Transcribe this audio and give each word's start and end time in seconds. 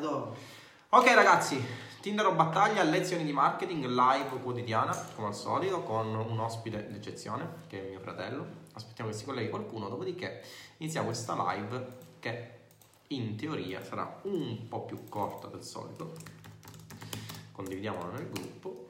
dopo. 0.00 0.34
Ok 0.88 1.14
ragazzi, 1.14 1.62
Tinder 2.00 2.26
o 2.26 2.32
battaglia, 2.32 2.82
lezioni 2.82 3.24
di 3.24 3.32
marketing 3.32 3.84
live 3.84 4.40
quotidiana, 4.42 4.96
come 5.14 5.28
al 5.28 5.34
solito, 5.34 5.82
con 5.82 6.06
un 6.14 6.40
ospite 6.40 6.90
d'eccezione, 6.90 7.46
che 7.68 7.86
è 7.86 7.90
mio 7.90 8.00
fratello. 8.00 8.46
Aspettiamo 8.72 9.10
che 9.10 9.16
si 9.16 9.26
colleghi 9.26 9.50
qualcuno, 9.50 9.90
dopodiché 9.90 10.42
iniziamo 10.78 11.08
questa 11.08 11.34
live 11.52 11.98
che 12.18 12.58
in 13.08 13.36
teoria 13.36 13.84
sarà 13.84 14.18
un 14.22 14.66
po' 14.66 14.86
più 14.86 15.08
corta 15.10 15.48
del 15.48 15.62
solito. 15.62 16.14
Condividiamola 17.52 18.12
nel 18.12 18.30
gruppo. 18.30 18.88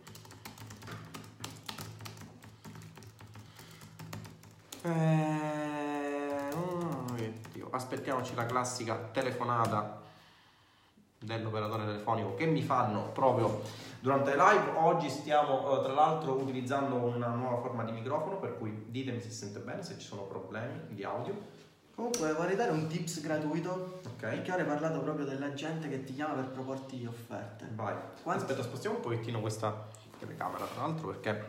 Eh, 4.83 6.49
oddio. 6.55 7.69
Aspettiamoci 7.73 8.37
la 8.37 8.47
classica 8.47 8.95
telefonata 8.95 10.01
dell'operatore 11.23 11.85
telefonico 11.85 12.35
che 12.35 12.47
mi 12.47 12.63
fanno 12.63 13.11
proprio 13.13 13.61
durante 14.01 14.35
le 14.35 14.37
live. 14.37 14.71
Oggi 14.77 15.11
stiamo 15.11 15.79
eh, 15.79 15.83
tra 15.83 15.93
l'altro 15.93 16.33
utilizzando 16.33 16.95
una 16.97 17.29
nuova 17.29 17.61
forma 17.61 17.85
di 17.85 17.93
microfono, 17.93 18.37
per 18.39 18.57
cui 18.57 18.87
ditemi 18.89 19.21
se 19.21 19.31
sente 19.31 19.59
bene, 19.59 19.83
se 19.83 19.99
ci 19.99 20.07
sono 20.07 20.23
problemi 20.23 20.81
di 20.89 21.05
audio. 21.05 21.59
Comunque 21.95 22.33
vorrei 22.33 22.57
dare 22.57 22.71
un 22.71 22.87
tips 22.87 23.21
gratuito. 23.21 24.01
Ok. 24.07 24.21
Perché 24.21 24.51
ora 24.53 24.63
hai 24.63 24.67
parlato 24.69 25.01
proprio 25.01 25.27
della 25.27 25.53
gente 25.53 25.89
che 25.91 26.05
ti 26.05 26.15
chiama 26.15 26.33
per 26.35 26.49
proporti 26.49 27.05
offerte. 27.05 27.69
Vai. 27.75 27.95
Quanti- 28.23 28.45
Aspetta, 28.45 28.63
spostiamo 28.63 28.97
un 28.97 29.03
pochettino 29.03 29.41
questa 29.41 29.89
telecamera, 30.19 30.65
tra 30.65 30.83
l'altro, 30.87 31.09
perché 31.09 31.45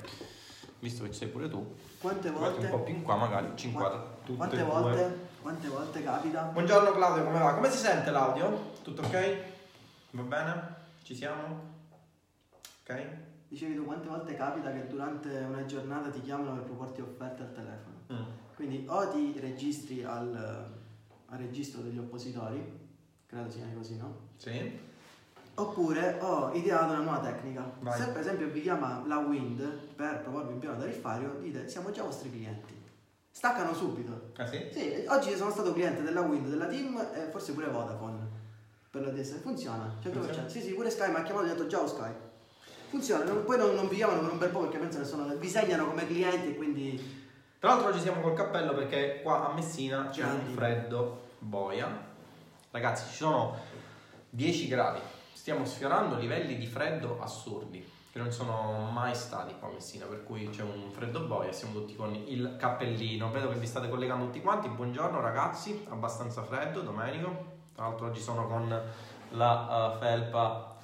visto 0.79 1.03
che 1.03 1.11
ci 1.11 1.19
sei 1.19 1.27
pure 1.29 1.47
tu, 1.47 1.75
Quante 2.01 2.29
metti 2.29 2.43
un 2.43 2.53
po' 2.69 2.69
volte? 2.69 2.83
più 2.83 2.93
in 2.95 3.03
qua, 3.03 3.15
magari 3.15 3.51
ci 3.55 3.67
inquadra 3.67 4.03
tutte 4.25 4.35
Quante 4.37 4.55
due. 4.57 4.65
volte? 4.65 5.29
Quante 5.41 5.67
volte 5.69 6.03
capita? 6.03 6.41
Buongiorno 6.41 6.91
Claudio, 6.91 7.23
come 7.23 7.39
va? 7.39 7.53
Come 7.53 7.69
si 7.69 7.77
sente 7.77 8.09
l'audio? 8.11 8.71
Tutto 8.83 9.01
ok? 9.03 9.59
Va 10.11 10.23
bene? 10.23 10.75
Ci 11.03 11.15
siamo? 11.15 11.69
Ok? 12.83 13.05
Dicevi 13.47 13.75
tu 13.75 13.85
quante 13.85 14.07
volte 14.07 14.35
capita 14.35 14.71
che 14.71 14.87
durante 14.87 15.29
una 15.29 15.65
giornata 15.65 16.09
ti 16.09 16.21
chiamano 16.21 16.53
per 16.55 16.63
proporti 16.63 17.01
offerte 17.01 17.43
al 17.43 17.53
telefono? 17.53 17.95
Mm. 18.11 18.55
Quindi 18.55 18.85
o 18.87 19.09
ti 19.09 19.39
registri 19.39 20.03
al, 20.03 20.69
al 21.25 21.37
registro 21.37 21.81
degli 21.81 21.97
oppositori, 21.97 22.61
credo 23.25 23.49
sia 23.49 23.65
così, 23.73 23.97
no? 23.97 24.29
Sì? 24.35 24.79
Oppure 25.55 26.17
ho 26.21 26.51
ideato 26.53 26.93
una 26.93 27.01
nuova 27.01 27.19
tecnica. 27.19 27.71
Vai. 27.79 27.97
Se 27.97 28.07
per 28.09 28.21
esempio 28.21 28.47
vi 28.49 28.61
chiama 28.61 29.03
la 29.05 29.17
Wind 29.17 29.61
per 29.95 30.21
proporvi 30.21 30.53
un 30.53 30.59
piano 30.59 30.77
tariffario, 30.77 31.37
dite 31.39 31.69
siamo 31.69 31.91
già 31.91 32.03
vostri 32.03 32.29
clienti. 32.29 32.79
Staccano 33.29 33.73
subito. 33.73 34.31
Ah 34.35 34.45
sì? 34.45 34.69
Sì, 34.71 35.05
oggi 35.07 35.35
sono 35.35 35.51
stato 35.51 35.73
cliente 35.73 36.01
della 36.01 36.21
Wind, 36.21 36.47
della 36.47 36.67
Team 36.67 36.97
e 37.13 37.29
forse 37.29 37.53
pure 37.53 37.69
Vodafone 37.69 38.20
per 38.91 39.03
la 39.03 39.09
DS. 39.09 39.39
Funziona, 39.39 39.95
100%. 40.03 40.11
Funziona? 40.11 40.49
Sì, 40.49 40.61
sì, 40.61 40.73
pure 40.73 40.89
Sky 40.89 41.09
mi 41.09 41.15
ha 41.15 41.23
chiamato 41.23 41.47
e 41.47 41.49
ha 41.49 41.53
detto 41.53 41.67
ciao 41.69 41.87
Sky. 41.87 42.11
Funziona, 42.89 43.23
non- 43.23 43.45
poi 43.45 43.57
non, 43.57 43.73
non 43.73 43.87
vi 43.87 43.95
chiamano 43.95 44.19
per 44.19 44.31
un 44.31 44.37
bel 44.37 44.49
po' 44.49 44.59
perché 44.59 44.77
pensano 44.77 45.03
che 45.03 45.09
sono, 45.09 45.35
vi 45.37 45.47
segnano 45.47 45.85
come 45.85 46.05
clienti 46.05 46.49
e 46.49 46.55
quindi 46.55 47.19
Tra 47.57 47.69
l'altro 47.69 47.87
oggi 47.87 48.01
siamo 48.01 48.19
col 48.21 48.33
cappello 48.33 48.73
perché 48.73 49.21
qua 49.23 49.49
a 49.49 49.53
Messina 49.53 50.09
c'è 50.09 50.23
un 50.23 50.53
freddo 50.53 51.29
boia. 51.39 51.87
Ragazzi, 52.69 53.09
ci 53.09 53.15
sono 53.15 53.55
10 54.29 54.67
gradi. 54.67 54.99
Stiamo 55.31 55.63
sfiorando 55.65 56.17
livelli 56.17 56.57
di 56.57 56.67
freddo 56.67 57.17
assurdi 57.21 57.87
che 58.11 58.19
non 58.19 58.31
sono 58.33 58.89
mai 58.91 59.15
stati 59.15 59.55
qua 59.57 59.69
a 59.69 59.71
Messina, 59.71 60.05
per 60.05 60.25
cui 60.25 60.49
c'è 60.49 60.63
un 60.63 60.91
freddo 60.91 61.21
boia, 61.21 61.53
siamo 61.53 61.73
tutti 61.75 61.95
con 61.95 62.13
il 62.13 62.57
cappellino. 62.59 63.31
Vedo 63.31 63.47
che 63.49 63.57
vi 63.57 63.67
state 63.67 63.87
collegando 63.87 64.25
tutti 64.25 64.41
quanti. 64.41 64.67
Buongiorno 64.67 65.21
ragazzi, 65.21 65.85
abbastanza 65.89 66.43
freddo, 66.43 66.81
Domenico. 66.81 67.50
Tra 67.81 67.89
l'altro 67.89 68.07
oggi 68.09 68.21
sono 68.21 68.45
con 68.45 68.81
la 69.29 69.95
eh, 69.95 69.97
felpa 69.97 70.75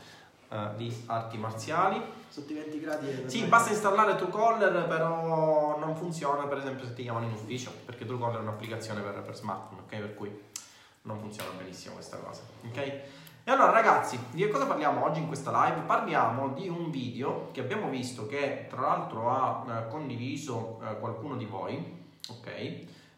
eh, 0.49 0.69
di 0.77 1.03
arti 1.05 1.37
marziali. 1.37 2.01
sotto 2.27 2.51
i 2.51 2.55
20 2.55 2.79
gradi. 2.79 3.29
Sì, 3.29 3.43
basta 3.43 3.69
installare 3.69 4.15
Truecaller, 4.15 4.87
però 4.87 5.77
non 5.77 5.95
funziona 5.95 6.47
per 6.47 6.57
esempio 6.57 6.87
se 6.87 6.95
ti 6.95 7.03
chiamano 7.03 7.27
in 7.27 7.33
ufficio, 7.33 7.71
perché 7.85 8.03
Truecaller 8.03 8.39
è 8.39 8.41
un'applicazione 8.41 9.01
per, 9.01 9.21
per 9.21 9.35
smartphone, 9.35 9.81
ok? 9.81 9.89
Per 9.89 10.15
cui 10.15 10.41
non 11.03 11.19
funziona 11.19 11.51
benissimo 11.55 11.93
questa 11.93 12.17
cosa, 12.17 12.41
ok? 12.67 12.77
E 12.77 13.03
allora 13.51 13.69
ragazzi, 13.69 14.19
di 14.31 14.41
che 14.41 14.49
cosa 14.49 14.65
parliamo 14.65 15.05
oggi 15.05 15.19
in 15.19 15.27
questa 15.27 15.51
live? 15.51 15.81
Parliamo 15.81 16.49
di 16.49 16.67
un 16.67 16.89
video 16.89 17.49
che 17.51 17.61
abbiamo 17.61 17.89
visto 17.89 18.25
che 18.25 18.65
tra 18.71 18.81
l'altro 18.81 19.29
ha 19.29 19.65
eh, 19.69 19.87
condiviso 19.89 20.81
eh, 20.81 20.97
qualcuno 20.97 21.35
di 21.35 21.45
voi, 21.45 21.77
ok? 22.27 22.45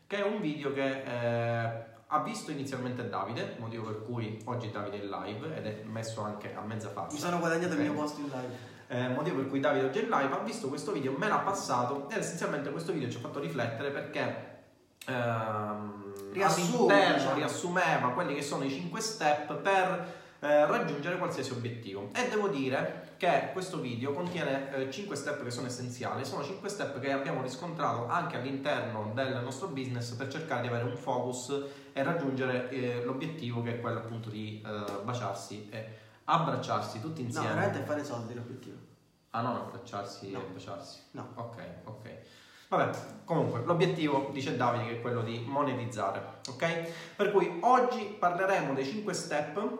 Che 0.05 0.17
è 0.17 0.23
un 0.23 0.41
video 0.41 0.73
che 0.73 1.03
eh, 1.03 1.88
ha 2.11 2.19
visto 2.23 2.51
inizialmente 2.51 3.07
Davide, 3.07 3.55
motivo 3.59 3.83
per 3.83 4.03
cui 4.03 4.41
oggi 4.45 4.71
Davide 4.71 4.99
è 4.99 5.03
in 5.03 5.09
live 5.09 5.55
ed 5.55 5.65
è 5.65 5.83
messo 5.83 6.21
anche 6.21 6.55
a 6.55 6.61
mezza 6.61 6.89
faccia. 6.89 7.13
Mi 7.13 7.19
sono 7.19 7.37
guadagnato 7.37 7.73
il 7.73 7.79
mio 7.81 7.93
posto 7.93 8.19
in 8.21 8.27
live. 8.27 8.77
Eh, 8.87 9.07
motivo 9.09 9.37
per 9.37 9.47
cui 9.47 9.59
Davide 9.59 9.85
oggi 9.85 9.99
è 9.99 10.03
in 10.03 10.09
live, 10.09 10.33
ha 10.33 10.39
visto 10.39 10.69
questo 10.69 10.91
video, 10.91 11.15
me 11.15 11.27
l'ha 11.27 11.37
passato 11.37 12.09
ed 12.09 12.17
essenzialmente 12.17 12.71
questo 12.71 12.91
video 12.91 13.09
ci 13.09 13.17
ha 13.17 13.19
fatto 13.19 13.39
riflettere 13.39 13.91
perché 13.91 14.61
ehm, 15.05 16.31
Riassume, 16.33 16.93
all'interno 16.93 17.13
diciamo. 17.17 17.35
riassumeva 17.35 18.09
quelli 18.09 18.33
che 18.33 18.41
sono 18.41 18.63
i 18.63 18.71
5 18.71 18.99
step 18.99 19.53
per 19.57 20.13
eh, 20.41 20.65
raggiungere 20.65 21.17
qualsiasi 21.17 21.51
obiettivo 21.51 22.09
e 22.13 22.29
devo 22.29 22.47
dire 22.47 23.07
che 23.17 23.49
questo 23.51 23.79
video 23.79 24.13
contiene 24.13 24.87
5 24.89 25.15
step 25.15 25.43
che 25.43 25.51
sono 25.51 25.67
essenziali, 25.67 26.23
sono 26.23 26.43
5 26.43 26.69
step 26.69 26.99
che 26.99 27.11
abbiamo 27.11 27.41
riscontrato 27.41 28.07
anche 28.07 28.37
all'interno 28.37 29.11
del 29.13 29.41
nostro 29.43 29.67
business 29.67 30.11
per 30.13 30.29
cercare 30.29 30.61
di 30.61 30.67
avere 30.67 30.85
un 30.85 30.95
focus 30.95 31.63
e 31.91 32.03
raggiungere 32.03 32.69
eh, 32.69 33.03
l'obiettivo 33.03 33.61
che 33.61 33.75
è 33.75 33.81
quello 33.81 33.99
appunto 33.99 34.29
di 34.29 34.63
eh, 34.65 35.01
baciarsi 35.03 35.67
e 35.69 35.85
abbracciarsi 36.25 37.01
tutti 37.01 37.21
No, 37.21 37.27
insieme. 37.27 37.47
veramente 37.49 37.81
è 37.81 37.83
fare 37.83 38.03
soldi 38.05 38.33
l'obiettivo. 38.33 38.77
Ah 39.31 39.41
no, 39.41 39.55
abbracciarsi 39.65 40.31
No. 40.31 40.39
e 40.39 40.43
baciarsi. 40.53 40.99
No. 41.11 41.27
Ok, 41.35 41.57
ok. 41.83 42.09
Vabbè, 42.69 42.97
comunque 43.25 43.63
l'obiettivo, 43.65 44.29
dice 44.31 44.55
Davide, 44.55 44.85
che 44.85 44.91
è 44.97 45.01
quello 45.01 45.21
di 45.23 45.43
monetizzare, 45.45 46.21
ok? 46.47 46.91
Per 47.15 47.31
cui 47.31 47.57
oggi 47.61 48.15
parleremo 48.17 48.73
dei 48.75 48.85
5 48.85 49.13
step 49.13 49.77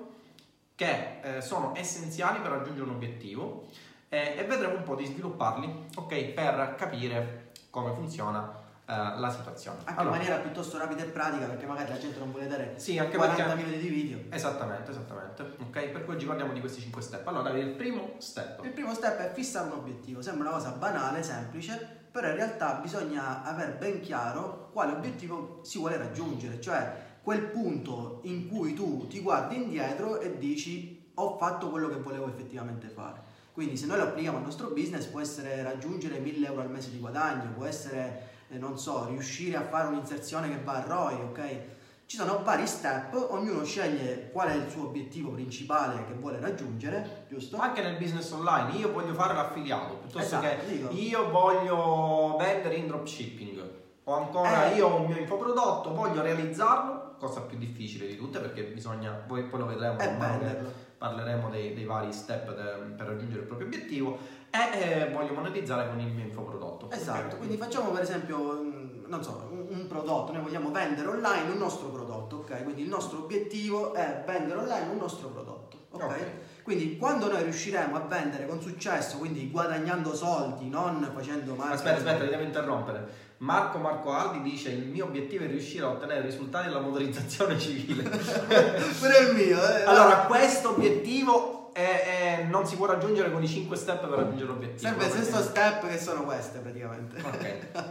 che 0.79 1.19
eh, 1.21 1.41
sono 1.41 1.73
essenziali 1.75 2.39
per 2.39 2.51
raggiungere 2.51 2.87
un 2.87 2.95
obiettivo 2.95 3.67
eh, 4.07 4.35
e 4.37 4.45
vedremo 4.45 4.75
un 4.75 4.83
po' 4.83 4.95
di 4.95 5.05
svilupparli, 5.05 5.87
ok? 5.93 6.25
Per 6.27 6.75
capire 6.77 7.51
come 7.69 7.91
funziona 7.91 8.49
eh, 8.85 8.93
la 8.93 9.29
situazione. 9.29 9.79
Anche 9.79 9.99
Allora, 9.99 10.15
in 10.15 10.21
maniera 10.21 10.41
piuttosto 10.41 10.77
rapida 10.77 11.03
e 11.03 11.07
pratica 11.07 11.47
perché 11.47 11.65
magari 11.65 11.89
la 11.89 11.97
gente 11.97 12.17
non 12.19 12.31
vuole 12.31 12.47
vedere 12.47 12.79
Sì, 12.79 12.97
anche 12.97 13.17
40 13.17 13.43
perché... 13.43 13.61
minuti 13.61 13.77
di 13.77 13.89
video. 13.89 14.19
Esattamente, 14.29 14.91
esattamente. 14.91 15.41
Ok, 15.59 15.89
per 15.89 16.05
cui 16.05 16.13
oggi 16.13 16.25
parliamo 16.25 16.53
di 16.53 16.61
questi 16.61 16.79
5 16.79 17.01
step. 17.01 17.27
Allora, 17.27 17.49
il 17.49 17.71
primo 17.71 18.13
step. 18.19 18.63
Il 18.63 18.71
primo 18.71 18.93
step 18.93 19.17
è 19.17 19.33
fissare 19.33 19.67
un 19.67 19.79
obiettivo. 19.79 20.21
Sembra 20.21 20.47
una 20.47 20.57
cosa 20.59 20.69
banale, 20.69 21.23
semplice, 21.23 22.05
però 22.09 22.29
in 22.29 22.35
realtà 22.35 22.75
bisogna 22.75 23.43
aver 23.43 23.75
ben 23.75 23.99
chiaro 23.99 24.69
quale 24.71 24.93
obiettivo 24.93 25.59
si 25.61 25.77
vuole 25.77 25.97
raggiungere, 25.97 26.61
cioè 26.61 27.07
quel 27.29 27.41
punto 27.43 28.21
in 28.23 28.47
cui 28.49 28.73
tu 28.73 29.05
ti 29.05 29.19
guardi 29.19 29.55
indietro 29.55 30.19
e 30.19 30.39
dici 30.39 31.11
ho 31.13 31.37
fatto 31.37 31.69
quello 31.69 31.87
che 31.87 31.97
volevo 31.97 32.27
effettivamente 32.27 32.87
fare. 32.87 33.21
Quindi 33.53 33.77
se 33.77 33.85
noi 33.85 33.97
lo 33.97 34.03
applichiamo 34.05 34.37
al 34.39 34.43
nostro 34.43 34.69
business 34.69 35.05
può 35.05 35.19
essere 35.19 35.61
raggiungere 35.61 36.17
1000 36.17 36.47
euro 36.47 36.61
al 36.61 36.71
mese 36.71 36.89
di 36.89 36.97
guadagno, 36.97 37.51
può 37.55 37.65
essere, 37.65 38.29
eh, 38.49 38.57
non 38.57 38.79
so, 38.79 39.05
riuscire 39.09 39.57
a 39.57 39.61
fare 39.61 39.89
un'inserzione 39.89 40.49
che 40.49 40.59
va 40.63 40.77
a 40.77 40.85
ROI, 40.87 41.13
ok? 41.29 41.59
Ci 42.07 42.17
sono 42.17 42.41
vari 42.43 42.65
step, 42.65 43.27
ognuno 43.29 43.63
sceglie 43.63 44.31
qual 44.31 44.47
è 44.49 44.55
il 44.55 44.67
suo 44.71 44.87
obiettivo 44.87 45.29
principale 45.29 46.05
che 46.07 46.13
vuole 46.13 46.39
raggiungere, 46.39 47.27
giusto? 47.29 47.57
Anche 47.57 47.83
nel 47.83 47.97
business 47.97 48.31
online, 48.31 48.71
io 48.75 48.91
voglio 48.91 49.13
fare 49.13 49.35
l'affiliato 49.35 49.97
piuttosto 49.97 50.19
Esatto, 50.37 50.47
che 50.65 50.65
dico. 50.65 50.89
io 50.93 51.29
voglio 51.29 52.37
vendere 52.39 52.73
in 52.73 52.87
dropshipping 52.87 53.69
o 54.05 54.13
ancora 54.15 54.71
Eh. 54.71 54.77
io 54.77 54.87
ho 54.87 54.95
un 55.01 55.05
mio 55.05 55.19
infoprodotto, 55.19 55.93
voglio 55.93 56.23
realizzarlo, 56.23 57.08
cosa 57.19 57.41
più 57.41 57.57
difficile 57.57 58.07
di 58.07 58.15
tutte 58.15 58.39
perché 58.39 58.63
bisogna, 58.63 59.11
poi, 59.11 59.43
poi 59.43 59.59
lo 59.59 59.65
vedremo 59.67 59.95
man 59.95 60.17
mano 60.17 60.39
che 60.39 60.57
parleremo 60.97 61.49
dei, 61.49 61.73
dei 61.73 61.85
vari 61.85 62.11
step 62.11 62.55
de- 62.55 62.93
per 62.95 63.07
raggiungere 63.07 63.41
il 63.41 63.47
proprio 63.47 63.67
obiettivo 63.67 64.17
e 64.49 64.79
eh, 64.79 65.11
voglio 65.11 65.33
monetizzare 65.33 65.87
con 65.87 65.99
il 65.99 66.11
mio 66.11 66.25
infoprodotto. 66.25 66.89
Esatto, 66.91 67.37
quindi 67.37 67.57
facciamo 67.57 67.91
per 67.91 68.01
esempio, 68.01 68.61
mm, 68.61 69.05
non 69.07 69.23
so, 69.23 69.47
un, 69.51 69.87
prodotto, 69.87 70.31
noi 70.31 70.41
vogliamo 70.41 70.71
vendere 70.71 71.07
online 71.07 71.51
un 71.51 71.57
nostro 71.57 71.89
prodotto, 71.89 72.37
ok? 72.37 72.63
Quindi 72.63 72.81
il 72.83 72.89
nostro 72.89 73.19
obiettivo 73.19 73.93
è 73.93 74.23
vendere 74.25 74.59
online 74.59 74.91
un 74.91 74.97
nostro 74.97 75.29
prodotto, 75.29 75.77
ok? 75.91 76.03
Ok. 76.03 76.27
Quindi 76.63 76.97
quando 76.97 77.31
noi 77.31 77.43
riusciremo 77.43 77.95
a 77.95 78.01
vendere 78.01 78.45
con 78.45 78.61
successo, 78.61 79.17
quindi 79.17 79.49
guadagnando 79.49 80.13
soldi, 80.13 80.69
non 80.69 81.09
facendo 81.13 81.55
marketing... 81.55 81.87
Aspetta, 81.87 82.11
aspetta, 82.11 82.29
devo 82.29 82.43
interrompere. 82.43 83.27
Marco 83.39 83.77
Marco 83.77 84.11
Aldi 84.11 84.41
dice 84.41 84.69
il 84.69 84.87
mio 84.87 85.05
obiettivo 85.05 85.45
è 85.45 85.47
riuscire 85.47 85.85
a 85.85 85.89
ottenere 85.89 86.21
risultati 86.21 86.67
nella 86.67 86.81
motorizzazione 86.81 87.57
civile. 87.57 88.03
Pure 88.99 89.17
il 89.19 89.35
mio, 89.35 89.57
eh? 89.57 89.83
allora, 89.83 90.25
questo 90.27 90.71
obiettivo 90.71 91.69
è- 91.71 92.39
è- 92.39 92.43
non 92.43 92.67
si 92.67 92.75
può 92.75 92.85
raggiungere 92.85 93.31
con 93.31 93.41
i 93.41 93.47
5 93.47 93.77
step 93.77 94.07
per 94.07 94.17
raggiungere 94.17 94.47
l'obiettivo. 94.49 94.79
Sempre 94.79 95.05
il 95.05 95.11
stesso 95.11 95.41
step 95.41 95.87
che 95.87 95.97
sono 95.97 96.23
queste 96.23 96.59
praticamente. 96.59 97.21
Ok, 97.21 97.55
ok. 97.73 97.87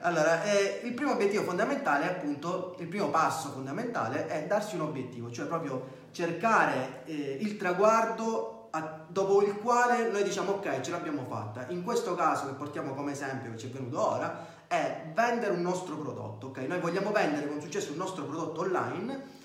Allora, 0.00 0.42
eh, 0.42 0.80
il 0.84 0.92
primo 0.94 1.12
obiettivo 1.12 1.44
fondamentale 1.44 2.04
è 2.04 2.08
appunto, 2.08 2.74
il 2.80 2.88
primo 2.88 3.08
passo 3.10 3.50
fondamentale 3.50 4.26
è 4.26 4.46
darsi 4.46 4.74
un 4.74 4.80
obiettivo, 4.82 5.30
cioè 5.30 5.46
proprio 5.46 6.06
cercare 6.10 7.02
eh, 7.04 7.38
il 7.40 7.56
traguardo 7.56 8.57
a- 8.70 9.04
dopo 9.06 9.42
il 9.42 9.56
quale 9.56 10.08
noi 10.10 10.22
diciamo 10.22 10.52
ok, 10.52 10.80
ce 10.80 10.90
l'abbiamo 10.90 11.24
fatta. 11.28 11.66
In 11.68 11.82
questo 11.82 12.14
caso 12.14 12.46
che 12.46 12.52
portiamo 12.52 12.94
come 12.94 13.12
esempio 13.12 13.50
che 13.52 13.58
ci 13.58 13.66
è 13.66 13.70
venuto 13.70 14.00
ora 14.06 14.46
è 14.66 15.10
vendere 15.14 15.52
un 15.52 15.62
nostro 15.62 15.96
prodotto, 15.96 16.48
ok? 16.48 16.58
Noi 16.58 16.80
vogliamo 16.80 17.10
vendere 17.10 17.48
con 17.48 17.60
successo 17.60 17.92
un 17.92 17.98
nostro 17.98 18.24
prodotto 18.24 18.60
online 18.60 19.36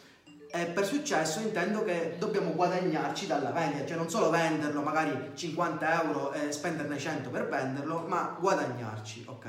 e 0.51 0.65
per 0.65 0.85
successo 0.85 1.39
intendo 1.39 1.83
che 1.83 2.15
dobbiamo 2.19 2.51
guadagnarci 2.51 3.25
dalla 3.25 3.51
vendita, 3.51 3.85
cioè 3.85 3.97
non 3.97 4.09
solo 4.09 4.29
venderlo 4.29 4.81
magari 4.81 5.31
50 5.33 6.03
euro 6.03 6.31
e 6.33 6.51
spenderne 6.51 6.97
100 6.97 7.29
per 7.29 7.47
venderlo, 7.47 8.05
ma 8.07 8.37
guadagnarci, 8.39 9.25
ok? 9.27 9.47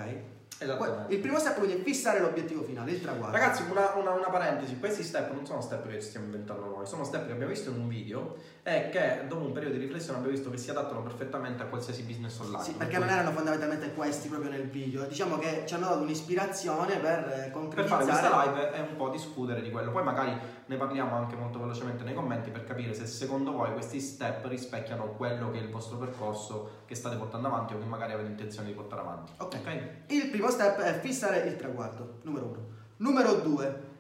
Esattamente. 0.59 1.13
Il 1.15 1.21
primo 1.21 1.39
step 1.39 1.57
quindi 1.59 1.77
è 1.77 1.83
fissare 1.83 2.21
l'obiettivo 2.21 2.63
finale, 2.63 2.93
il 2.93 3.01
traguardo. 3.01 3.37
Ragazzi, 3.37 3.65
una, 3.71 3.93
una- 3.97 4.13
una 4.13 4.29
parentesi, 4.31 4.79
questi 4.79 5.03
step 5.03 5.33
non 5.33 5.45
sono 5.45 5.61
step 5.61 5.87
che 5.89 6.01
ci 6.01 6.09
stiamo 6.09 6.27
inventando 6.27 6.65
noi, 6.67 6.87
sono 6.87 7.05
step 7.05 7.27
che 7.27 7.33
abbiamo 7.33 7.51
visto 7.51 7.71
in 7.71 7.81
un 7.81 7.89
video 7.89 8.37
e 8.63 8.89
che 8.91 9.25
dopo 9.27 9.45
un 9.45 9.53
periodo 9.53 9.75
di 9.77 9.81
riflessione 9.81 10.19
abbiamo 10.19 10.35
visto 10.37 10.51
che 10.51 10.57
si 10.57 10.71
adattano 10.71 11.03
perfettamente 11.03 11.63
a 11.63 11.67
qualsiasi 11.67 12.03
business 12.03 12.39
online. 12.39 12.63
Sì, 12.63 12.71
Per 12.73 12.79
perché 12.87 12.99
non 12.99 13.09
erano 13.09 13.33
fondamentalmente 13.33 13.93
questi 13.95 14.29
proprio 14.29 14.51
nel 14.51 14.69
video, 14.69 15.05
diciamo 15.05 15.39
che 15.39 15.65
ci 15.67 15.75
hanno 15.75 15.87
dato 15.89 16.03
un'ispirazione 16.03 16.97
per 16.99 17.19
eh, 17.19 17.23
per 17.25 17.35
fare 17.35 17.51
concretizzare 17.51 18.05
questa 18.05 18.45
live 18.45 18.71
è 18.73 18.81
un 18.81 18.97
po' 18.97 19.09
discutere 19.11 19.61
di 19.61 19.71
quello. 19.71 19.91
Poi 19.91 20.03
magari 20.05 20.39
ne 20.67 20.77
parliamo 20.77 21.15
anche 21.15 21.37
molto 21.37 21.59
velocemente 21.59 22.05
nei 22.05 22.15
commenti 22.15 22.51
per 22.51 22.65
capire 22.65 22.95
se 22.95 23.07
secondo 23.07 23.53
voi 23.53 23.73
questi 23.73 24.01
step 24.01 24.47
rispecchiano 24.47 25.13
quello 25.13 25.51
che 25.51 25.59
è 25.59 25.63
il 25.63 25.71
vostro 25.71 25.97
percorso 25.99 26.83
che 26.87 26.95
state 26.95 27.17
portando 27.17 27.49
avanti 27.49 27.75
o 27.75 27.79
che 27.79 27.85
magari 27.85 28.13
avete 28.13 28.31
intenzione 28.31 28.69
di 28.69 28.75
portare 28.75 29.03
avanti. 29.03 29.33
Ok. 29.39 29.89
Il 30.09 30.31
primo 30.31 30.51
step 30.51 30.79
è 30.79 30.99
fissare 31.01 31.41
il 31.41 31.57
traguardo, 31.57 32.21
numero 32.23 32.47
uno. 32.47 32.67
Numero 32.97 33.35
due, 33.35 33.93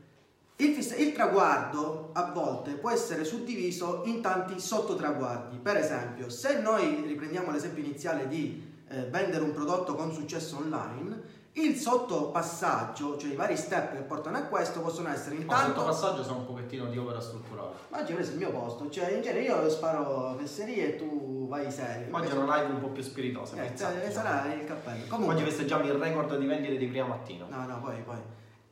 il, 0.56 0.72
fiss- 0.72 0.98
il 0.98 1.12
traguardo 1.12 2.10
a 2.12 2.30
volte 2.30 2.74
può 2.74 2.90
essere 2.90 3.24
suddiviso 3.24 4.02
in 4.06 4.22
tanti 4.22 4.60
sottotraguardi. 4.60 5.58
Per 5.58 5.76
esempio, 5.76 6.30
se 6.30 6.60
noi 6.60 7.02
riprendiamo 7.06 7.50
l'esempio 7.50 7.82
iniziale 7.82 8.28
di 8.28 8.72
eh, 8.88 9.02
vendere 9.06 9.42
un 9.42 9.52
prodotto 9.52 9.94
con 9.94 10.12
successo 10.12 10.58
online, 10.58 11.42
il 11.56 11.76
sottopassaggio, 11.76 13.16
cioè 13.16 13.30
i 13.30 13.36
vari 13.36 13.56
step 13.56 13.94
che 13.94 14.02
portano 14.02 14.38
a 14.38 14.42
questo, 14.42 14.80
possono 14.80 15.08
essere 15.10 15.36
Ma 15.36 15.42
intanto... 15.42 15.66
sotto 15.66 15.84
passaggio 15.84 16.22
sono 16.24 16.38
un 16.38 16.46
pochettino 16.46 16.86
di 16.86 16.98
opera 16.98 17.20
strutturale. 17.20 17.74
Ma 17.90 18.00
oggi 18.00 18.12
è 18.12 18.18
il 18.18 18.36
mio 18.36 18.50
posto, 18.50 18.90
cioè 18.90 19.12
in 19.12 19.22
genere 19.22 19.44
io 19.44 19.70
sparo 19.70 20.34
fesserie 20.36 20.94
e 20.94 20.96
tu 20.96 21.46
vai 21.46 21.70
serio. 21.70 22.08
Oggi 22.10 22.28
è 22.28 22.32
una 22.32 22.56
live 22.56 22.72
un 22.72 22.80
po' 22.80 22.88
più 22.88 23.02
spiritosa. 23.02 23.56
Eh, 23.56 23.66
eh, 23.66 23.70
diciamo. 23.70 24.10
sarà 24.10 24.52
il 24.52 24.64
cappello. 24.64 25.04
Comunque, 25.08 25.34
Oggi 25.36 25.44
festeggiamo 25.44 25.84
il 25.84 25.92
record 25.92 26.36
di 26.36 26.46
vendite 26.46 26.76
di 26.76 26.86
prima 26.86 27.06
mattina. 27.06 27.46
No, 27.48 27.66
no, 27.66 27.80
poi, 27.80 28.02
poi. 28.02 28.18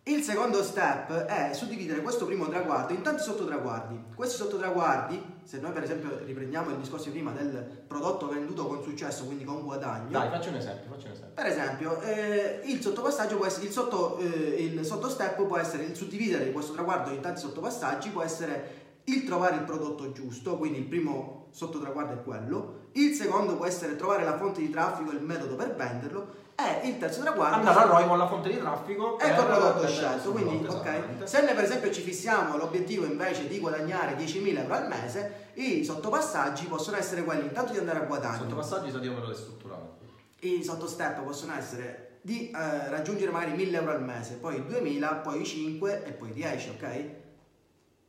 Il 0.04 0.20
secondo 0.22 0.64
step 0.64 1.12
è 1.12 1.52
suddividere 1.54 2.02
questo 2.02 2.26
primo 2.26 2.48
traguardo 2.48 2.92
in 2.92 3.02
tanti 3.02 3.22
sottotraguardi. 3.22 4.06
Questi 4.16 4.34
sottotraguardi, 4.34 5.22
se 5.44 5.60
noi 5.60 5.70
per 5.70 5.84
esempio 5.84 6.18
riprendiamo 6.24 6.70
il 6.70 6.78
discorso 6.78 7.04
di 7.04 7.12
prima 7.12 7.30
del 7.30 7.84
prodotto 7.86 8.26
venduto 8.26 8.66
con 8.66 8.82
successo, 8.82 9.26
quindi 9.26 9.44
con 9.44 9.62
guadagno. 9.62 10.10
Dai, 10.10 10.28
faccio 10.28 10.48
un 10.48 10.56
esempio, 10.56 10.90
faccio 10.90 11.06
un 11.06 11.12
esempio. 11.12 11.34
Per 11.34 11.46
esempio, 11.46 12.00
eh, 12.00 12.62
il 12.64 12.82
sottopassaggio 12.82 13.36
può 13.36 13.46
essere, 13.46 13.66
il, 13.66 13.70
sotto, 13.70 14.18
eh, 14.18 14.26
il 14.64 14.84
sottostep 14.84 15.40
può 15.46 15.56
essere 15.56 15.84
il 15.84 15.94
suddividere 15.94 16.50
questo 16.50 16.72
traguardo 16.72 17.10
in 17.10 17.20
tanti 17.20 17.40
sottopassaggi, 17.40 18.08
può 18.08 18.22
essere 18.22 18.80
il 19.04 19.24
trovare 19.24 19.54
il 19.54 19.62
prodotto 19.62 20.10
giusto, 20.10 20.58
quindi 20.58 20.78
il 20.78 20.86
primo 20.86 21.46
sottotraguardo 21.50 22.14
è 22.14 22.22
quello, 22.24 22.88
il 22.92 23.14
secondo 23.14 23.54
può 23.54 23.66
essere 23.66 23.94
trovare 23.94 24.24
la 24.24 24.36
fonte 24.36 24.60
di 24.60 24.70
traffico 24.70 25.12
e 25.12 25.14
il 25.14 25.22
metodo 25.22 25.54
per 25.54 25.76
venderlo, 25.76 26.41
e 26.54 26.88
il 26.88 26.98
terzo 26.98 27.20
traguardo 27.22 27.56
Andare 27.56 27.78
a 27.80 27.82
ROI 27.84 28.06
con 28.06 28.18
la 28.18 28.26
fonte 28.26 28.50
di 28.50 28.58
traffico 28.58 29.18
Ecco 29.18 29.40
il 29.40 29.46
prodotto 29.46 29.86
scelto, 29.88 30.32
quindi 30.32 30.66
ok. 30.66 31.24
Se 31.24 31.42
noi 31.42 31.54
per 31.54 31.64
esempio 31.64 31.90
ci 31.90 32.02
fissiamo 32.02 32.56
l'obiettivo 32.56 33.04
invece 33.04 33.48
di 33.48 33.58
guadagnare 33.58 34.16
10.000 34.16 34.58
euro 34.58 34.74
al 34.74 34.88
mese, 34.88 35.50
i 35.54 35.84
sottopassaggi 35.84 36.66
possono 36.66 36.96
essere 36.96 37.24
quelli 37.24 37.42
intanto 37.46 37.72
di 37.72 37.78
andare 37.78 38.00
a 38.00 38.02
guadagno, 38.02 38.38
Sotto 38.38 38.54
passaggi 38.54 38.90
sono 38.90 39.02
di 39.02 39.08
opera 39.08 39.34
strutturale. 39.34 39.88
i 40.40 40.62
sottostep 40.62 41.22
possono 41.22 41.54
essere 41.56 42.18
di 42.22 42.50
eh, 42.50 42.88
raggiungere 42.88 43.30
magari 43.32 43.52
1.000 43.56 43.74
euro 43.74 43.90
al 43.92 44.02
mese, 44.04 44.34
poi 44.34 44.60
2.000, 44.60 45.22
poi 45.22 45.44
5 45.44 46.04
e 46.04 46.12
poi 46.12 46.32
10, 46.32 46.68
ok? 46.68 47.04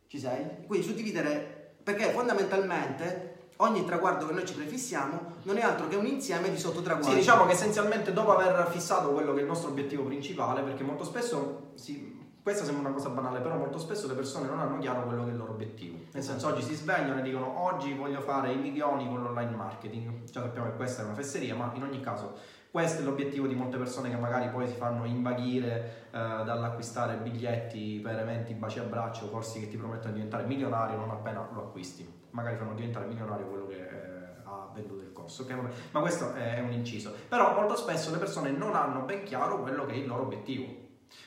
Ci 0.08 0.20
sei? 0.20 0.46
Quindi 0.68 0.86
suddividere, 0.86 1.72
perché 1.82 2.12
fondamentalmente 2.12 3.33
ogni 3.64 3.86
traguardo 3.86 4.28
che 4.28 4.34
noi 4.34 4.46
ci 4.46 4.54
prefissiamo 4.54 5.36
non 5.44 5.58
è 5.58 5.62
altro 5.62 5.88
che 5.88 5.96
un 5.96 6.06
insieme 6.06 6.50
di 6.50 6.58
sottotraguardi. 6.58 7.12
Sì, 7.12 7.16
diciamo 7.16 7.46
che 7.46 7.54
essenzialmente 7.54 8.14
dopo 8.14 8.36
aver 8.36 8.68
fissato 8.70 9.12
quello 9.12 9.34
che 9.34 9.40
è 9.40 9.42
il 9.42 9.48
nostro 9.48 9.70
obiettivo 9.70 10.04
principale, 10.04 10.62
perché 10.62 10.84
molto 10.84 11.04
spesso, 11.04 11.72
sì, 11.76 12.22
questa 12.42 12.66
sembra 12.66 12.90
una 12.90 12.98
cosa 12.98 13.10
banale, 13.10 13.40
però 13.40 13.56
molto 13.56 13.80
spesso 13.80 14.08
le 14.08 14.16
persone 14.16 14.48
non 14.48 14.60
hanno 14.60 14.78
chiaro 14.80 15.06
quello 15.06 15.24
che 15.24 15.30
è 15.30 15.32
il 15.32 15.38
loro 15.38 15.54
obiettivo. 15.54 15.98
Nel 16.12 16.24
senso, 16.24 16.48
oggi 16.48 16.62
si 16.62 16.76
svegliano 16.76 17.20
e 17.20 17.22
dicono 17.22 17.64
oggi 17.64 17.94
voglio 17.94 18.20
fare 18.20 18.52
i 18.52 18.58
milioni 18.58 19.08
con 19.08 19.24
l'online 19.24 19.56
marketing. 19.56 20.24
Già 20.26 20.42
sappiamo 20.42 20.70
che 20.70 20.76
questa 20.76 21.02
è 21.02 21.06
una 21.06 21.14
fesseria, 21.14 21.56
ma 21.56 21.72
in 21.74 21.84
ogni 21.84 22.02
caso 22.02 22.38
questo 22.70 23.02
è 23.02 23.06
l'obiettivo 23.06 23.46
di 23.46 23.54
molte 23.54 23.78
persone 23.78 24.10
che 24.10 24.18
magari 24.18 24.50
poi 24.50 24.68
si 24.68 24.74
fanno 24.74 25.06
invaghire 25.06 26.08
eh, 26.08 26.18
dall'acquistare 26.18 27.18
biglietti 27.18 28.00
per 28.04 28.18
eventi 28.18 28.56
baci 28.56 28.80
a 28.80 28.84
braccio, 28.84 29.30
corsi 29.30 29.60
che 29.60 29.70
ti 29.70 29.78
promettono 29.78 30.14
di 30.14 30.16
diventare 30.16 30.46
milionario 30.46 30.98
non 30.98 31.12
appena 31.12 31.48
lo 31.54 31.62
acquisti. 31.62 32.22
Magari 32.34 32.58
fanno 32.58 32.74
diventare 32.74 33.06
milionario 33.06 33.48
quello 33.48 33.68
che 33.68 33.78
eh, 33.78 34.42
ha 34.44 34.70
venduto 34.74 35.04
il 35.04 35.12
corso. 35.12 35.44
ok? 35.44 35.56
Vabbè, 35.56 35.70
Ma 35.92 36.00
questo 36.00 36.34
è 36.34 36.60
un 36.60 36.72
inciso. 36.72 37.14
Però 37.28 37.54
molto 37.54 37.76
spesso 37.76 38.12
le 38.12 38.18
persone 38.18 38.52
non 38.52 38.76
hanno 38.76 39.02
ben 39.02 39.24
chiaro 39.24 39.62
quello 39.62 39.86
che 39.86 39.94
è 39.94 39.98
il 39.98 40.08
loro 40.08 40.24
obiettivo. 40.24 40.82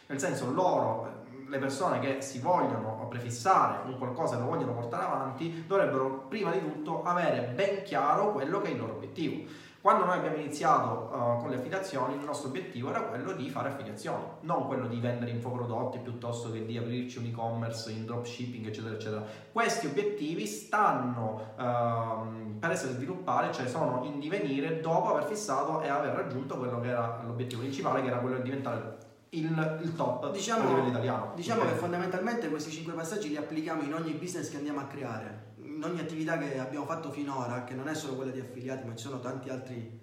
Nel 0.06 0.18
senso, 0.18 0.52
loro, 0.52 1.24
le 1.48 1.58
persone 1.58 2.00
che 2.00 2.22
si 2.22 2.40
vogliono 2.40 3.06
prefissare 3.08 3.88
un 3.88 3.98
qualcosa 3.98 4.36
e 4.36 4.40
lo 4.40 4.46
vogliono 4.46 4.74
portare 4.74 5.04
avanti, 5.04 5.64
dovrebbero 5.66 6.26
prima 6.28 6.50
di 6.50 6.60
tutto 6.60 7.02
avere 7.04 7.52
ben 7.54 7.82
chiaro 7.82 8.32
quello 8.32 8.60
che 8.60 8.68
è 8.68 8.72
il 8.72 8.78
loro 8.78 8.94
obiettivo. 8.94 9.48
Quando 9.86 10.04
noi 10.04 10.18
abbiamo 10.18 10.38
iniziato 10.38 11.10
uh, 11.12 11.38
con 11.38 11.48
le 11.48 11.58
affiliazioni, 11.58 12.14
il 12.14 12.24
nostro 12.24 12.48
obiettivo 12.48 12.90
era 12.90 13.02
quello 13.02 13.30
di 13.30 13.48
fare 13.48 13.68
affiliazioni, 13.68 14.20
non 14.40 14.66
quello 14.66 14.88
di 14.88 14.98
vendere 14.98 15.30
infoprodotti 15.30 16.00
piuttosto 16.00 16.50
che 16.50 16.66
di 16.66 16.76
aprirci 16.76 17.18
un 17.18 17.26
e-commerce 17.26 17.92
in 17.92 18.04
dropshipping, 18.04 18.66
eccetera, 18.66 18.96
eccetera. 18.96 19.22
Questi 19.52 19.86
obiettivi 19.86 20.44
stanno 20.44 21.54
uh, 21.56 22.58
per 22.58 22.72
essere 22.72 22.94
sviluppati, 22.94 23.54
cioè 23.54 23.68
sono 23.68 24.02
in 24.02 24.18
divenire 24.18 24.80
dopo 24.80 25.14
aver 25.14 25.22
fissato 25.22 25.80
e 25.80 25.88
aver 25.88 26.14
raggiunto 26.14 26.58
quello 26.58 26.80
che 26.80 26.88
era 26.88 27.22
l'obiettivo 27.24 27.60
principale, 27.60 28.02
che 28.02 28.08
era 28.08 28.18
quello 28.18 28.38
di 28.38 28.42
diventare 28.42 28.96
il, 29.28 29.78
il 29.84 29.94
top 29.94 30.32
Diciamo- 30.32 30.64
a 30.64 30.66
livello 30.66 30.88
italiano. 30.88 31.30
Diciamo 31.36 31.62
che 31.62 31.74
fondamentalmente 31.74 32.48
questi 32.48 32.72
cinque 32.72 32.92
passaggi 32.94 33.28
li 33.28 33.36
applichiamo 33.36 33.82
in 33.82 33.94
ogni 33.94 34.14
business 34.14 34.50
che 34.50 34.56
andiamo 34.56 34.80
a 34.80 34.84
creare, 34.86 35.45
in 35.66 35.82
ogni 35.82 36.00
attività 36.00 36.38
che 36.38 36.58
abbiamo 36.58 36.86
fatto 36.86 37.10
finora, 37.10 37.64
che 37.64 37.74
non 37.74 37.88
è 37.88 37.94
solo 37.94 38.14
quella 38.14 38.30
di 38.30 38.40
affiliati, 38.40 38.86
ma 38.86 38.94
ci 38.94 39.04
sono 39.04 39.20
tanti 39.20 39.48
altri, 39.48 39.98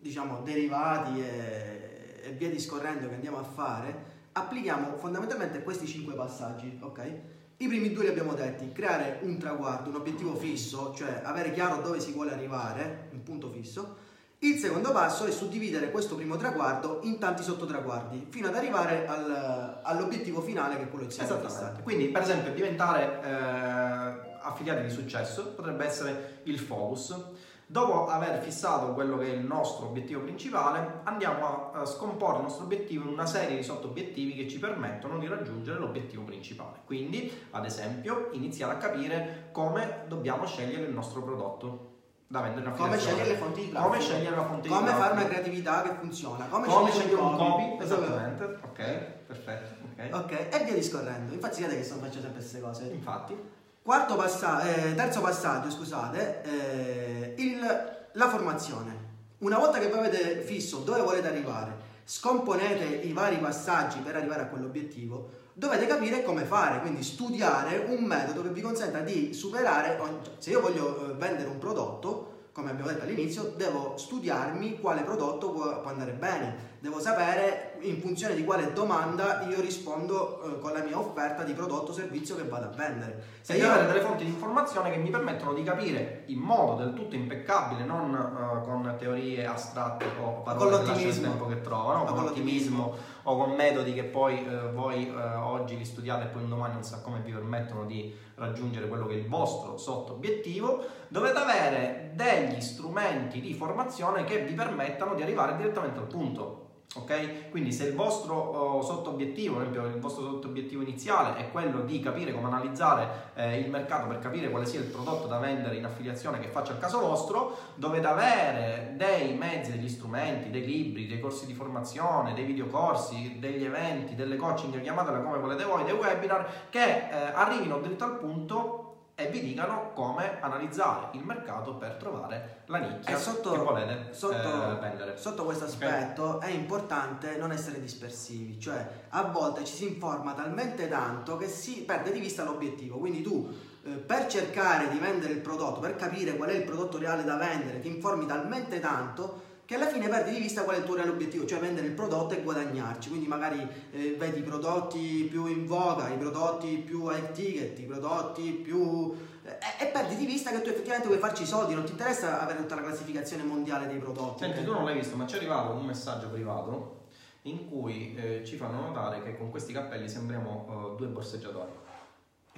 diciamo, 0.00 0.42
derivati 0.42 1.20
e, 1.20 2.20
e 2.22 2.30
via 2.32 2.48
discorrendo 2.48 3.08
che 3.08 3.14
andiamo 3.14 3.38
a 3.38 3.42
fare, 3.42 4.16
applichiamo 4.32 4.96
fondamentalmente 4.96 5.62
questi 5.62 5.86
cinque 5.86 6.14
passaggi, 6.14 6.78
ok? 6.80 7.12
I 7.60 7.66
primi 7.66 7.92
due 7.92 8.04
li 8.04 8.10
abbiamo 8.10 8.34
detti, 8.34 8.70
creare 8.70 9.18
un 9.22 9.36
traguardo, 9.36 9.90
un 9.90 9.96
obiettivo 9.96 10.36
fisso, 10.36 10.94
cioè 10.94 11.22
avere 11.24 11.52
chiaro 11.52 11.82
dove 11.82 11.98
si 11.98 12.12
vuole 12.12 12.30
arrivare, 12.30 13.08
un 13.12 13.22
punto 13.24 13.50
fisso. 13.50 13.96
Il 14.40 14.56
secondo 14.58 14.92
passo 14.92 15.24
è 15.24 15.32
suddividere 15.32 15.90
questo 15.90 16.14
primo 16.14 16.36
traguardo 16.36 17.00
in 17.02 17.18
tanti 17.18 17.42
sottotraguardi, 17.42 18.28
fino 18.30 18.46
ad 18.46 18.54
arrivare 18.54 19.04
al- 19.08 19.80
all'obiettivo 19.82 20.40
finale 20.40 20.76
che 20.76 20.82
è 20.82 20.88
quello 20.88 21.06
che 21.06 21.10
si 21.10 21.18
è 21.18 21.24
Esattamente. 21.24 21.54
fissato. 21.56 21.82
Quindi, 21.82 22.06
per 22.06 22.22
esempio, 22.22 22.52
diventare 22.52 23.20
eh, 23.20 24.36
affiliati 24.42 24.82
di 24.82 24.90
successo 24.90 25.54
potrebbe 25.54 25.84
essere 25.84 26.40
il 26.44 26.56
focus. 26.60 27.20
Dopo 27.66 28.06
aver 28.06 28.40
fissato 28.40 28.94
quello 28.94 29.18
che 29.18 29.26
è 29.26 29.34
il 29.34 29.44
nostro 29.44 29.86
obiettivo 29.88 30.20
principale, 30.20 31.00
andiamo 31.02 31.72
a, 31.72 31.80
a 31.80 31.84
scomporre 31.84 32.36
il 32.36 32.42
nostro 32.44 32.62
obiettivo 32.62 33.06
in 33.06 33.10
una 33.14 33.26
serie 33.26 33.56
di 33.56 33.64
sottobiettivi 33.64 34.34
che 34.36 34.48
ci 34.48 34.60
permettono 34.60 35.18
di 35.18 35.26
raggiungere 35.26 35.80
l'obiettivo 35.80 36.22
principale. 36.22 36.78
Quindi, 36.84 37.30
ad 37.50 37.64
esempio, 37.64 38.28
iniziare 38.30 38.74
a 38.74 38.76
capire 38.76 39.48
come 39.50 40.04
dobbiamo 40.06 40.46
scegliere 40.46 40.84
il 40.84 40.94
nostro 40.94 41.22
prodotto 41.24 41.87
da 42.30 42.40
vendere 42.42 42.70
Come 42.76 42.98
scegliere 42.98 43.28
le 43.30 43.36
fonti 43.36 43.60
di 43.62 43.70
traffico. 43.70 43.90
Come 43.90 44.02
scegliere 44.02 44.36
la 44.36 44.44
fonte 44.44 44.68
di 44.68 44.74
Come 44.74 44.90
fare 44.90 45.12
una 45.14 45.26
creatività 45.26 45.82
che 45.82 45.94
funziona. 45.98 46.44
Come, 46.46 46.66
Come 46.66 46.90
scegliere 46.90 47.08
scegliere 47.08 47.22
un 47.22 47.36
copy, 47.36 47.82
Esattamente. 47.82 48.44
esattamente. 48.44 48.44
Ok, 48.66 48.82
perfetto. 49.26 49.86
Ok. 49.90 50.08
Ok, 50.14 50.54
e 50.54 50.64
via 50.64 50.74
discorrendo. 50.74 51.32
Infatti, 51.32 51.60
vedete 51.62 51.78
che 51.80 51.84
sto 51.84 51.94
facendo 51.94 52.20
sempre 52.20 52.32
queste 52.40 52.60
cose. 52.60 52.84
Infatti, 52.84 53.56
Quarto 53.82 54.16
passa- 54.16 54.60
eh, 54.70 54.94
terzo 54.94 55.22
passaggio, 55.22 55.70
scusate, 55.70 56.42
eh, 56.42 57.34
il- 57.38 57.96
la 58.12 58.28
formazione. 58.28 59.06
Una 59.38 59.56
volta 59.56 59.78
che 59.78 59.88
voi 59.88 60.00
avete 60.00 60.42
fisso 60.42 60.78
dove 60.80 61.00
volete 61.00 61.28
arrivare, 61.28 61.74
scomponete 62.04 62.84
i 62.84 63.12
vari 63.14 63.38
passaggi 63.38 64.00
per 64.00 64.16
arrivare 64.16 64.42
a 64.42 64.46
quell'obiettivo, 64.48 65.30
dovete 65.58 65.86
capire 65.86 66.22
come 66.22 66.44
fare, 66.44 66.80
quindi 66.80 67.02
studiare 67.02 67.86
un 67.88 68.04
metodo 68.04 68.42
che 68.42 68.50
vi 68.50 68.60
consenta 68.60 69.00
di 69.00 69.34
superare, 69.34 69.98
ogni- 69.98 70.20
cioè, 70.22 70.34
se 70.38 70.50
io 70.50 70.60
voglio 70.60 71.10
eh, 71.10 71.14
vendere 71.14 71.48
un 71.48 71.58
prodotto, 71.58 72.36
come 72.52 72.70
abbiamo 72.70 72.90
detto 72.90 73.04
all'inizio, 73.04 73.54
devo 73.56 73.94
studiarmi 73.96 74.80
quale 74.80 75.02
prodotto 75.02 75.50
può, 75.50 75.82
andare 75.84 76.12
bene, 76.12 76.76
devo 76.80 77.00
sapere 77.00 77.76
in 77.80 78.00
funzione 78.00 78.34
di 78.34 78.44
quale 78.44 78.72
domanda 78.72 79.42
io 79.48 79.60
rispondo 79.60 80.42
eh, 80.42 80.58
con 80.60 80.72
la 80.72 80.82
mia 80.82 80.98
offerta 80.98 81.42
di 81.42 81.52
prodotto 81.52 81.90
o 81.90 81.94
servizio 81.94 82.36
che 82.36 82.44
vado 82.44 82.66
a 82.66 82.74
vendere. 82.76 83.22
Se 83.40 83.56
io 83.56 83.68
avere 83.68 83.86
delle 83.86 84.00
fonti 84.00 84.24
di 84.24 84.30
informazione 84.30 84.90
che 84.90 84.96
mi 84.96 85.10
permettono 85.10 85.54
di 85.54 85.62
capire 85.62 86.24
in 86.26 86.38
modo 86.38 86.82
del 86.82 86.94
tutto 86.94 87.14
impeccabile, 87.14 87.84
non 87.84 88.12
uh, 88.12 88.64
con 88.64 88.94
teorie 88.98 89.46
astratte 89.46 90.06
o 90.20 90.42
parole 90.42 90.70
con 90.70 90.84
l'ottimismo. 90.84 91.46
che 91.46 91.60
trovano, 91.60 92.04
con, 92.04 92.14
con 92.14 92.24
l'ottimismo 92.24 92.96
o 93.28 93.36
con 93.36 93.54
metodi 93.54 93.92
che 93.92 94.04
poi 94.04 94.46
uh, 94.46 94.72
voi 94.72 95.08
uh, 95.08 95.46
oggi 95.46 95.76
li 95.76 95.84
studiate 95.84 96.24
e 96.24 96.26
poi 96.28 96.42
un 96.42 96.48
domani 96.48 96.74
non 96.74 96.82
sa 96.82 97.00
come 97.00 97.20
vi 97.20 97.30
permettono 97.30 97.84
di 97.84 98.14
raggiungere 98.36 98.88
quello 98.88 99.06
che 99.06 99.14
è 99.14 99.18
il 99.18 99.28
vostro 99.28 99.76
sotto 99.76 100.14
obiettivo, 100.14 100.84
dovete 101.08 101.38
avere 101.38 102.12
degli 102.14 102.60
strumenti 102.60 103.40
di 103.40 103.52
formazione 103.52 104.24
che 104.24 104.44
vi 104.44 104.54
permettano 104.54 105.14
di 105.14 105.22
arrivare 105.22 105.56
direttamente 105.56 105.98
al 105.98 106.06
punto. 106.06 106.67
Ok? 106.94 107.50
Quindi 107.50 107.70
se 107.70 107.88
il 107.88 107.94
vostro 107.94 108.34
oh, 108.34 108.82
sotto 108.82 109.10
obiettivo, 109.10 109.56
per 109.56 109.66
esempio 109.66 109.94
il 109.94 110.00
vostro 110.00 110.24
sotto 110.24 110.48
obiettivo 110.48 110.80
iniziale 110.80 111.36
è 111.36 111.50
quello 111.50 111.82
di 111.82 112.00
capire 112.00 112.32
come 112.32 112.46
analizzare 112.46 113.30
eh, 113.34 113.58
il 113.58 113.68
mercato 113.68 114.06
per 114.06 114.18
capire 114.20 114.48
quale 114.48 114.64
sia 114.64 114.80
il 114.80 114.86
prodotto 114.86 115.26
da 115.26 115.38
vendere 115.38 115.76
in 115.76 115.84
affiliazione 115.84 116.40
che 116.40 116.48
faccia 116.48 116.72
il 116.72 116.78
caso 116.78 117.00
vostro, 117.00 117.56
dovete 117.74 118.06
avere 118.06 118.94
dei 118.96 119.34
mezzi, 119.34 119.72
degli 119.72 119.88
strumenti, 119.88 120.48
dei 120.48 120.64
libri, 120.64 121.06
dei 121.06 121.20
corsi 121.20 121.44
di 121.44 121.52
formazione, 121.52 122.32
dei 122.32 122.44
videocorsi, 122.44 123.36
degli 123.38 123.64
eventi, 123.64 124.14
delle 124.14 124.36
coaching, 124.36 124.80
chiamatela 124.80 125.18
come 125.18 125.38
volete 125.38 125.64
voi, 125.64 125.84
dei 125.84 125.92
webinar 125.92 126.68
che 126.70 127.08
eh, 127.10 127.32
arrivino 127.34 127.80
dritto 127.80 128.04
al 128.04 128.16
punto 128.16 128.87
e 129.20 129.26
vi 129.30 129.40
dicano 129.40 129.90
come 129.94 130.38
analizzare 130.40 131.08
il 131.18 131.24
mercato 131.24 131.74
per 131.74 131.94
trovare 131.94 132.62
la 132.66 132.78
nicchia 132.78 133.18
sotto, 133.18 133.50
che 133.50 133.58
volete 133.58 134.12
sotto, 134.12 134.76
eh, 134.76 134.78
vendere. 134.78 135.16
Sotto 135.16 135.44
questo 135.44 135.64
aspetto 135.64 136.36
okay. 136.36 136.52
è 136.52 136.54
importante 136.54 137.36
non 137.36 137.50
essere 137.50 137.80
dispersivi, 137.80 138.60
cioè 138.60 138.88
a 139.08 139.24
volte 139.24 139.64
ci 139.64 139.74
si 139.74 139.88
informa 139.88 140.34
talmente 140.34 140.88
tanto 140.88 141.36
che 141.36 141.48
si 141.48 141.82
perde 141.82 142.12
di 142.12 142.20
vista 142.20 142.44
l'obiettivo, 142.44 142.98
quindi 142.98 143.20
tu 143.20 143.52
eh, 143.82 143.90
per 143.90 144.28
cercare 144.28 144.88
di 144.88 144.98
vendere 144.98 145.32
il 145.32 145.40
prodotto, 145.40 145.80
per 145.80 145.96
capire 145.96 146.36
qual 146.36 146.50
è 146.50 146.54
il 146.54 146.62
prodotto 146.62 146.96
reale 146.98 147.24
da 147.24 147.34
vendere, 147.34 147.80
ti 147.80 147.88
informi 147.88 148.24
talmente 148.24 148.78
tanto 148.78 149.47
che 149.68 149.74
alla 149.74 149.88
fine 149.88 150.08
perdi 150.08 150.32
di 150.32 150.40
vista 150.40 150.62
qual 150.62 150.76
è 150.76 150.78
il 150.78 150.86
tuo 150.86 150.94
reale 150.94 151.10
obiettivo, 151.10 151.44
cioè 151.44 151.58
vendere 151.58 151.88
il 151.88 151.92
prodotto 151.92 152.32
e 152.32 152.40
guadagnarci. 152.40 153.10
Quindi 153.10 153.26
magari 153.26 153.60
eh, 153.90 154.14
vedi 154.18 154.38
i 154.38 154.42
prodotti 154.42 155.28
più 155.28 155.44
in 155.44 155.66
voga, 155.66 156.08
i 156.08 156.16
prodotti 156.16 156.78
più 156.78 157.10
high 157.10 157.32
ticket, 157.32 157.78
i 157.78 157.82
prodotti 157.82 158.50
più... 158.52 159.14
Eh, 159.44 159.84
e 159.84 159.88
perdi 159.88 160.16
di 160.16 160.24
vista 160.24 160.50
che 160.52 160.62
tu 160.62 160.70
effettivamente 160.70 161.08
vuoi 161.08 161.18
farci 161.18 161.42
i 161.42 161.46
soldi, 161.46 161.74
non 161.74 161.84
ti 161.84 161.90
interessa 161.90 162.40
avere 162.40 162.60
tutta 162.60 162.76
la 162.76 162.80
classificazione 162.80 163.42
mondiale 163.42 163.86
dei 163.88 163.98
prodotti. 163.98 164.44
Senti, 164.44 164.64
tu 164.64 164.72
non 164.72 164.86
l'hai 164.86 164.94
visto, 164.94 165.16
ma 165.16 165.26
ci 165.26 165.34
è 165.34 165.36
arrivato 165.36 165.72
un 165.72 165.84
messaggio 165.84 166.30
privato 166.30 167.00
in 167.42 167.68
cui 167.68 168.16
eh, 168.16 168.42
ci 168.46 168.56
fanno 168.56 168.80
notare 168.80 169.22
che 169.22 169.36
con 169.36 169.50
questi 169.50 169.74
cappelli 169.74 170.08
sembriamo 170.08 170.94
uh, 170.94 170.96
due 170.96 171.08
borseggiatori. 171.08 171.72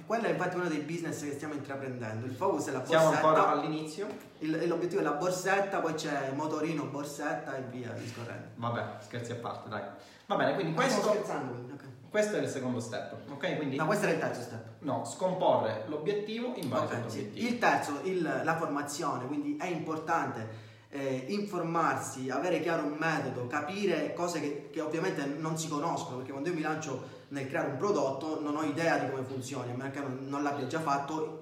E 0.01 0.03
quello 0.07 0.25
è 0.25 0.29
infatti 0.31 0.55
uno 0.55 0.67
dei 0.67 0.79
business 0.79 1.21
che 1.21 1.31
stiamo 1.31 1.53
intraprendendo. 1.53 2.25
Il 2.25 2.33
focus 2.33 2.69
è 2.69 2.71
la 2.71 2.79
borsetta. 2.79 2.99
Siamo 2.99 3.15
ancora 3.15 3.49
all'inizio. 3.49 4.07
Il, 4.39 4.67
l'obiettivo 4.67 5.01
è 5.01 5.03
la 5.03 5.11
borsetta, 5.11 5.77
poi 5.77 5.93
c'è 5.93 6.31
motorino, 6.33 6.85
borsetta 6.85 7.55
e 7.55 7.61
via 7.69 7.91
discorrendo. 7.91 8.47
Vabbè, 8.55 8.95
scherzi 9.01 9.33
a 9.33 9.35
parte, 9.35 9.69
dai. 9.69 9.83
Va 10.25 10.35
bene, 10.35 10.55
quindi 10.55 10.73
questo. 10.73 11.01
Sto 11.01 11.09
scherzando, 11.09 11.53
quindi, 11.53 11.73
okay. 11.73 11.87
Questo 12.09 12.35
è 12.35 12.39
il 12.39 12.47
secondo 12.49 12.79
step, 12.79 13.13
ok? 13.29 13.57
Quindi, 13.57 13.75
no, 13.75 13.85
questo 13.85 14.07
è 14.07 14.13
il 14.13 14.19
terzo 14.19 14.41
step. 14.41 14.65
No, 14.79 15.05
scomporre 15.05 15.83
l'obiettivo 15.87 16.53
in 16.55 16.67
vari 16.67 16.85
okay, 16.85 17.03
sì. 17.07 17.31
Il 17.35 17.59
terzo, 17.59 17.99
il, 18.03 18.41
la 18.43 18.57
formazione, 18.57 19.27
quindi 19.27 19.55
è 19.57 19.67
importante 19.67 20.69
eh, 20.89 21.25
informarsi, 21.27 22.29
avere 22.29 22.59
chiaro 22.59 22.83
un 22.83 22.95
metodo, 22.97 23.45
capire 23.45 24.13
cose 24.13 24.39
che, 24.41 24.69
che, 24.71 24.81
ovviamente 24.81 25.25
non 25.25 25.57
si 25.57 25.67
conoscono, 25.67 26.17
perché 26.17 26.31
quando 26.31 26.49
io 26.49 26.55
mi 26.55 26.61
lancio 26.61 27.19
nel 27.31 27.47
creare 27.47 27.69
un 27.69 27.77
prodotto 27.77 28.39
non 28.41 28.55
ho 28.55 28.63
idea 28.63 28.97
di 28.97 29.09
come 29.09 29.23
funzioni, 29.23 29.71
a 29.71 29.75
meno 29.75 29.89
che 29.89 29.99
non, 29.99 30.19
non 30.27 30.43
l'abbia 30.43 30.67
già 30.67 30.79
fatto 30.79 31.39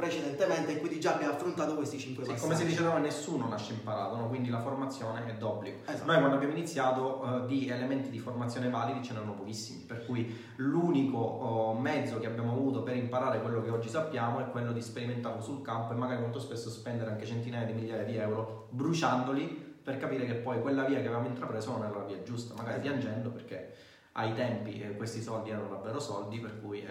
precedentemente 0.00 0.72
e 0.72 0.78
quindi 0.78 0.98
già 0.98 1.14
abbia 1.14 1.28
affrontato 1.28 1.74
questi 1.74 1.98
cinque 1.98 2.24
sì, 2.24 2.34
Come 2.36 2.56
si 2.56 2.64
diceva, 2.64 2.96
nessuno 2.96 3.46
nasce 3.48 3.74
imparato, 3.74 4.16
no? 4.16 4.28
quindi 4.28 4.48
la 4.48 4.60
formazione 4.60 5.26
è 5.26 5.34
d'obbligo. 5.34 5.80
Esatto. 5.84 6.06
Noi 6.06 6.16
quando 6.18 6.36
abbiamo 6.36 6.54
iniziato 6.54 7.20
uh, 7.22 7.46
di 7.46 7.68
elementi 7.68 8.08
di 8.08 8.18
formazione 8.18 8.70
validi 8.70 9.04
ce 9.04 9.12
n'erano 9.12 9.34
pochissimi, 9.34 9.82
per 9.82 10.06
cui 10.06 10.34
l'unico 10.56 11.74
uh, 11.76 11.78
mezzo 11.78 12.18
che 12.18 12.26
abbiamo 12.26 12.52
avuto 12.52 12.82
per 12.82 12.96
imparare 12.96 13.42
quello 13.42 13.60
che 13.60 13.68
oggi 13.68 13.90
sappiamo 13.90 14.40
è 14.40 14.48
quello 14.50 14.72
di 14.72 14.80
sperimentarlo 14.80 15.42
sul 15.42 15.60
campo 15.60 15.92
e 15.92 15.96
magari 15.96 16.22
molto 16.22 16.40
spesso 16.40 16.70
spendere 16.70 17.10
anche 17.10 17.26
centinaia 17.26 17.66
di 17.66 17.74
migliaia 17.74 18.04
di 18.04 18.16
euro 18.16 18.68
bruciandoli 18.70 19.68
per 19.82 19.98
capire 19.98 20.24
che 20.24 20.34
poi 20.34 20.62
quella 20.62 20.84
via 20.84 21.00
che 21.00 21.06
avevamo 21.06 21.26
intrapreso 21.26 21.72
non 21.72 21.84
era 21.84 21.98
la 21.98 22.04
via 22.04 22.22
giusta, 22.22 22.54
magari 22.54 22.80
esatto. 22.80 22.88
piangendo 22.88 23.30
perché 23.30 23.88
ai 24.20 24.34
tempi 24.34 24.80
eh, 24.80 24.96
questi 24.96 25.22
soldi 25.22 25.50
erano 25.50 25.68
davvero 25.68 25.98
soldi, 25.98 26.38
per 26.38 26.60
cui 26.60 26.82
eh, 26.82 26.86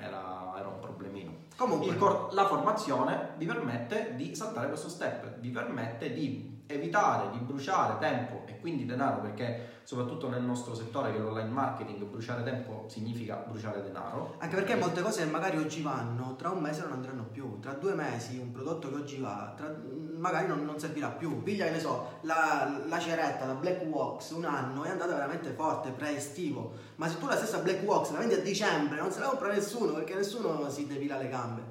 era, 0.00 0.54
era, 0.56 0.68
un 0.68 0.78
problemino. 0.80 1.32
Comunque, 1.56 1.96
cor- 1.96 2.32
la 2.32 2.46
formazione 2.46 3.34
vi 3.36 3.46
permette 3.46 4.14
di 4.16 4.34
saltare 4.34 4.68
questo 4.68 4.88
step, 4.88 5.38
vi 5.38 5.50
permette 5.50 6.12
di 6.12 6.60
evitare 6.66 7.30
di 7.30 7.38
bruciare 7.38 7.98
tempo 7.98 8.42
e 8.46 8.58
quindi 8.58 8.86
denaro 8.86 9.20
perché 9.20 9.71
soprattutto 9.84 10.28
nel 10.28 10.42
nostro 10.42 10.74
settore 10.74 11.10
che 11.10 11.18
è 11.18 11.20
l'online 11.20 11.48
marketing 11.48 12.02
bruciare 12.04 12.42
tempo 12.42 12.86
significa 12.88 13.36
bruciare 13.36 13.82
denaro. 13.82 14.34
Anche 14.38 14.54
perché 14.54 14.74
molte 14.76 15.02
cose 15.02 15.24
che 15.24 15.30
magari 15.30 15.58
oggi 15.58 15.82
vanno 15.82 16.34
tra 16.36 16.50
un 16.50 16.60
mese 16.60 16.82
non 16.82 16.92
andranno 16.92 17.24
più 17.24 17.58
tra 17.60 17.72
due 17.72 17.94
mesi 17.94 18.38
un 18.38 18.52
prodotto 18.52 18.88
che 18.88 18.94
oggi 18.96 19.18
va 19.18 19.52
tra, 19.56 19.74
magari 20.16 20.46
non, 20.46 20.64
non, 20.64 20.78
servirà 20.78 21.08
più. 21.08 21.42
Piglia 21.42 21.66
che 21.66 21.72
ne 21.72 21.80
so 21.80 22.18
la, 22.22 22.80
la 22.86 22.98
ceretta 22.98 23.46
la 23.46 23.54
Black 23.54 23.84
Wax 23.84 24.30
un 24.30 24.44
anno 24.44 24.84
è 24.84 24.90
andata 24.90 25.14
veramente 25.14 25.50
forte 25.50 25.90
pre-estivo. 25.90 26.72
Ma 26.96 27.08
se 27.08 27.18
tu 27.18 27.26
la 27.26 27.36
stessa 27.36 27.58
Black 27.58 27.82
Wax 27.84 28.10
la 28.10 28.18
vendi 28.18 28.34
a 28.34 28.40
dicembre 28.40 28.98
non 28.98 29.10
se 29.10 29.20
la 29.20 29.26
compra 29.26 29.52
nessuno 29.52 29.92
perché 29.92 30.14
nessuno 30.14 30.68
si 30.70 30.86
depila 30.86 31.18
le 31.18 31.28
gambe. 31.28 31.62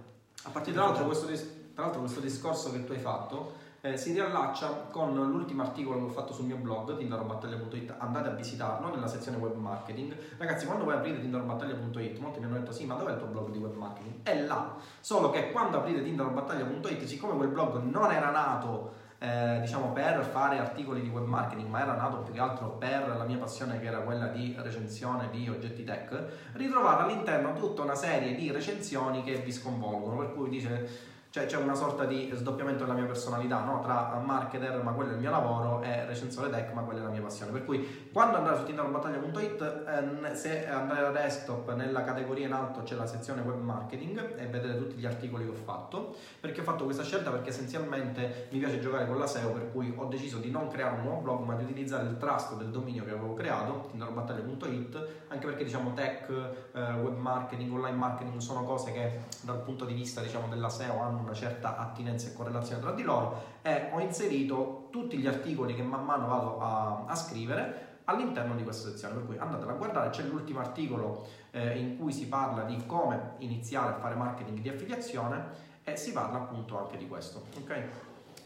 A 0.44 0.50
partire 0.50 0.76
tra 0.76 0.86
l'altro, 0.86 1.06
questo, 1.06 1.28
tra 1.28 1.84
l'altro 1.84 2.00
questo 2.02 2.20
discorso 2.20 2.72
che 2.72 2.84
tu 2.84 2.92
hai 2.94 3.00
fatto 3.00 3.61
eh, 3.82 3.98
si 3.98 4.14
riallaccia 4.14 4.88
con 4.92 5.14
l'ultimo 5.14 5.64
articolo 5.64 5.98
che 5.98 6.04
ho 6.06 6.10
fatto 6.10 6.34
sul 6.34 6.46
mio 6.46 6.58
blog 6.58 6.96
tindarobattaglia.it 6.98 7.96
andate 7.98 8.30
a 8.30 8.32
visitarlo 8.32 8.94
nella 8.94 9.08
sezione 9.08 9.38
web 9.38 9.56
marketing. 9.56 10.16
Ragazzi 10.38 10.66
quando 10.66 10.86
voi 10.86 10.94
aprite 10.94 11.20
tindarobattaglia.it 11.20 12.20
molti 12.20 12.40
mi 12.40 12.46
hanno 12.46 12.60
detto 12.60 12.72
sì 12.72 12.86
ma 12.86 12.94
dov'è 12.94 13.14
il 13.14 13.18
tuo 13.18 13.28
blog 13.28 13.50
di 13.50 13.58
web 13.58 13.76
marketing? 13.76 14.24
è 14.24 14.40
là. 14.44 14.76
Solo 15.00 15.32
che 15.32 15.52
quando 15.52 15.78
aprite 15.78 16.04
tindarobattaglia.it 16.04 17.04
siccome 17.06 17.36
quel 17.36 17.50
blog 17.50 17.82
non 17.82 18.12
era 18.12 18.30
nato 18.30 19.00
eh, 19.18 19.60
diciamo 19.62 19.92
per 19.92 20.24
fare 20.26 20.58
articoli 20.58 21.02
di 21.02 21.10
web 21.10 21.26
marketing, 21.26 21.68
ma 21.68 21.82
era 21.82 21.94
nato 21.94 22.18
più 22.18 22.34
che 22.34 22.40
altro 22.40 22.70
per 22.70 23.08
la 23.08 23.24
mia 23.24 23.38
passione 23.38 23.80
che 23.80 23.86
era 23.86 24.00
quella 24.00 24.28
di 24.28 24.56
recensione 24.58 25.30
di 25.30 25.48
oggetti 25.48 25.84
tech, 25.84 26.24
ritrovate 26.54 27.04
all'interno 27.04 27.54
tutta 27.54 27.84
una 27.84 27.94
serie 27.94 28.34
di 28.34 28.52
recensioni 28.52 29.24
che 29.24 29.36
vi 29.36 29.52
sconvolgono, 29.52 30.18
per 30.18 30.34
cui 30.34 30.50
dice 30.50 31.11
cioè 31.32 31.46
c'è 31.46 31.56
una 31.56 31.76
sorta 31.76 32.04
di 32.04 32.30
sdoppiamento 32.34 32.84
della 32.84 32.94
mia 32.94 33.06
personalità, 33.06 33.64
no? 33.64 33.80
tra 33.82 34.22
marketer, 34.22 34.84
ma 34.84 34.92
quello 34.92 35.12
è 35.12 35.14
il 35.14 35.20
mio 35.20 35.32
lavoro, 35.32 35.82
e 35.82 36.06
recensore 36.06 36.50
tech, 36.50 36.74
ma 36.74 36.82
quella 36.82 37.00
è 37.00 37.04
la 37.04 37.10
mia 37.10 37.22
passione. 37.22 37.54
Per 37.54 37.64
cui 37.64 38.10
quando 38.12 38.36
andate 38.36 38.58
su 38.58 38.64
tinderbattaglia.it, 38.66 39.62
eh, 39.62 40.36
se 40.36 40.68
andate 40.68 41.00
a 41.00 41.12
desktop, 41.12 41.74
nella 41.74 42.04
categoria 42.04 42.48
in 42.48 42.52
alto 42.52 42.84
c'è 42.84 42.96
la 42.96 43.08
sezione 43.08 43.40
web 43.44 43.62
marketing 43.62 44.38
e 44.38 44.48
vedete 44.48 44.78
tutti 44.78 44.96
gli 44.96 45.06
articoli 45.06 45.46
che 45.46 45.52
ho 45.52 45.64
fatto. 45.64 46.18
Perché 46.38 46.60
ho 46.60 46.64
fatto 46.66 46.84
questa 46.84 47.04
scelta? 47.04 47.32
Perché 47.32 47.48
essenzialmente 47.48 48.48
mi 48.52 48.60
piace 48.60 48.82
giocare 48.82 49.08
con 49.08 49.18
la 49.18 49.28
SEO, 49.28 49.52
per 49.52 49.72
cui 49.72 49.94
ho 49.96 50.06
deciso 50.08 50.38
di 50.40 50.52
non 50.52 50.68
creare 50.68 50.98
un 50.98 51.04
nuovo 51.04 51.22
blog, 51.22 51.46
ma 51.46 51.56
di 51.56 51.64
utilizzare 51.64 52.10
il 52.10 52.18
trust 52.18 52.58
del 52.58 52.72
dominio 52.72 53.06
che 53.06 53.12
avevo 53.12 53.34
creato, 53.36 53.88
tinderbattaglia.it, 53.92 55.08
anche 55.30 55.46
perché 55.46 55.64
diciamo 55.64 55.94
tech, 55.94 56.30
eh, 56.74 56.80
web 57.02 57.16
marketing, 57.16 57.72
online 57.72 57.96
marketing 57.96 58.38
sono 58.40 58.66
cose 58.66 58.92
che 58.92 59.20
dal 59.44 59.62
punto 59.62 59.86
di 59.86 59.94
vista 59.94 60.20
diciamo, 60.20 60.50
della 60.50 60.68
SEO 60.68 61.00
hanno 61.00 61.21
una 61.22 61.34
certa 61.34 61.78
attinenza 61.78 62.28
e 62.28 62.34
correlazione 62.34 62.82
tra 62.82 62.92
di 62.92 63.04
loro 63.04 63.60
e 63.62 63.90
ho 63.92 64.00
inserito 64.00 64.88
tutti 64.92 65.18
gli 65.18 65.28
articoli 65.28 65.76
che 65.76 65.84
man 65.84 66.04
mano 66.04 66.28
vado 66.28 66.60
a, 66.60 67.06
a 67.08 67.16
scrivere 67.16 67.90
all'interno 68.06 68.56
di 68.56 68.64
questa 68.64 68.90
sezione, 68.90 69.14
per 69.16 69.26
cui 69.26 69.38
andatela 69.38 69.72
a 69.72 69.76
guardare, 69.76 70.10
c'è 70.10 70.24
l'ultimo 70.24 70.60
articolo 70.60 71.28
eh, 71.52 71.78
in 71.78 71.98
cui 71.98 72.12
si 72.12 72.28
parla 72.28 72.64
di 72.64 72.84
come 72.86 73.36
iniziare 73.40 73.94
a 73.94 74.00
fare 74.00 74.16
marketing 74.16 74.60
di 74.60 74.70
affiliazione 74.70 75.70
e 75.84 75.96
si 75.96 76.12
parla 76.12 76.38
appunto 76.38 76.78
anche 76.78 76.98
di 76.98 77.08
questo. 77.08 77.44
Okay? 77.62 77.84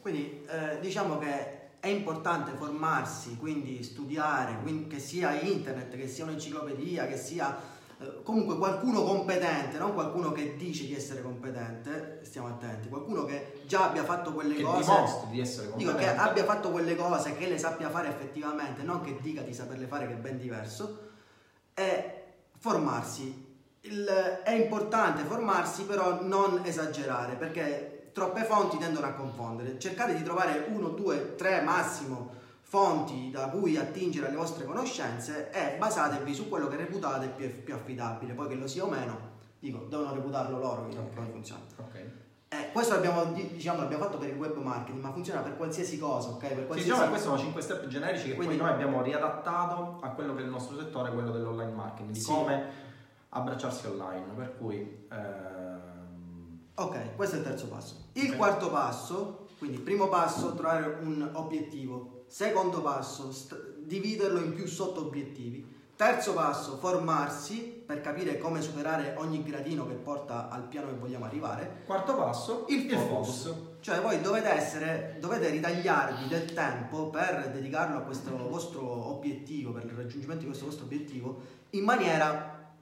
Quindi 0.02 0.46
eh, 0.48 0.80
diciamo 0.80 1.18
che 1.18 1.64
è 1.80 1.88
importante 1.88 2.52
formarsi, 2.54 3.38
quindi 3.38 3.84
studiare, 3.84 4.58
quindi 4.62 4.88
che 4.88 5.00
sia 5.00 5.40
internet, 5.40 5.96
che 5.96 6.08
sia 6.08 6.24
un'enciclopedia, 6.24 7.06
che 7.06 7.18
sia 7.18 7.56
comunque 8.24 8.58
qualcuno 8.58 9.04
competente, 9.04 9.78
non 9.78 9.94
qualcuno 9.94 10.32
che 10.32 10.56
dice 10.58 10.86
di 10.86 10.94
essere 10.94 11.22
competente, 11.22 12.20
stiamo 12.24 12.48
attenti, 12.48 12.90
qualcuno 12.90 13.24
che 13.24 13.62
già 13.66 13.86
abbia 13.86 14.04
fatto 14.04 14.34
quelle 14.34 14.56
che 14.56 14.64
cose, 14.64 14.92
di 15.30 15.40
essere 15.40 15.70
competente, 15.70 16.02
dico 16.02 16.14
che 16.14 16.20
abbia 16.20 16.44
fatto 16.44 16.72
quelle 16.72 16.96
cose, 16.96 17.36
che 17.36 17.48
le 17.48 17.58
sappia 17.58 17.90
fare 17.90 18.10
effettivamente, 18.10 18.84
non 18.84 19.02
che 19.02 19.18
dica 19.22 19.42
di 19.42 19.54
saperle 19.54 19.88
fare 19.88 20.08
che 20.08 20.14
è 20.14 20.18
ben 20.18 20.38
diverso, 20.38 21.00
e 21.74 22.24
formarsi. 22.58 23.44
Il, 23.82 24.06
è 24.44 24.52
importante 24.52 25.24
formarsi, 25.24 25.84
però 25.84 26.24
non 26.24 26.62
esagerare, 26.64 27.36
perché 27.36 28.10
troppe 28.14 28.44
fonti 28.44 28.78
tendono 28.78 29.06
a 29.06 29.12
confondere. 29.12 29.78
Cercate 29.78 30.16
di 30.16 30.24
trovare 30.24 30.66
uno, 30.70 30.90
due, 30.90 31.36
tre 31.36 31.62
massimo 31.62 32.44
fonti 32.68 33.30
da 33.30 33.48
cui 33.50 33.78
attingere 33.78 34.28
alle 34.28 34.36
vostre 34.38 34.66
conoscenze 34.66 35.52
e 35.52 35.78
basatevi 35.78 36.34
su 36.34 36.50
quello 36.50 36.68
che 36.68 36.76
reputate 36.78 37.28
più, 37.28 37.64
più 37.64 37.76
affidabile, 37.76 38.34
poi 38.34 38.48
che 38.48 38.56
lo 38.56 38.66
sia 38.68 38.84
o 38.84 38.90
meno, 38.90 39.18
dico, 39.60 39.86
devono 39.88 40.14
reputarlo 40.14 40.58
loro 40.58 40.88
che 40.88 40.98
Ok. 40.98 41.14
come 41.16 41.30
funziona. 41.30 41.62
Ok. 41.78 41.94
Eh, 42.50 42.72
questo 42.72 42.94
l'abbiamo, 42.96 43.26
di- 43.34 43.50
diciamo, 43.54 43.82
l'abbiamo 43.82 44.04
fatto 44.06 44.18
per 44.18 44.30
il 44.30 44.36
web 44.38 44.56
marketing, 44.58 45.02
ma 45.04 45.12
funziona 45.12 45.42
per 45.42 45.58
qualsiasi 45.58 46.00
cosa, 46.00 46.30
ok? 46.30 46.40
Per 46.40 46.50
Sì, 46.50 46.66
qualsiasi 46.66 46.84
diciamo 46.84 47.02
che 47.04 47.10
questi 47.10 47.28
sono 47.28 47.38
5 47.40 47.62
step 47.62 47.88
generici 47.88 48.30
che 48.30 48.36
Quindi- 48.36 48.56
poi 48.56 48.66
noi 48.66 48.74
abbiamo 48.74 49.02
riadattato 49.04 50.00
a 50.02 50.10
quello 50.10 50.34
che 50.34 50.42
è 50.42 50.44
il 50.46 50.50
nostro 50.50 50.78
settore, 50.78 51.12
quello 51.12 51.32
dell'online 51.32 51.72
marketing, 51.72 52.12
di 52.12 52.20
Sì. 52.20 52.32
come 52.32 52.64
abbracciarsi 53.30 53.86
online. 53.88 54.26
Per 54.36 54.58
cui 54.58 55.06
ehm, 55.12 55.94
Ok, 56.78 57.16
questo 57.16 57.36
è 57.36 57.40
il 57.40 57.46
terzo 57.46 57.68
passo. 57.68 57.96
Il 58.14 58.32
Ok. 58.32 58.38
quarto 58.38 58.70
passo, 58.70 59.48
quindi 59.60 59.78
primo 59.78 60.10
passo, 60.10 60.54
trovare 60.56 60.98
un 61.02 61.30
obiettivo. 61.34 62.15
Secondo 62.28 62.82
passo, 62.82 63.32
dividerlo 63.78 64.40
in 64.40 64.54
più 64.54 64.68
sotto 64.68 65.02
obiettivi. 65.02 65.74
Terzo 65.96 66.34
passo, 66.34 66.78
formarsi 66.78 67.84
per 67.86 68.02
capire 68.02 68.38
come 68.38 68.62
superare 68.62 69.16
ogni 69.18 69.42
gradino 69.44 69.88
che 69.88 69.94
porta 69.94 70.50
al 70.50 70.64
piano 70.64 70.88
che 70.88 70.96
vogliamo 70.96 71.24
arrivare. 71.24 71.84
quarto 71.86 72.16
passo, 72.16 72.66
Il 72.68 72.92
focus. 72.92 73.54
Cioè 73.80 74.02
voi 74.02 74.20
dovete 74.20 74.50
essere, 74.50 75.18
dovete 75.22 75.50
ritagliarvi 75.50 76.28
del 76.28 76.54
tempo 76.54 77.10
per 77.10 77.50
dedicarlo 77.54 78.00
a 78.00 78.02
questo 78.02 78.36
vostro 78.50 78.82
obiettivo, 78.82 79.72
per 79.72 79.86
il 79.86 79.92
raggiungimento 79.92 80.42
di 80.42 80.48
questo 80.48 80.66
vostro 80.66 80.86
obiettivo, 80.86 81.40
in 81.70 81.84
maniera 81.86 82.74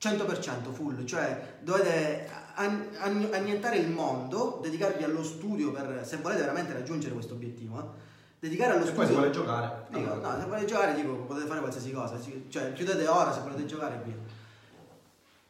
100% 0.00 0.72
full, 0.72 1.04
cioè 1.04 1.58
dovete 1.60 2.28
an- 2.54 2.88
an- 2.98 3.28
annientare 3.32 3.76
il 3.76 3.88
mondo, 3.88 4.58
dedicarvi 4.60 5.04
allo 5.04 5.22
studio 5.22 5.70
per, 5.70 6.04
se 6.04 6.16
volete 6.16 6.40
veramente 6.40 6.72
raggiungere 6.72 7.14
questo 7.14 7.34
obiettivo, 7.34 7.78
eh, 7.78 8.10
dedicare 8.42 8.72
allo 8.72 8.84
E 8.84 8.90
poi 8.90 9.06
si 9.06 9.12
studio... 9.12 9.14
vuole 9.14 9.30
giocare. 9.30 9.86
Dico, 9.88 10.14
no, 10.14 10.36
se 10.36 10.46
volete 10.46 10.66
giocare 10.66 10.94
dico, 10.94 11.12
potete 11.14 11.46
fare 11.46 11.60
qualsiasi 11.60 11.92
cosa, 11.92 12.18
cioè 12.48 12.72
chiudete 12.72 13.06
ora 13.06 13.32
se 13.32 13.40
volete 13.40 13.66
giocare 13.66 13.94
e 13.94 13.98
via. 14.04 14.16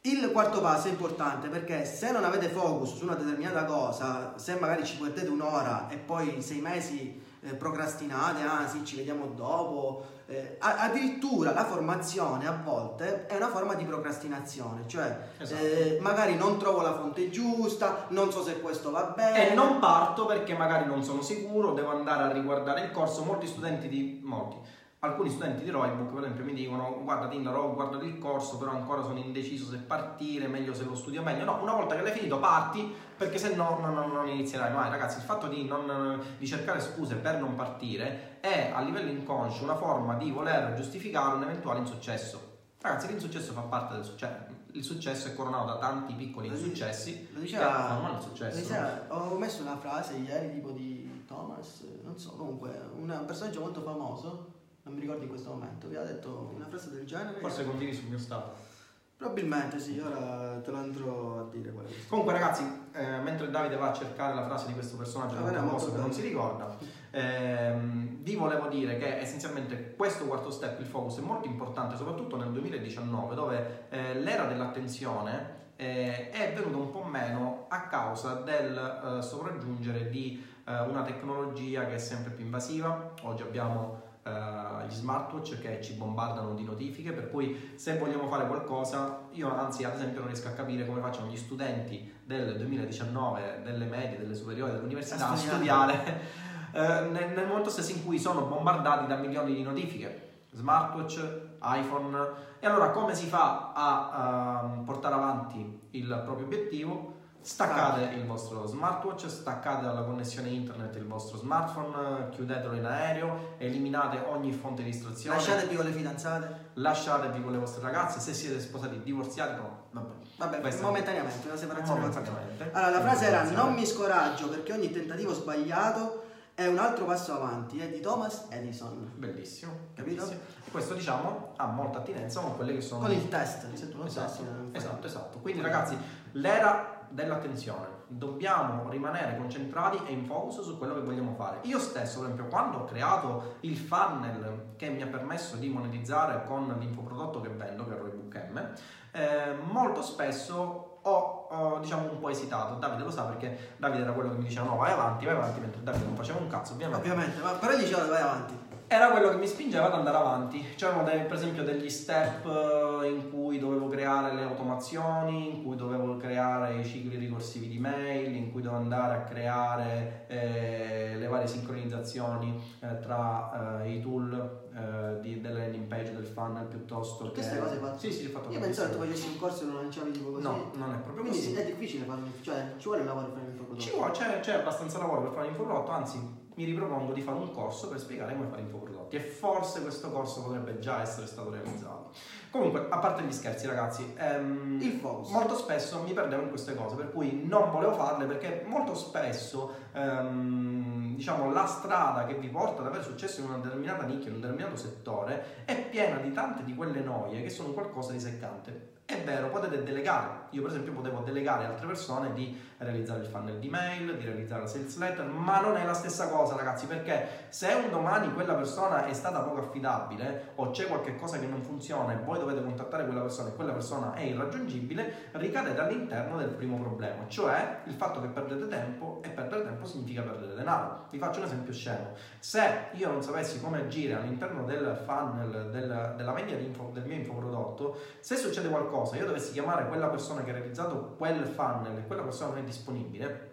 Il 0.02 0.30
quarto 0.30 0.60
passo 0.60 0.88
è 0.88 0.90
importante 0.90 1.48
perché 1.48 1.86
se 1.86 2.10
non 2.10 2.24
avete 2.24 2.48
focus 2.48 2.96
su 2.96 3.04
una 3.04 3.14
determinata 3.14 3.64
cosa, 3.64 4.34
se 4.36 4.58
magari 4.58 4.84
ci 4.84 5.00
mettete 5.00 5.30
un'ora 5.30 5.88
e 5.88 5.96
poi 5.96 6.42
sei 6.42 6.60
mesi 6.60 7.18
eh, 7.40 7.54
procrastinate, 7.54 8.42
ah 8.42 8.68
sì 8.68 8.84
ci 8.84 8.96
vediamo 8.96 9.26
dopo, 9.28 10.04
eh, 10.26 10.56
addirittura 10.58 11.52
la 11.52 11.64
formazione 11.64 12.46
a 12.46 12.60
volte 12.62 13.26
è 13.26 13.36
una 13.36 13.48
forma 13.48 13.74
di 13.74 13.84
procrastinazione, 13.84 14.84
cioè 14.86 15.18
Esatto. 15.38 15.62
eh, 15.64 15.98
magari 16.00 16.36
non 16.36 16.58
trovo 16.58 16.80
la 16.82 16.94
fonte 16.94 17.30
giusta, 17.30 18.06
non 18.08 18.30
so 18.30 18.42
se 18.42 18.60
questo 18.60 18.90
va 18.90 19.12
bene. 19.16 19.50
E 19.50 19.54
non 19.54 19.78
parto 19.78 20.26
perché 20.26 20.54
magari 20.54 20.86
non 20.86 21.02
sono 21.02 21.22
sicuro, 21.22 21.72
devo 21.72 21.90
andare 21.90 22.24
a 22.24 22.32
riguardare 22.32 22.82
il 22.82 22.90
corso. 22.92 23.24
Molti 23.24 23.46
studenti 23.46 23.88
di. 23.88 24.20
molti. 24.22 24.56
Alcuni 25.04 25.30
studenti 25.30 25.64
di 25.64 25.70
Roybook, 25.70 26.10
per 26.12 26.22
esempio, 26.22 26.44
mi 26.44 26.54
dicono: 26.54 27.00
Guarda, 27.02 27.26
Tinder, 27.26 27.52
ho 27.56 27.74
guardato 27.74 28.04
il 28.04 28.18
corso, 28.18 28.56
però 28.56 28.70
ancora 28.70 29.02
sono 29.02 29.18
indeciso 29.18 29.68
se 29.68 29.78
partire, 29.78 30.46
meglio 30.46 30.72
se 30.74 30.84
lo 30.84 30.94
studio 30.94 31.22
meglio. 31.22 31.44
No, 31.44 31.60
una 31.60 31.72
volta 31.72 31.96
che 31.96 32.02
l'hai 32.02 32.12
finito, 32.12 32.38
parti 32.38 32.94
perché 33.16 33.36
se 33.36 33.56
no 33.56 33.78
non, 33.80 33.94
non- 33.94 34.12
non 34.12 34.28
inizierai 34.28 34.72
mai. 34.72 34.88
Ragazzi, 34.90 35.16
il 35.18 35.24
fatto 35.24 35.48
di, 35.48 35.64
non- 35.64 36.22
di 36.38 36.46
cercare 36.46 36.78
scuse 36.78 37.16
per 37.16 37.40
non 37.40 37.56
partire 37.56 38.38
è 38.38 38.70
a 38.72 38.80
livello 38.80 39.10
inconscio 39.10 39.64
una 39.64 39.74
forma 39.74 40.14
di 40.14 40.30
voler 40.30 40.72
giustificare 40.74 41.34
un 41.34 41.42
eventuale 41.42 41.80
insuccesso. 41.80 42.58
Ragazzi, 42.80 43.08
l'insuccesso 43.08 43.52
fa 43.54 43.62
parte 43.62 43.94
del 43.94 44.04
successo. 44.04 44.34
Il 44.70 44.84
successo 44.84 45.26
è 45.26 45.34
coronato 45.34 45.66
da 45.66 45.78
tanti 45.78 46.14
piccoli 46.14 46.46
insuccessi 46.46 47.26
Lo 47.32 47.40
che 47.40 47.44
diceva, 47.46 47.88
formano 47.88 48.18
il 48.18 48.22
successo. 48.22 48.56
diceva- 48.60 49.02
ho 49.08 49.36
messo 49.36 49.62
una 49.62 49.76
frase 49.78 50.14
ieri 50.14 50.52
tipo 50.52 50.70
di 50.70 51.24
Thomas, 51.26 51.84
non 52.04 52.16
so, 52.16 52.30
comunque 52.36 52.70
un 52.96 53.24
personaggio 53.26 53.58
molto 53.60 53.80
famoso, 53.82 54.60
non 54.84 54.94
mi 54.94 55.00
ricordo 55.00 55.22
in 55.22 55.28
questo 55.28 55.50
momento, 55.50 55.88
vi 55.88 55.96
ha 55.96 56.02
detto 56.02 56.52
una 56.54 56.66
frase 56.66 56.90
del 56.90 57.06
genere. 57.06 57.38
Forse 57.38 57.64
condividi 57.64 57.96
sul 57.96 58.08
mio 58.08 58.18
stato. 58.18 58.70
Probabilmente 59.16 59.78
sì, 59.78 60.00
ora 60.00 60.60
te 60.64 60.70
lo 60.72 60.78
andrò 60.78 61.38
a 61.38 61.48
dire 61.48 61.70
qual 61.70 61.86
è. 61.86 61.90
Comunque, 62.08 62.32
ragazzi, 62.32 62.64
eh, 62.92 63.18
mentre 63.18 63.50
Davide 63.50 63.76
va 63.76 63.90
a 63.90 63.92
cercare 63.92 64.34
la 64.34 64.44
frase 64.44 64.66
di 64.66 64.72
questo 64.72 64.96
personaggio, 64.96 65.36
che 65.36 65.42
non 65.52 65.78
bene. 65.78 66.12
si 66.12 66.22
ricorda, 66.22 66.76
ehm, 67.10 68.22
vi 68.22 68.34
volevo 68.34 68.66
dire 68.66 68.98
che 68.98 69.20
essenzialmente 69.20 69.94
questo 69.94 70.24
quarto 70.24 70.50
step, 70.50 70.80
il 70.80 70.86
focus, 70.86 71.18
è 71.18 71.20
molto 71.20 71.46
importante, 71.46 71.96
soprattutto 71.96 72.36
nel 72.36 72.50
2019, 72.50 73.34
dove 73.36 73.86
eh, 73.90 74.18
l'era 74.18 74.46
dell'attenzione 74.46 75.60
eh, 75.76 76.30
è 76.30 76.52
venuta 76.52 76.76
un 76.78 76.90
po' 76.90 77.04
meno 77.04 77.66
a 77.68 77.82
causa 77.82 78.34
del 78.40 79.18
eh, 79.18 79.22
sopraggiungere 79.22 80.08
di 80.08 80.44
eh, 80.66 80.80
una 80.80 81.02
tecnologia 81.02 81.86
che 81.86 81.94
è 81.94 81.98
sempre 81.98 82.32
più 82.32 82.44
invasiva. 82.44 83.12
Oggi 83.22 83.42
abbiamo 83.42 84.10
eh, 84.24 84.86
gli 84.86 84.92
smartwatch 84.92 85.58
che 85.60 85.82
ci 85.82 85.94
bombardano 85.94 86.54
di 86.54 86.64
notifiche, 86.64 87.12
per 87.12 87.30
cui 87.30 87.72
se 87.74 87.98
vogliamo 87.98 88.28
fare 88.28 88.46
qualcosa, 88.46 89.26
io 89.32 89.52
anzi 89.52 89.84
ad 89.84 89.94
esempio 89.94 90.20
non 90.20 90.28
riesco 90.28 90.48
a 90.48 90.52
capire 90.52 90.86
come 90.86 91.00
facciano 91.00 91.28
gli 91.28 91.36
studenti 91.36 92.12
del 92.24 92.56
2019, 92.56 93.62
delle 93.64 93.86
medie, 93.86 94.18
delle 94.18 94.34
superiori, 94.34 94.72
dell'università 94.72 95.30
a 95.30 95.36
studiare 95.36 96.20
eh, 96.72 97.00
nel, 97.10 97.32
nel 97.34 97.46
momento 97.46 97.70
stesso 97.70 97.92
in 97.92 98.04
cui 98.04 98.18
sono 98.18 98.42
bombardati 98.42 99.06
da 99.06 99.16
milioni 99.16 99.54
di 99.54 99.62
notifiche. 99.62 100.30
Smartwatch, 100.52 101.40
iPhone, 101.62 102.16
e 102.60 102.66
allora 102.66 102.90
come 102.90 103.14
si 103.14 103.26
fa 103.26 103.72
a 103.74 104.62
ehm, 104.64 104.84
portare 104.84 105.14
avanti 105.14 105.80
il 105.90 106.22
proprio 106.24 106.46
obiettivo? 106.46 107.20
Staccate 107.44 108.14
il 108.14 108.24
vostro 108.24 108.66
smartwatch, 108.66 109.28
staccate 109.28 109.84
dalla 109.84 110.02
connessione 110.02 110.48
internet 110.48 110.94
il 110.94 111.06
vostro 111.06 111.36
smartphone, 111.38 112.28
chiudetelo 112.30 112.74
in 112.74 112.84
aereo, 112.84 113.54
eliminate 113.58 114.22
ogni 114.28 114.52
fonte 114.52 114.84
di 114.84 114.90
istruzione, 114.90 115.36
Lasciatevi 115.36 115.74
con 115.74 115.84
le 115.84 115.90
fidanzate. 115.90 116.56
lasciatevi 116.74 117.42
con 117.42 117.50
le 117.50 117.58
vostre 117.58 117.82
ragazze, 117.82 118.20
se 118.20 118.32
siete 118.32 118.60
sposati 118.60 119.00
divorziati, 119.02 119.56
no, 119.56 119.68
vabbè. 119.90 120.10
Vabbè, 120.36 120.60
Questo- 120.60 120.82
momentaneamente, 120.86 121.46
una 121.48 121.56
separazione 121.56 121.98
Momentaneamente. 122.00 122.70
Allora, 122.72 122.90
la 122.90 123.00
frase 123.00 123.26
era 123.26 123.42
non 123.50 123.74
mi 123.74 123.86
scoraggio 123.86 124.48
perché 124.48 124.72
ogni 124.72 124.90
tentativo 124.92 125.34
sbagliato 125.34 126.22
è 126.54 126.66
un 126.66 126.78
altro 126.78 127.06
passo 127.06 127.34
avanti, 127.34 127.80
è 127.80 127.88
di 127.88 128.00
Thomas 128.00 128.46
Edison. 128.50 129.10
Bellissimo, 129.16 129.72
Capito? 129.94 130.22
bellissimo. 130.24 130.40
Questo 130.72 130.94
diciamo 130.94 131.52
ha 131.56 131.66
molta 131.66 131.98
attinenza 131.98 132.40
con 132.40 132.56
quelle 132.56 132.72
che 132.72 132.80
sono 132.80 133.02
Con 133.02 133.12
il 133.12 133.28
test, 133.28 133.70
se 133.74 133.90
tu 133.90 133.98
lo 133.98 134.06
Esatto, 134.06 134.42
non 134.42 134.70
fai- 134.70 134.80
esatto, 134.80 135.06
esatto. 135.06 135.38
Quindi 135.38 135.60
ragazzi, 135.60 135.96
l'era 136.32 137.00
dell'attenzione. 137.10 138.00
Dobbiamo 138.06 138.88
rimanere 138.88 139.36
concentrati 139.36 140.00
e 140.06 140.12
in 140.12 140.24
focus 140.24 140.62
su 140.62 140.78
quello 140.78 140.94
che 140.94 141.00
vogliamo 141.00 141.34
fare. 141.34 141.58
Io 141.62 141.78
stesso, 141.78 142.20
per 142.20 142.30
esempio, 142.30 142.48
quando 142.50 142.78
ho 142.78 142.84
creato 142.84 143.56
il 143.60 143.76
funnel 143.76 144.72
che 144.76 144.88
mi 144.88 145.02
ha 145.02 145.06
permesso 145.06 145.56
di 145.56 145.68
monetizzare 145.68 146.44
con 146.46 146.74
l'infoprodotto 146.78 147.40
che 147.40 147.48
vendo, 147.48 147.86
che 147.86 147.94
è 147.94 147.98
Roybook 147.98 148.48
M, 148.50 148.70
eh, 149.12 149.54
molto 149.70 150.02
spesso 150.02 150.98
ho, 151.02 151.46
ho, 151.50 151.78
diciamo 151.80 152.10
un 152.10 152.18
po' 152.18 152.28
esitato. 152.30 152.74
Davide 152.74 153.02
lo 153.02 153.10
sa 153.10 153.24
perché 153.24 153.74
Davide 153.76 154.04
era 154.04 154.12
quello 154.12 154.30
che 154.30 154.36
mi 154.36 154.44
diceva 154.44 154.66
no, 154.66 154.76
vai 154.76 154.92
avanti, 154.92 155.26
vai 155.26 155.34
avanti, 155.34 155.60
mentre 155.60 155.82
Davide 155.82 156.04
non 156.04 156.16
faceva 156.16 156.38
un 156.38 156.48
cazzo, 156.48 156.72
ovviamente. 156.72 157.08
Ovviamente, 157.08 157.40
ma 157.40 157.52
però 157.52 157.76
diceva 157.76 158.06
vai 158.06 158.22
avanti. 158.22 158.70
Era 158.92 159.08
quello 159.08 159.30
che 159.30 159.36
mi 159.36 159.46
spingeva 159.46 159.86
ad 159.86 159.94
andare 159.94 160.18
avanti. 160.18 160.62
C'erano 160.76 161.02
dei- 161.02 161.22
per 161.24 161.36
esempio 161.36 161.64
degli 161.64 161.88
step 161.88 162.44
eh, 162.44 163.08
in 163.08 163.30
cui 163.30 163.58
dovevo 163.58 163.88
creare 163.88 164.34
le 164.34 164.42
automazioni, 164.42 165.48
in 165.48 165.64
cui 165.64 165.76
dovevo 165.76 166.18
creare 166.18 166.78
i 166.78 166.84
cicli 166.84 167.16
ricorsivi 167.16 167.68
di 167.68 167.78
mail, 167.78 168.36
in 168.36 168.52
cui 168.52 168.60
dovevo 168.60 168.82
andare 168.82 169.14
a 169.14 169.20
creare 169.22 170.26
eh, 170.28 171.14
le 171.16 171.26
varie 171.26 171.46
sincronizzazioni 171.46 172.62
eh, 172.80 172.98
tra 173.00 173.80
eh, 173.82 173.92
i 173.92 174.02
tool 174.02 174.68
eh, 174.74 175.20
di- 175.20 175.40
delle 175.40 175.60
landing 175.60 175.86
page 175.86 176.12
del 176.12 176.26
funnel 176.26 176.66
piuttosto 176.66 177.24
che... 177.28 177.32
queste 177.32 177.58
cose 177.58 177.76
fatte? 177.76 177.98
Sì, 177.98 178.12
sì, 178.12 178.26
fatto 178.26 178.50
Io 178.50 178.60
pensavo 178.60 178.90
che 178.90 178.94
tu 178.98 179.04
facessi 179.04 179.28
un 179.28 179.38
corso 179.38 179.62
e 179.62 179.66
lo 179.68 179.80
lanciavi 179.80 180.10
tipo 180.10 180.32
così. 180.32 180.42
No, 180.42 180.70
non 180.74 180.92
è 180.92 180.96
proprio 180.98 181.24
Quindi 181.24 181.38
così. 181.38 181.54
è 181.54 181.64
difficile 181.64 182.04
farlo, 182.04 182.26
cioè 182.42 182.74
ci 182.76 182.88
vuole 182.88 183.00
un 183.00 183.06
lavoro 183.06 183.26
per 183.28 183.36
fare 183.36 183.44
un 183.46 183.52
infoprodotto. 183.52 183.82
Ci 183.88 183.90
vuole, 183.96 184.10
c'è, 184.10 184.40
c'è 184.40 184.52
abbastanza 184.52 184.98
lavoro 184.98 185.22
per 185.22 185.32
fare 185.32 185.46
infoprodotto, 185.48 185.90
anzi 185.90 186.40
mi 186.54 186.64
ripropongo 186.64 187.12
di 187.12 187.20
fare 187.20 187.38
un 187.38 187.50
corso 187.52 187.88
per 187.88 187.98
spiegare 187.98 188.34
come 188.34 188.46
fare 188.48 188.62
infoprodotti 188.62 189.16
e 189.16 189.20
forse 189.20 189.80
questo 189.82 190.10
corso 190.10 190.42
potrebbe 190.42 190.78
già 190.78 191.00
essere 191.00 191.26
stato 191.26 191.50
realizzato. 191.50 192.10
Comunque, 192.50 192.86
a 192.90 192.98
parte 192.98 193.22
gli 193.22 193.32
scherzi 193.32 193.66
ragazzi, 193.66 194.12
ehm, 194.16 194.78
Il 194.82 194.98
focus. 195.00 195.30
molto 195.30 195.56
spesso 195.56 196.02
mi 196.02 196.12
perdevo 196.12 196.42
in 196.42 196.48
queste 196.50 196.74
cose, 196.74 196.96
per 196.96 197.10
cui 197.10 197.46
non 197.46 197.70
volevo 197.70 197.94
farle 197.94 198.26
perché 198.26 198.62
molto 198.66 198.94
spesso 198.94 199.81
ehm, 199.92 201.14
diciamo 201.14 201.52
la 201.52 201.66
strada 201.66 202.24
che 202.26 202.34
vi 202.34 202.48
porta 202.48 202.80
ad 202.80 202.88
avere 202.88 203.02
successo 203.02 203.40
in 203.40 203.48
una 203.48 203.58
determinata 203.58 204.04
nicchia, 204.04 204.28
in 204.28 204.36
un 204.36 204.40
determinato 204.40 204.76
settore, 204.76 205.64
è 205.64 205.88
piena 205.88 206.16
di 206.16 206.32
tante 206.32 206.64
di 206.64 206.74
quelle 206.74 207.00
noie 207.00 207.42
che 207.42 207.50
sono 207.50 207.72
qualcosa 207.72 208.12
di 208.12 208.20
seccante. 208.20 208.90
È 209.04 209.20
vero, 209.24 209.50
potete 209.50 209.82
delegare. 209.82 210.46
Io, 210.50 210.62
per 210.62 210.70
esempio, 210.70 210.92
potevo 210.92 211.20
delegare 211.20 211.66
altre 211.66 211.86
persone 211.86 212.32
di 212.32 212.58
realizzare 212.78 213.20
il 213.20 213.26
funnel 213.26 213.58
di 213.58 213.68
mail, 213.68 214.16
di 214.16 214.24
realizzare 214.24 214.62
la 214.62 214.66
sales 214.66 214.96
letter, 214.96 215.26
ma 215.26 215.60
non 215.60 215.76
è 215.76 215.84
la 215.84 215.92
stessa 215.92 216.28
cosa, 216.28 216.56
ragazzi, 216.56 216.86
perché 216.86 217.46
se 217.48 217.72
un 217.74 217.90
domani 217.90 218.32
quella 218.32 218.54
persona 218.54 219.04
è 219.04 219.12
stata 219.12 219.40
poco 219.40 219.58
affidabile 219.58 220.52
o 220.54 220.70
c'è 220.70 220.86
qualche 220.86 221.16
cosa 221.16 221.38
che 221.38 221.46
non 221.46 221.62
funziona 221.62 222.12
e 222.12 222.24
voi 222.24 222.38
dovete 222.38 222.62
contattare 222.62 223.04
quella 223.04 223.20
persona 223.20 223.50
e 223.50 223.54
quella 223.54 223.72
persona 223.72 224.14
è 224.14 224.22
irraggiungibile, 224.22 225.28
ricadete 225.32 225.80
all'interno 225.80 226.38
del 226.38 226.48
primo 226.48 226.78
problema, 226.78 227.26
cioè 227.28 227.80
il 227.84 227.94
fatto 227.94 228.20
che 228.22 228.28
perdete 228.28 228.68
tempo 228.68 229.20
e 229.22 229.28
perdere 229.28 229.64
tempo 229.64 229.81
significa 229.86 230.22
perdere 230.22 230.54
denaro. 230.54 231.06
Vi 231.10 231.18
faccio 231.18 231.40
un 231.40 231.46
esempio 231.46 231.72
scemo. 231.72 232.14
Se 232.38 232.88
io 232.92 233.10
non 233.10 233.22
sapessi 233.22 233.60
come 233.60 233.80
agire 233.80 234.14
all'interno 234.14 234.64
del 234.64 235.00
funnel 235.04 235.70
del, 235.70 236.14
della 236.16 236.32
vendita 236.32 236.58
del 236.92 237.04
mio 237.04 237.16
infoprodotto, 237.16 237.98
se 238.20 238.36
succede 238.36 238.68
qualcosa, 238.68 239.16
io 239.16 239.26
dovessi 239.26 239.52
chiamare 239.52 239.88
quella 239.88 240.08
persona 240.08 240.42
che 240.42 240.50
ha 240.50 240.54
realizzato 240.54 241.14
quel 241.16 241.44
funnel 241.44 241.98
e 241.98 242.06
quella 242.06 242.22
persona 242.22 242.50
non 242.50 242.58
è 242.58 242.64
disponibile, 242.64 243.51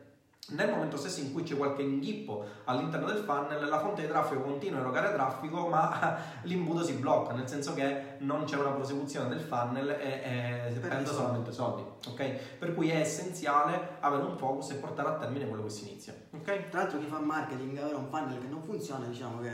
nel 0.49 0.69
momento 0.69 0.97
stesso 0.97 1.19
in 1.19 1.31
cui 1.31 1.43
c'è 1.43 1.55
qualche 1.55 1.81
inghippo 1.81 2.45
all'interno 2.65 3.07
del 3.07 3.23
funnel, 3.23 3.67
la 3.67 3.79
fonte 3.79 4.01
di 4.01 4.07
traffico 4.07 4.41
continua 4.41 4.79
a 4.79 4.81
erogare 4.81 5.13
traffico, 5.13 5.67
ma 5.67 6.17
l'imbuto 6.43 6.83
si 6.83 6.93
blocca, 6.93 7.33
nel 7.33 7.47
senso 7.47 7.73
che 7.73 8.15
non 8.19 8.45
c'è 8.45 8.57
una 8.57 8.71
prosecuzione 8.71 9.29
del 9.29 9.41
funnel 9.41 9.89
e, 9.89 10.67
e 10.67 10.73
si 10.73 10.79
perde 10.79 11.05
solamente 11.05 11.51
soldi. 11.51 11.83
Okay? 12.07 12.39
Per 12.57 12.73
cui 12.73 12.89
è 12.89 12.97
essenziale 12.97 13.97
avere 13.99 14.23
un 14.23 14.37
focus 14.37 14.71
e 14.71 14.75
portare 14.75 15.09
a 15.09 15.17
termine 15.17 15.47
quello 15.47 15.63
che 15.63 15.69
si 15.69 15.87
inizia. 15.87 16.15
Okay? 16.31 16.69
Tra 16.69 16.81
l'altro 16.81 16.99
chi 16.99 17.05
fa 17.05 17.19
marketing 17.19 17.77
avere 17.77 17.95
un 17.95 18.07
funnel 18.07 18.39
che 18.39 18.47
non 18.47 18.61
funziona, 18.63 19.05
diciamo 19.05 19.41
che 19.41 19.51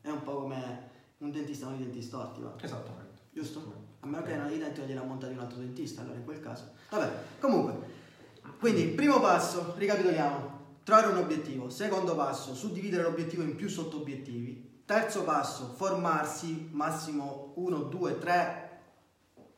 è 0.00 0.10
un 0.10 0.22
po' 0.22 0.40
come 0.40 0.90
un 1.18 1.30
dentista 1.30 1.66
con 1.66 1.74
i 1.76 1.78
denti 1.78 2.02
storti. 2.02 2.40
Va? 2.40 2.54
Esattamente. 2.60 3.20
Giusto? 3.30 3.90
A 4.00 4.06
meno 4.06 4.22
che 4.24 4.32
i 4.32 4.58
denti 4.58 4.80
non 4.80 4.88
gliela 4.88 5.02
monta 5.02 5.28
di 5.28 5.34
un 5.34 5.40
altro 5.40 5.58
dentista, 5.58 6.02
allora 6.02 6.16
in 6.16 6.24
quel 6.24 6.40
caso. 6.40 6.72
Vabbè, 6.90 7.10
comunque. 7.38 8.00
Quindi, 8.58 8.86
primo 8.88 9.20
passo, 9.20 9.74
ricapitoliamo, 9.76 10.60
trovare 10.84 11.08
un 11.08 11.18
obiettivo. 11.18 11.68
Secondo 11.68 12.14
passo, 12.14 12.54
suddividere 12.54 13.02
l'obiettivo 13.02 13.42
in 13.42 13.56
più 13.56 13.68
sottobiettivi. 13.68 14.80
Terzo 14.84 15.22
passo, 15.22 15.74
formarsi, 15.76 16.68
massimo 16.72 17.52
1, 17.56 17.78
2, 17.78 18.18
3 18.18 18.70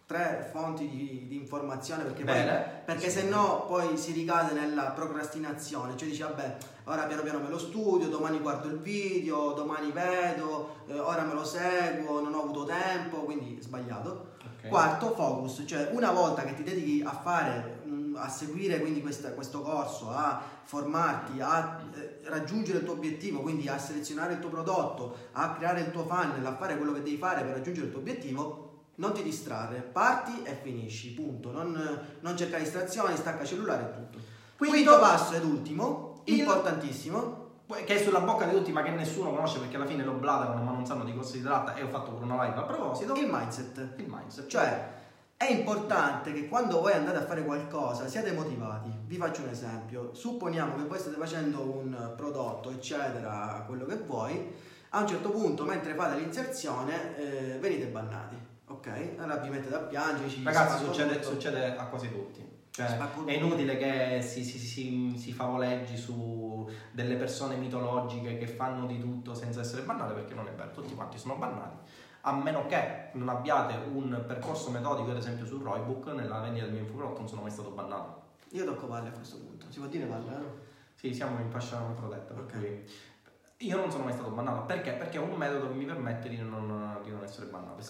tre 0.06 0.50
fonti 0.52 0.86
di, 0.88 1.26
di 1.28 1.36
informazione 1.36 2.04
perché, 2.04 2.24
poi, 2.24 2.44
perché 2.84 3.08
se 3.08 3.22
no 3.22 3.64
poi 3.66 3.96
si 3.96 4.12
ricade 4.12 4.52
nella 4.52 4.90
procrastinazione 4.90 5.96
cioè 5.96 6.08
dici 6.08 6.20
vabbè 6.20 6.56
ora 6.84 7.04
piano 7.04 7.22
piano 7.22 7.38
me 7.38 7.48
lo 7.48 7.58
studio 7.58 8.08
domani 8.08 8.38
guardo 8.38 8.68
il 8.68 8.80
video 8.80 9.52
domani 9.52 9.90
vedo 9.92 10.76
eh, 10.88 10.98
ora 10.98 11.22
me 11.22 11.32
lo 11.32 11.44
seguo 11.44 12.20
non 12.20 12.34
ho 12.34 12.42
avuto 12.42 12.64
tempo 12.64 13.20
quindi 13.20 13.56
sbagliato 13.62 14.34
okay. 14.58 14.68
quarto 14.68 15.14
focus 15.14 15.62
cioè 15.66 15.88
una 15.92 16.10
volta 16.10 16.42
che 16.42 16.52
ti 16.52 16.62
dedichi 16.62 17.02
a 17.02 17.12
fare 17.12 17.80
a 18.16 18.28
seguire 18.28 18.80
quindi 18.80 19.00
questa, 19.00 19.32
questo 19.32 19.60
corso, 19.60 20.10
a 20.10 20.40
formarti, 20.62 21.40
a 21.40 21.80
eh, 21.94 22.20
raggiungere 22.24 22.78
il 22.78 22.84
tuo 22.84 22.94
obiettivo, 22.94 23.40
quindi 23.40 23.68
a 23.68 23.78
selezionare 23.78 24.34
il 24.34 24.38
tuo 24.40 24.50
prodotto, 24.50 25.16
a 25.32 25.52
creare 25.52 25.80
il 25.80 25.90
tuo 25.90 26.04
funnel, 26.04 26.44
a 26.44 26.56
fare 26.56 26.76
quello 26.76 26.92
che 26.92 27.02
devi 27.02 27.16
fare 27.16 27.42
per 27.42 27.52
raggiungere 27.52 27.86
il 27.86 27.92
tuo 27.92 28.00
obiettivo, 28.00 28.64
non 28.96 29.12
ti 29.12 29.22
distrarre, 29.22 29.80
parti 29.80 30.42
e 30.44 30.54
finisci, 30.54 31.12
punto. 31.14 31.50
Non, 31.50 32.00
non 32.20 32.36
cercare 32.36 32.62
distrazioni, 32.62 33.16
stacca 33.16 33.44
cellulare 33.44 33.82
e 33.82 33.92
tutto. 33.94 34.18
Quindi, 34.56 34.82
Quinto 34.82 35.00
passo 35.00 35.34
ed 35.34 35.44
ultimo, 35.44 36.22
il... 36.24 36.38
importantissimo, 36.38 37.42
che 37.66 37.86
è 37.86 38.02
sulla 38.02 38.20
bocca 38.20 38.44
di 38.44 38.54
tutti 38.54 38.72
ma 38.72 38.82
che 38.82 38.90
nessuno 38.90 39.30
conosce 39.30 39.58
perché 39.58 39.76
alla 39.76 39.86
fine 39.86 40.04
lo 40.04 40.12
blatano 40.12 40.62
ma 40.62 40.70
non 40.70 40.84
sanno 40.84 41.02
di 41.02 41.14
cosa 41.14 41.30
si 41.30 41.42
tratta 41.42 41.74
e 41.74 41.82
ho 41.82 41.88
fatto 41.88 42.12
pure 42.12 42.24
una 42.24 42.44
live 42.44 42.58
a 42.58 42.62
proposito. 42.62 43.14
Il 43.14 43.28
mindset. 43.30 43.94
Il 43.96 44.06
mindset. 44.06 44.46
Cioè, 44.46 44.92
è 45.36 45.50
importante 45.50 46.32
che 46.32 46.48
quando 46.48 46.80
voi 46.80 46.92
andate 46.92 47.18
a 47.18 47.26
fare 47.26 47.44
qualcosa 47.44 48.08
siate 48.08 48.32
motivati. 48.32 48.90
Vi 49.04 49.16
faccio 49.16 49.42
un 49.42 49.48
esempio. 49.48 50.14
Supponiamo 50.14 50.76
che 50.76 50.84
voi 50.84 50.98
state 50.98 51.16
facendo 51.16 51.60
un 51.60 52.12
prodotto, 52.16 52.70
eccetera, 52.70 53.64
quello 53.66 53.84
che 53.84 53.96
vuoi. 53.96 54.52
A 54.90 55.00
un 55.00 55.08
certo 55.08 55.30
punto, 55.30 55.64
mentre 55.64 55.94
fate 55.94 56.20
l'inserzione, 56.20 57.16
eh, 57.16 57.58
venite 57.58 57.86
bannati. 57.86 58.36
Ok? 58.66 59.14
Allora 59.18 59.36
vi 59.36 59.50
mettete 59.50 59.74
a 59.74 59.80
piangere. 59.80 60.30
Ragazzi, 60.44 60.84
succede, 60.84 61.22
succede, 61.22 61.76
a 61.76 61.86
quasi 61.86 62.10
tutti. 62.10 62.52
Cioè, 62.70 62.98
è 63.26 63.32
inutile 63.32 63.76
che 63.76 64.20
si, 64.20 64.42
si, 64.42 64.58
si, 64.58 65.14
si 65.16 65.32
favoleggi 65.32 65.96
su 65.96 66.68
delle 66.90 67.14
persone 67.14 67.54
mitologiche 67.56 68.36
che 68.36 68.48
fanno 68.48 68.86
di 68.86 68.98
tutto 68.98 69.32
senza 69.32 69.60
essere 69.60 69.82
bannate 69.82 70.14
perché 70.14 70.34
non 70.34 70.48
è 70.48 70.52
vero, 70.52 70.72
tutti 70.72 70.92
quanti 70.92 71.16
sono 71.16 71.36
bannati 71.36 71.76
a 72.26 72.32
meno 72.32 72.66
che 72.66 73.10
non 73.12 73.28
abbiate 73.28 73.74
un 73.92 74.24
percorso 74.26 74.70
metodico, 74.70 75.10
ad 75.10 75.16
esempio 75.16 75.44
sul 75.44 75.62
Roybook, 75.62 76.06
nella 76.08 76.40
vendita 76.40 76.64
del 76.64 76.74
mio 76.74 76.82
infoprodotto 76.82 77.20
non 77.20 77.28
sono 77.28 77.42
mai 77.42 77.50
stato 77.50 77.70
bannato. 77.70 78.22
Io 78.50 78.64
tocco 78.64 78.86
palle 78.86 79.08
a 79.08 79.12
questo 79.12 79.36
punto, 79.38 79.66
si 79.68 79.78
può 79.78 79.88
dire 79.88 80.06
palle, 80.06 80.30
vero? 80.30 80.58
Sì, 80.94 81.12
siamo 81.12 81.38
in 81.38 81.50
fascia 81.50 81.78
non 81.78 81.94
protetta, 81.94 82.34
okay. 82.34 82.60
cui 82.60 82.84
io 83.58 83.76
non 83.76 83.90
sono 83.90 84.04
mai 84.04 84.12
stato 84.12 84.30
bannato 84.30 84.62
perché? 84.62 84.92
Perché 84.92 85.18
è 85.18 85.20
un 85.20 85.34
metodo 85.36 85.68
che 85.68 85.74
mi 85.74 85.84
permette 85.84 86.28
di 86.28 86.38
non, 86.38 86.98
di 87.02 87.10
non 87.10 87.22
essere 87.22 87.46
bannato. 87.46 87.82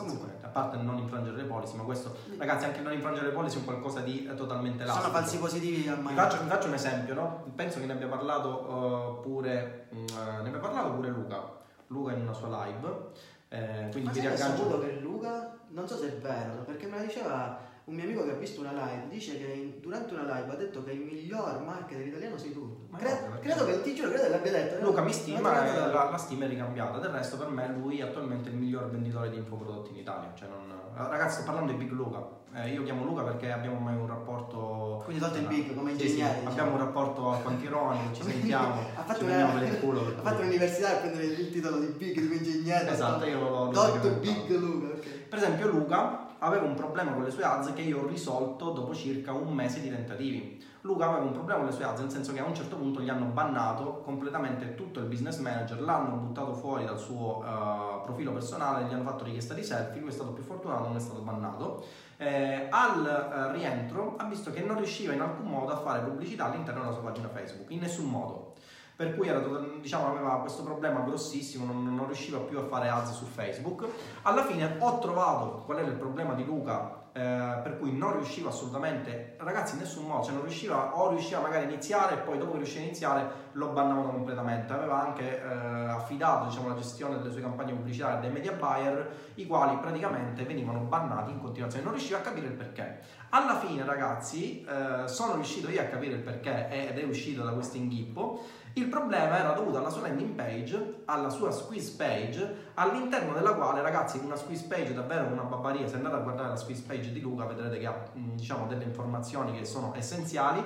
A 0.42 0.49
parte 0.49 0.77
non 0.77 0.99
infrangere 0.99 1.37
le 1.37 1.44
policy, 1.44 1.77
ma 1.77 1.85
questo, 1.85 2.16
ragazzi, 2.37 2.64
anche 2.64 2.81
non 2.81 2.92
infrangere 2.92 3.27
le 3.27 3.33
policy 3.33 3.57
è 3.57 3.59
un 3.61 3.64
qualcosa 3.64 4.01
di 4.01 4.27
eh, 4.27 4.35
totalmente 4.35 4.83
elastico. 4.83 5.07
Sono 5.07 5.18
falsi 5.18 5.38
positivi 5.38 5.88
al 5.88 6.03
vi 6.03 6.14
faccio, 6.14 6.42
vi 6.42 6.49
faccio 6.49 6.68
un 6.68 6.75
esempio, 6.75 7.14
no? 7.14 7.44
Penso 7.55 7.79
che 7.79 7.87
ne 7.87 7.92
abbia 7.92 8.09
parlato 8.09 8.49
uh, 8.49 9.20
pure, 9.20 9.88
uh, 9.90 10.42
ne 10.42 10.49
abbia 10.49 10.59
parlato 10.59 10.92
pure 10.92 11.09
Luca. 11.09 11.62
Luca 11.88 12.12
in 12.12 12.23
una 12.23 12.33
sua 12.33 12.64
live 12.64 13.12
eh, 13.54 13.88
quindi 13.90 14.08
Ma 14.08 14.12
mi 14.14 14.20
riaggancio. 14.20 14.80
che 14.80 14.98
Luca, 15.00 15.56
non 15.68 15.86
so 15.86 15.96
se 15.96 16.08
è 16.08 16.16
vero, 16.18 16.62
perché 16.64 16.86
me 16.86 16.96
la 16.98 17.04
diceva 17.04 17.58
un 17.87 17.94
mio 17.97 18.05
amico 18.05 18.25
che 18.25 18.31
ha 18.31 18.37
visto 18.37 18.61
una 18.61 18.73
live, 18.73 19.09
dice 19.11 19.37
che 19.37 19.79
durante 19.83 20.14
una 20.14 20.23
live 20.23 20.53
ha 20.53 20.57
detto 20.57 20.83
che 20.83 20.92
il 20.92 21.01
miglior 21.01 21.61
marketer 21.61 22.07
italiano 22.07 22.38
sei 22.38 22.53
tu. 22.53 22.87
Cre- 22.97 23.29
no, 23.29 23.38
credo 23.40 23.66
che, 23.66 23.83
ti 23.83 23.94
giuro, 23.94 24.09
credo 24.09 24.25
che 24.25 24.31
l'abbia 24.31 24.53
detto. 24.53 24.85
Luca 24.85 25.03
mi 25.03 25.12
stima 25.12 25.66
e 25.66 25.77
la, 25.77 26.09
la, 26.11 26.16
stima 26.16 26.47
è 26.47 26.49
ricambiata, 26.49 26.99
del 26.99 27.11
resto 27.11 27.37
per 27.37 27.49
me 27.49 27.68
lui 27.68 27.99
è 27.99 28.05
attualmente 28.05 28.49
il 28.49 28.57
miglior 28.57 28.88
venditore 28.90 29.29
di 29.29 29.37
infoprodotti 29.37 29.90
in 29.90 29.97
Italia. 29.97 30.33
Cioè 30.35 30.49
non, 30.49 30.73
ragazzi 30.94 31.37
sto 31.37 31.44
parlando 31.44 31.73
di 31.73 31.79
Big 31.79 31.90
Luca, 31.90 32.27
eh, 32.55 32.70
io 32.70 32.85
chiamo 32.85 33.05
Luca 33.05 33.23
perché 33.23 33.53
abbiamo 33.53 33.79
mai 33.79 33.97
un 33.97 34.07
rapporto. 34.07 35.03
Quindi 35.05 35.20
tolto 35.20 35.38
il 35.38 35.47
big 35.47 35.75
come 35.75 35.90
ingegnere. 35.90 36.09
Sì, 36.09 36.16
sì, 36.16 36.23
diciamo. 36.23 36.49
Abbiamo 36.49 36.70
un 36.70 36.79
rapporto 36.79 37.33
a 37.33 37.37
quantironi, 37.37 37.99
ci 38.14 38.23
sentiamo. 38.23 38.81
ha 38.97 39.03
fatto, 39.03 39.25
una, 39.25 39.61
culo, 39.79 40.01
ha 40.01 40.23
fatto 40.23 40.40
l'università 40.40 40.92
per 40.92 41.11
prendere 41.11 41.38
il 41.38 41.51
titolo 41.51 41.81
di 41.81 41.88
big 41.88 42.18
di 42.18 42.35
ingegnere. 42.35 42.90
Esatto, 42.90 43.27
io 43.27 43.40
lo 43.40 43.66
Dottor 43.66 44.20
Big 44.20 44.49
Luca, 44.49 44.87
ok. 44.87 45.09
Per 45.29 45.38
esempio, 45.38 45.68
Luca 45.68 46.23
aveva 46.44 46.64
un 46.64 46.74
problema 46.74 47.12
con 47.12 47.24
le 47.24 47.30
sue 47.30 47.42
ads 47.42 47.72
che 47.72 47.83
io 47.83 48.02
ho 48.02 48.07
risolto 48.07 48.70
dopo 48.70 48.94
circa 48.94 49.33
un 49.33 49.52
mese 49.52 49.80
di 49.80 49.90
tentativi. 49.90 50.62
Luca 50.83 51.07
aveva 51.07 51.24
un 51.24 51.33
problema 51.33 51.61
con 51.61 51.68
le 51.68 51.74
sue 51.74 51.85
ads, 51.85 52.00
nel 52.00 52.11
senso 52.11 52.33
che 52.33 52.40
a 52.40 52.44
un 52.44 52.54
certo 52.54 52.76
punto 52.76 53.00
gli 53.00 53.09
hanno 53.09 53.26
bannato 53.26 54.02
completamente 54.04 54.74
tutto 54.74 55.00
il 55.00 55.07
business 55.07 55.38
manager, 55.38 55.80
l'hanno 55.80 56.16
buttato 56.16 56.52
fuori 56.52 56.85
dal 56.85 56.98
suo 56.98 57.38
uh, 57.38 58.04
profilo 58.04 58.33
personale, 58.33 58.85
gli 58.85 58.92
hanno 58.92 59.04
fatto 59.04 59.24
richiesta 59.24 59.54
di 59.54 59.64
selfie, 59.64 60.00
lui 60.00 60.11
è 60.11 60.12
stato 60.12 60.33
più 60.33 60.42
fortunato, 60.42 60.88
non 60.88 60.96
è 60.96 61.00
stato 61.00 61.20
bannato 61.20 61.85
eh, 62.16 62.68
al 62.70 63.07
eh, 63.07 63.52
rientro 63.52 64.16
ha 64.16 64.24
visto 64.24 64.50
che 64.50 64.61
non 64.61 64.76
riusciva 64.76 65.12
in 65.12 65.20
alcun 65.20 65.46
modo 65.46 65.72
a 65.72 65.76
fare 65.76 66.00
pubblicità 66.00 66.46
all'interno 66.46 66.80
della 66.80 66.92
sua 66.92 67.02
pagina 67.02 67.28
Facebook, 67.28 67.70
in 67.70 67.80
nessun 67.80 68.07
modo. 68.07 68.52
Per 68.96 69.16
cui 69.16 69.28
era, 69.28 69.40
diciamo, 69.80 70.07
aveva 70.07 70.38
questo 70.40 70.62
problema 70.62 71.00
grossissimo, 71.00 71.64
non, 71.64 71.94
non 71.94 72.07
riusciva 72.07 72.38
più 72.38 72.59
a 72.59 72.64
fare 72.64 72.88
ads 72.88 73.12
su 73.12 73.24
Facebook. 73.24 73.87
Alla 74.22 74.44
fine 74.44 74.76
ho 74.78 74.98
trovato 74.98 75.62
qual 75.64 75.78
era 75.78 75.88
il 75.88 75.96
problema 75.96 76.35
di 76.35 76.44
Luca 76.44 77.02
eh, 77.16 77.61
per 77.62 77.78
cui 77.78 77.96
non 77.96 78.14
riusciva 78.14 78.48
assolutamente, 78.48 79.37
ragazzi 79.38 79.74
in 79.74 79.83
nessun 79.83 80.04
modo, 80.04 80.24
cioè 80.24 80.33
non 80.33 80.42
riusciva 80.42 80.98
o 80.98 81.11
riusciva 81.11 81.38
magari 81.38 81.66
a 81.66 81.68
iniziare 81.68 82.14
e 82.14 82.16
poi 82.18 82.38
dopo 82.38 82.50
che 82.50 82.57
riusciva 82.57 82.80
a 82.80 82.85
iniziare 82.87 83.30
lo 83.52 83.68
bannavano 83.68 84.11
completamente, 84.11 84.72
aveva 84.72 85.00
anche 85.00 85.40
eh, 85.40 85.44
affidato 85.44 86.48
diciamo, 86.48 86.70
la 86.70 86.74
gestione 86.74 87.18
delle 87.18 87.30
sue 87.30 87.40
campagne 87.40 87.72
pubblicitarie 87.72 88.20
dei 88.20 88.30
media 88.30 88.50
buyer, 88.54 89.14
i 89.35 89.46
quali 89.46 89.76
praticamente 89.76 90.42
venivano 90.42 90.80
bannati 90.80 91.30
in 91.30 91.40
continuazione, 91.40 91.85
non 91.85 91.94
riusciva 91.94 92.18
a 92.18 92.22
capire 92.22 92.48
il 92.48 92.54
perché. 92.54 92.98
Alla 93.28 93.61
fine 93.61 93.85
ragazzi 93.85 94.64
eh, 94.64 95.07
sono 95.07 95.35
riuscito 95.35 95.70
io 95.70 95.83
a 95.83 95.85
capire 95.85 96.14
il 96.14 96.20
perché 96.20 96.68
ed 96.68 96.98
è 96.98 97.04
uscito 97.04 97.44
da 97.44 97.52
questo 97.52 97.76
inghippo 97.76 98.42
il 98.76 98.87
problema 98.87 99.38
era 99.38 99.52
dovuto 99.52 99.78
alla 99.78 99.90
sua 99.90 100.02
landing 100.02 100.34
page, 100.34 101.02
alla 101.04 101.30
sua 101.30 101.52
squeeze 101.52 101.94
page, 101.96 102.70
all'interno 102.74 103.32
della 103.32 103.54
quale, 103.54 103.80
ragazzi, 103.82 104.18
una 104.18 104.34
squeeze 104.34 104.66
page 104.66 104.92
davvero 104.92 105.26
una 105.26 105.42
babbaria. 105.42 105.87
Se 105.87 105.94
andate 105.94 106.16
a 106.16 106.18
guardare 106.18 106.48
la 106.48 106.56
squeeze 106.56 106.82
page 106.84 107.12
di 107.12 107.20
Luca, 107.20 107.44
vedrete 107.44 107.78
che 107.78 107.87
ha 107.87 107.94
diciamo, 108.12 108.66
delle 108.66 108.82
informazioni 108.82 109.56
che 109.56 109.64
sono 109.64 109.94
essenziali. 109.94 110.64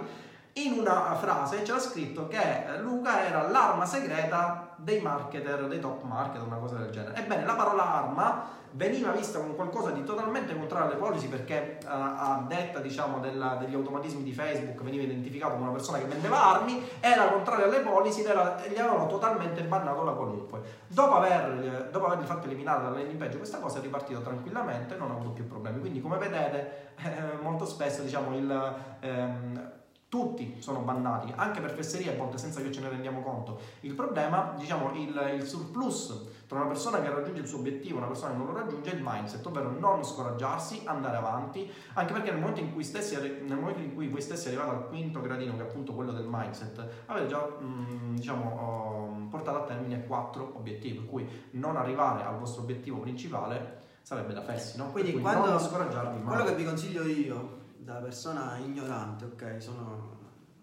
In 0.58 0.72
una 0.72 1.14
frase 1.14 1.62
c'era 1.62 1.78
scritto 1.78 2.26
che 2.26 2.36
eh, 2.36 2.80
Luca 2.80 3.24
era 3.24 3.48
l'arma 3.48 3.84
segreta 3.84 4.74
dei 4.74 5.00
marketer, 5.00 5.68
dei 5.68 5.78
top 5.78 6.02
marketer, 6.02 6.44
una 6.44 6.56
cosa 6.56 6.76
del 6.76 6.90
genere. 6.90 7.14
Ebbene, 7.14 7.44
la 7.44 7.54
parola 7.54 7.94
arma 7.94 8.56
veniva 8.72 9.12
vista 9.12 9.38
come 9.38 9.54
qualcosa 9.54 9.90
di 9.92 10.02
totalmente 10.02 10.56
contrario 10.56 10.88
alle 10.90 10.96
policy 10.96 11.28
perché 11.28 11.78
uh, 11.82 11.86
a 11.88 12.44
detta 12.48 12.80
diciamo, 12.80 13.20
della, 13.20 13.54
degli 13.54 13.74
automatismi 13.74 14.24
di 14.24 14.32
Facebook 14.32 14.82
veniva 14.82 15.04
identificato 15.04 15.52
come 15.52 15.64
una 15.64 15.72
persona 15.72 15.98
che 15.98 16.06
vendeva 16.06 16.44
armi, 16.44 16.82
era 16.98 17.28
contrario 17.28 17.66
alle 17.66 17.80
policy 17.80 18.22
e 18.22 18.70
gli 18.70 18.78
avevano 18.78 19.06
totalmente 19.06 19.62
bannato 19.62 20.02
la 20.02 20.12
qualunque. 20.12 20.60
Dopo, 20.88 21.14
aver, 21.14 21.88
dopo 21.92 22.06
avergli 22.06 22.26
fatto 22.26 22.46
eliminare 22.46 22.82
dalla 22.82 22.96
landing 22.96 23.18
page 23.18 23.36
questa 23.36 23.58
cosa 23.58 23.78
è 23.78 23.80
ripartito 23.80 24.20
tranquillamente 24.22 24.96
e 24.96 24.98
non 24.98 25.12
ha 25.12 25.14
avuto 25.14 25.30
più 25.30 25.46
problemi. 25.46 25.78
Quindi 25.78 26.00
come 26.00 26.18
vedete 26.18 26.94
eh, 27.02 27.42
molto 27.42 27.64
spesso 27.64 28.02
diciamo, 28.02 28.36
il... 28.36 28.74
Ehm, 29.00 29.76
tutti 30.08 30.56
sono 30.60 30.80
bannati, 30.80 31.32
anche 31.36 31.60
per 31.60 31.72
fesserie 31.72 32.14
a 32.14 32.16
volte 32.16 32.38
senza 32.38 32.62
che 32.62 32.72
ce 32.72 32.80
ne 32.80 32.88
rendiamo 32.88 33.20
conto. 33.20 33.60
Il 33.80 33.94
problema, 33.94 34.54
diciamo, 34.56 34.92
il, 34.94 35.34
il, 35.34 35.42
surplus 35.42 36.46
tra 36.46 36.58
una 36.58 36.66
persona 36.66 37.02
che 37.02 37.10
raggiunge 37.10 37.42
il 37.42 37.46
suo 37.46 37.58
obiettivo 37.58 37.96
e 37.96 37.98
una 37.98 38.06
persona 38.06 38.32
che 38.32 38.38
non 38.38 38.46
lo 38.46 38.54
raggiunge 38.54 38.90
è 38.90 38.94
il 38.94 39.02
mindset, 39.04 39.44
ovvero 39.44 39.70
non 39.70 40.02
scoraggiarsi, 40.02 40.82
andare 40.84 41.18
avanti, 41.18 41.70
anche 41.92 42.12
perché 42.14 42.30
nel 42.30 42.40
momento 42.40 42.60
in 42.60 42.72
cui, 42.72 42.84
stessi, 42.84 43.16
nel 43.16 43.58
momento 43.58 43.80
in 43.80 43.94
cui 43.94 44.08
voi 44.08 44.22
stessi 44.22 44.48
arrivate 44.48 44.70
al 44.70 44.88
quinto 44.88 45.20
gradino, 45.20 45.54
che 45.56 45.62
è 45.62 45.66
appunto 45.66 45.92
quello 45.92 46.12
del 46.12 46.26
mindset, 46.26 46.88
avete 47.04 47.26
già, 47.26 47.46
mh, 47.46 48.14
diciamo, 48.14 49.26
portato 49.28 49.58
a 49.58 49.64
termine 49.66 50.06
quattro 50.06 50.54
obiettivi, 50.56 51.00
per 51.00 51.06
cui 51.06 51.28
non 51.52 51.76
arrivare 51.76 52.24
al 52.24 52.38
vostro 52.38 52.62
obiettivo 52.62 52.98
principale 52.98 53.84
sarebbe 54.00 54.32
da 54.32 54.40
fessi, 54.40 54.78
no? 54.78 54.90
Quindi 54.90 55.20
quando, 55.20 55.50
non 55.50 55.60
scoraggiarvi 55.60 56.22
mai. 56.22 56.34
Quello 56.34 56.48
che 56.48 56.54
vi 56.54 56.64
consiglio 56.64 57.04
io 57.04 57.57
da 57.88 57.94
persona 57.94 58.58
ignorante, 58.58 59.24
ok, 59.24 59.62
sono 59.62 60.16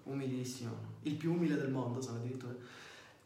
umilissimo, 0.04 0.72
il 1.02 1.16
più 1.16 1.34
umile 1.34 1.56
del 1.56 1.72
mondo 1.72 2.00
sono 2.00 2.18
addirittura. 2.18 2.54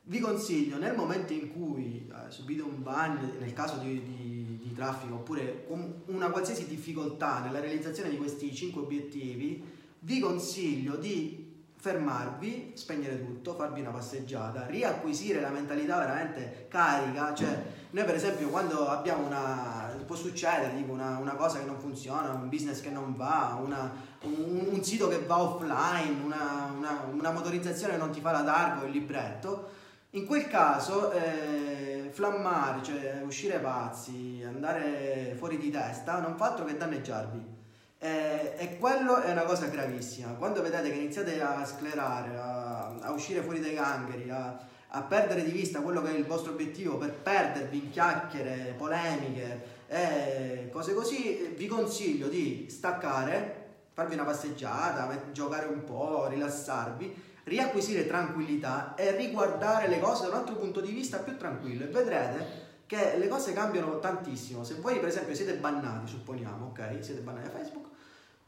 Vi 0.04 0.20
consiglio 0.20 0.78
nel 0.78 0.96
momento 0.96 1.34
in 1.34 1.52
cui 1.52 2.10
eh, 2.10 2.32
subite 2.32 2.62
un 2.62 2.82
ban, 2.82 3.36
nel 3.40 3.52
caso 3.52 3.76
di, 3.80 4.02
di, 4.02 4.60
di 4.64 4.74
traffico, 4.74 5.16
oppure 5.16 5.68
una 6.06 6.30
qualsiasi 6.30 6.66
difficoltà 6.66 7.42
nella 7.42 7.60
realizzazione 7.60 8.10
di 8.10 8.16
questi 8.16 8.56
cinque 8.56 8.84
obiettivi, 8.84 9.62
vi 10.00 10.20
consiglio 10.22 10.96
di 10.96 11.48
fermarvi, 11.76 12.72
spegnere 12.76 13.20
tutto, 13.20 13.54
farvi 13.54 13.82
una 13.82 13.92
passeggiata, 13.92 14.66
riacquisire 14.66 15.42
la 15.42 15.50
mentalità 15.50 15.98
veramente 15.98 16.68
carica, 16.70 17.34
cioè 17.34 17.62
noi 17.92 18.06
per 18.06 18.16
esempio 18.16 18.48
quando 18.48 18.88
abbiamo 18.88 19.26
una, 19.26 19.89
può 20.10 20.16
succedere 20.16 20.76
tipo 20.76 20.92
una, 20.92 21.20
una 21.20 21.36
cosa 21.36 21.60
che 21.60 21.66
non 21.66 21.78
funziona, 21.78 22.32
un 22.32 22.50
business 22.50 22.82
che 22.82 22.90
non 22.90 23.16
va, 23.16 23.60
una, 23.64 23.94
un, 24.24 24.70
un, 24.72 24.84
sito 24.84 25.08
che 25.08 25.20
va 25.20 25.40
offline, 25.40 26.24
una, 26.24 26.74
una, 27.12 27.30
motorizzazione 27.30 27.94
che 27.94 28.00
non 28.00 28.10
ti 28.10 28.20
fa 28.20 28.32
la 28.32 28.44
targa 28.44 28.82
o 28.82 28.86
il 28.88 28.92
libretto, 28.92 29.70
in 30.12 30.26
quel 30.26 30.48
caso 30.48 31.12
eh, 31.12 32.10
flammare, 32.12 32.82
cioè 32.82 33.22
uscire 33.24 33.60
pazzi, 33.60 34.44
andare 34.44 35.36
fuori 35.38 35.60
di 35.60 35.70
testa, 35.70 36.20
non 36.20 36.36
fa 36.38 36.48
altro 36.48 36.66
che 36.66 36.76
danneggiarvi 36.76 37.58
e, 38.00 38.56
e, 38.58 38.78
quello 38.80 39.18
è 39.18 39.32
una 39.32 39.44
cosa 39.44 39.68
gravissima. 39.68 40.30
Quando 40.32 40.64
vedete 40.64 40.90
che 40.90 40.96
iniziate 40.96 41.40
a 41.40 41.64
sclerare, 41.64 42.36
a, 42.36 42.96
a 43.00 43.12
uscire 43.12 43.44
fuori 43.44 43.60
dai 43.60 43.76
gangheri, 43.76 44.28
a, 44.32 44.58
a, 44.88 45.02
perdere 45.04 45.44
di 45.44 45.52
vista 45.52 45.82
quello 45.82 46.02
che 46.02 46.16
è 46.16 46.18
il 46.18 46.26
vostro 46.26 46.54
obiettivo 46.54 46.98
per 46.98 47.12
perdervi 47.12 47.78
in 47.78 47.92
chiacchiere, 47.92 48.74
polemiche 48.76 49.78
e 49.92 50.70
cose 50.72 50.94
così, 50.94 51.54
vi 51.58 51.66
consiglio 51.66 52.28
di 52.28 52.68
staccare, 52.70 53.56
farvi 53.92 54.14
una 54.14 54.24
passeggiata, 54.24 55.32
giocare 55.32 55.66
un 55.66 55.84
po', 55.84 56.28
rilassarvi, 56.28 57.28
riacquisire 57.46 58.06
tranquillità 58.06 58.94
e 58.94 59.16
riguardare 59.16 59.88
le 59.88 60.00
cose 60.00 60.24
da 60.24 60.30
un 60.30 60.36
altro 60.36 60.56
punto 60.56 60.80
di 60.80 60.92
vista 60.92 61.18
più 61.18 61.36
tranquillo 61.38 61.86
e 61.86 61.88
vedrete 61.88 62.68
che 62.86 63.18
le 63.18 63.28
cose 63.28 63.52
cambiano 63.52 63.98
tantissimo. 64.00 64.64
Se 64.64 64.76
voi 64.76 65.00
per 65.00 65.10
esempio 65.10 65.34
siete 65.34 65.56
bannati, 65.56 66.08
supponiamo, 66.08 66.68
ok, 66.68 66.98
siete 67.02 67.22
bannati 67.22 67.48
da 67.48 67.58
Facebook, 67.58 67.88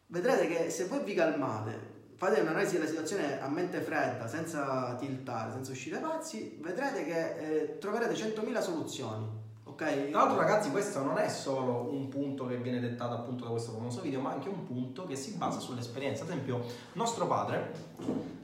vedrete 0.07 0.47
che 0.47 0.69
se 0.69 0.85
voi 0.85 1.03
vi 1.03 1.15
calmate, 1.15 1.99
fate 2.15 2.39
un'analisi 2.39 2.73
della 2.75 2.87
situazione 2.87 3.41
a 3.41 3.47
mente 3.47 3.81
fredda, 3.81 4.27
senza 4.27 4.95
tiltare, 4.99 5.53
senza 5.53 5.71
uscire 5.71 5.97
pazzi, 5.97 6.59
vedrete 6.61 7.03
che 7.03 7.37
eh, 7.37 7.77
troverete 7.79 8.13
100.000 8.13 8.61
soluzioni. 8.61 9.40
Ok? 9.81 10.11
Tra 10.11 10.19
l'altro, 10.19 10.37
ragazzi, 10.37 10.69
questo 10.69 11.01
non 11.01 11.17
è 11.17 11.27
solo 11.27 11.89
un 11.91 12.07
punto 12.07 12.45
che 12.45 12.57
viene 12.57 12.79
dettato 12.79 13.15
appunto 13.15 13.45
da 13.45 13.49
questo 13.49 13.71
famoso 13.71 14.01
video, 14.01 14.19
ma 14.19 14.29
anche 14.29 14.47
un 14.47 14.63
punto 14.63 15.07
che 15.07 15.15
si 15.15 15.33
basa 15.37 15.59
sull'esperienza. 15.59 16.21
Ad 16.21 16.29
esempio, 16.29 16.63
nostro 16.93 17.25
padre, 17.25 17.71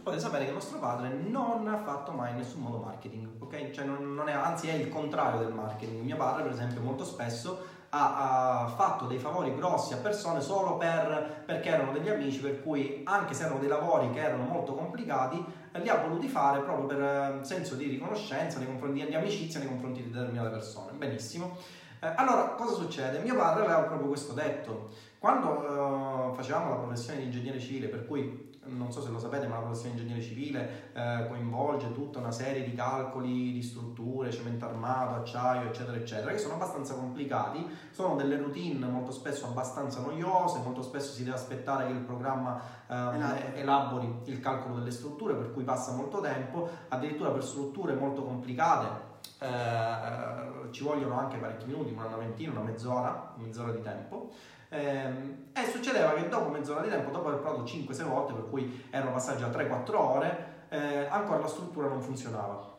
potete 0.01 0.19
sapere 0.19 0.45
che 0.45 0.51
nostro 0.51 0.79
padre 0.79 1.09
non 1.09 1.67
ha 1.67 1.77
fatto 1.77 2.11
mai 2.11 2.33
nessun 2.33 2.61
modo 2.61 2.77
marketing, 2.77 3.29
ok? 3.37 3.69
Cioè, 3.69 3.85
non, 3.85 4.15
non 4.15 4.29
è, 4.29 4.31
anzi, 4.31 4.67
è 4.69 4.73
il 4.73 4.89
contrario 4.89 5.37
del 5.37 5.53
marketing. 5.53 6.03
Mio 6.03 6.17
padre, 6.17 6.41
per 6.41 6.53
esempio, 6.53 6.81
molto 6.81 7.05
spesso 7.05 7.75
ha, 7.89 8.63
ha, 8.63 8.67
fatto 8.69 9.05
dei 9.05 9.19
favori 9.19 9.55
grossi 9.55 9.93
a 9.93 9.97
persone 9.97 10.41
solo 10.41 10.75
per, 10.77 11.43
perché 11.45 11.69
erano 11.69 11.91
degli 11.91 12.09
amici, 12.09 12.39
per 12.39 12.63
cui 12.63 13.01
anche 13.05 13.35
se 13.35 13.43
erano 13.43 13.59
dei 13.59 13.69
lavori 13.69 14.09
che 14.09 14.19
erano 14.21 14.43
molto 14.43 14.73
complicati, 14.73 15.45
li 15.81 15.89
ha 15.89 15.95
voluti 15.95 16.27
fare 16.27 16.61
proprio 16.61 16.85
per 16.85 17.01
eh, 17.01 17.39
senso 17.43 17.75
di 17.75 17.85
riconoscenza, 17.85 18.57
nei 18.57 18.67
confronti, 18.67 19.05
di 19.05 19.15
amicizia 19.15 19.59
nei 19.59 19.69
confronti 19.69 20.03
di 20.03 20.09
determinate 20.11 20.49
persone. 20.49 20.91
Benissimo. 20.93 21.57
Eh, 21.99 22.13
allora, 22.15 22.49
cosa 22.49 22.75
succede? 22.75 23.19
Mio 23.19 23.35
padre 23.35 23.63
aveva 23.63 23.81
proprio 23.81 24.07
questo 24.07 24.33
detto. 24.33 24.89
Quando 25.19 26.31
eh, 26.31 26.35
facevamo 26.35 26.69
la 26.69 26.75
professione 26.75 27.19
di 27.19 27.25
ingegnere 27.25 27.59
civile, 27.59 27.87
per 27.87 28.05
cui 28.05 28.46
non 28.69 28.91
so 28.91 29.01
se 29.01 29.09
lo 29.09 29.19
sapete, 29.19 29.47
ma 29.47 29.55
la 29.55 29.61
professione 29.61 29.95
di 29.95 30.01
ingegnere 30.01 30.23
civile 30.23 30.91
eh, 30.93 31.27
coinvolge 31.27 31.93
tutta 31.93 32.19
una 32.19 32.31
serie 32.31 32.63
di 32.63 32.73
calcoli 32.73 33.53
di 33.53 33.61
strutture, 33.61 34.31
cemento 34.31 34.65
armato, 34.65 35.15
acciaio, 35.15 35.67
eccetera, 35.67 35.97
eccetera, 35.97 36.31
che 36.31 36.37
sono 36.37 36.55
abbastanza 36.55 36.95
complicati, 36.95 37.65
sono 37.91 38.15
delle 38.15 38.37
routine 38.37 38.85
molto 38.87 39.11
spesso 39.11 39.45
abbastanza 39.45 40.01
noiose, 40.01 40.59
molto 40.59 40.81
spesso 40.81 41.13
si 41.13 41.23
deve 41.23 41.35
aspettare 41.35 41.87
che 41.87 41.93
il 41.93 41.99
programma 41.99 42.61
eh, 42.87 43.59
elabori 43.59 44.21
il 44.25 44.39
calcolo 44.39 44.75
delle 44.75 44.91
strutture, 44.91 45.33
per 45.35 45.53
cui 45.53 45.63
passa 45.63 45.91
molto 45.93 46.19
tempo, 46.19 46.69
addirittura 46.89 47.29
per 47.31 47.43
strutture 47.43 47.93
molto 47.93 48.23
complicate. 48.23 49.05
Eh, 49.39 50.71
ci 50.71 50.83
vogliono 50.83 51.17
anche 51.19 51.37
parecchi 51.37 51.65
minuti, 51.65 51.93
una 51.93 52.17
ventina, 52.17 52.51
una 52.51 52.61
mezz'ora, 52.61 53.33
mezz'ora 53.37 53.71
di 53.71 53.81
tempo. 53.81 54.31
Ehm, 54.69 55.45
e 55.53 55.65
succedeva 55.71 56.13
che 56.13 56.27
dopo 56.27 56.49
mezz'ora 56.49 56.81
di 56.81 56.89
tempo, 56.89 57.11
dopo 57.11 57.29
aver 57.29 57.39
provato 57.39 57.63
5-6 57.63 58.03
volte, 58.07 58.33
per 58.33 58.49
cui 58.49 58.85
erano 58.89 59.11
passati 59.11 59.39
già 59.39 59.47
3-4 59.47 59.95
ore, 59.95 60.65
eh, 60.69 61.07
ancora 61.09 61.39
la 61.39 61.47
struttura 61.47 61.87
non 61.87 62.01
funzionava. 62.01 62.75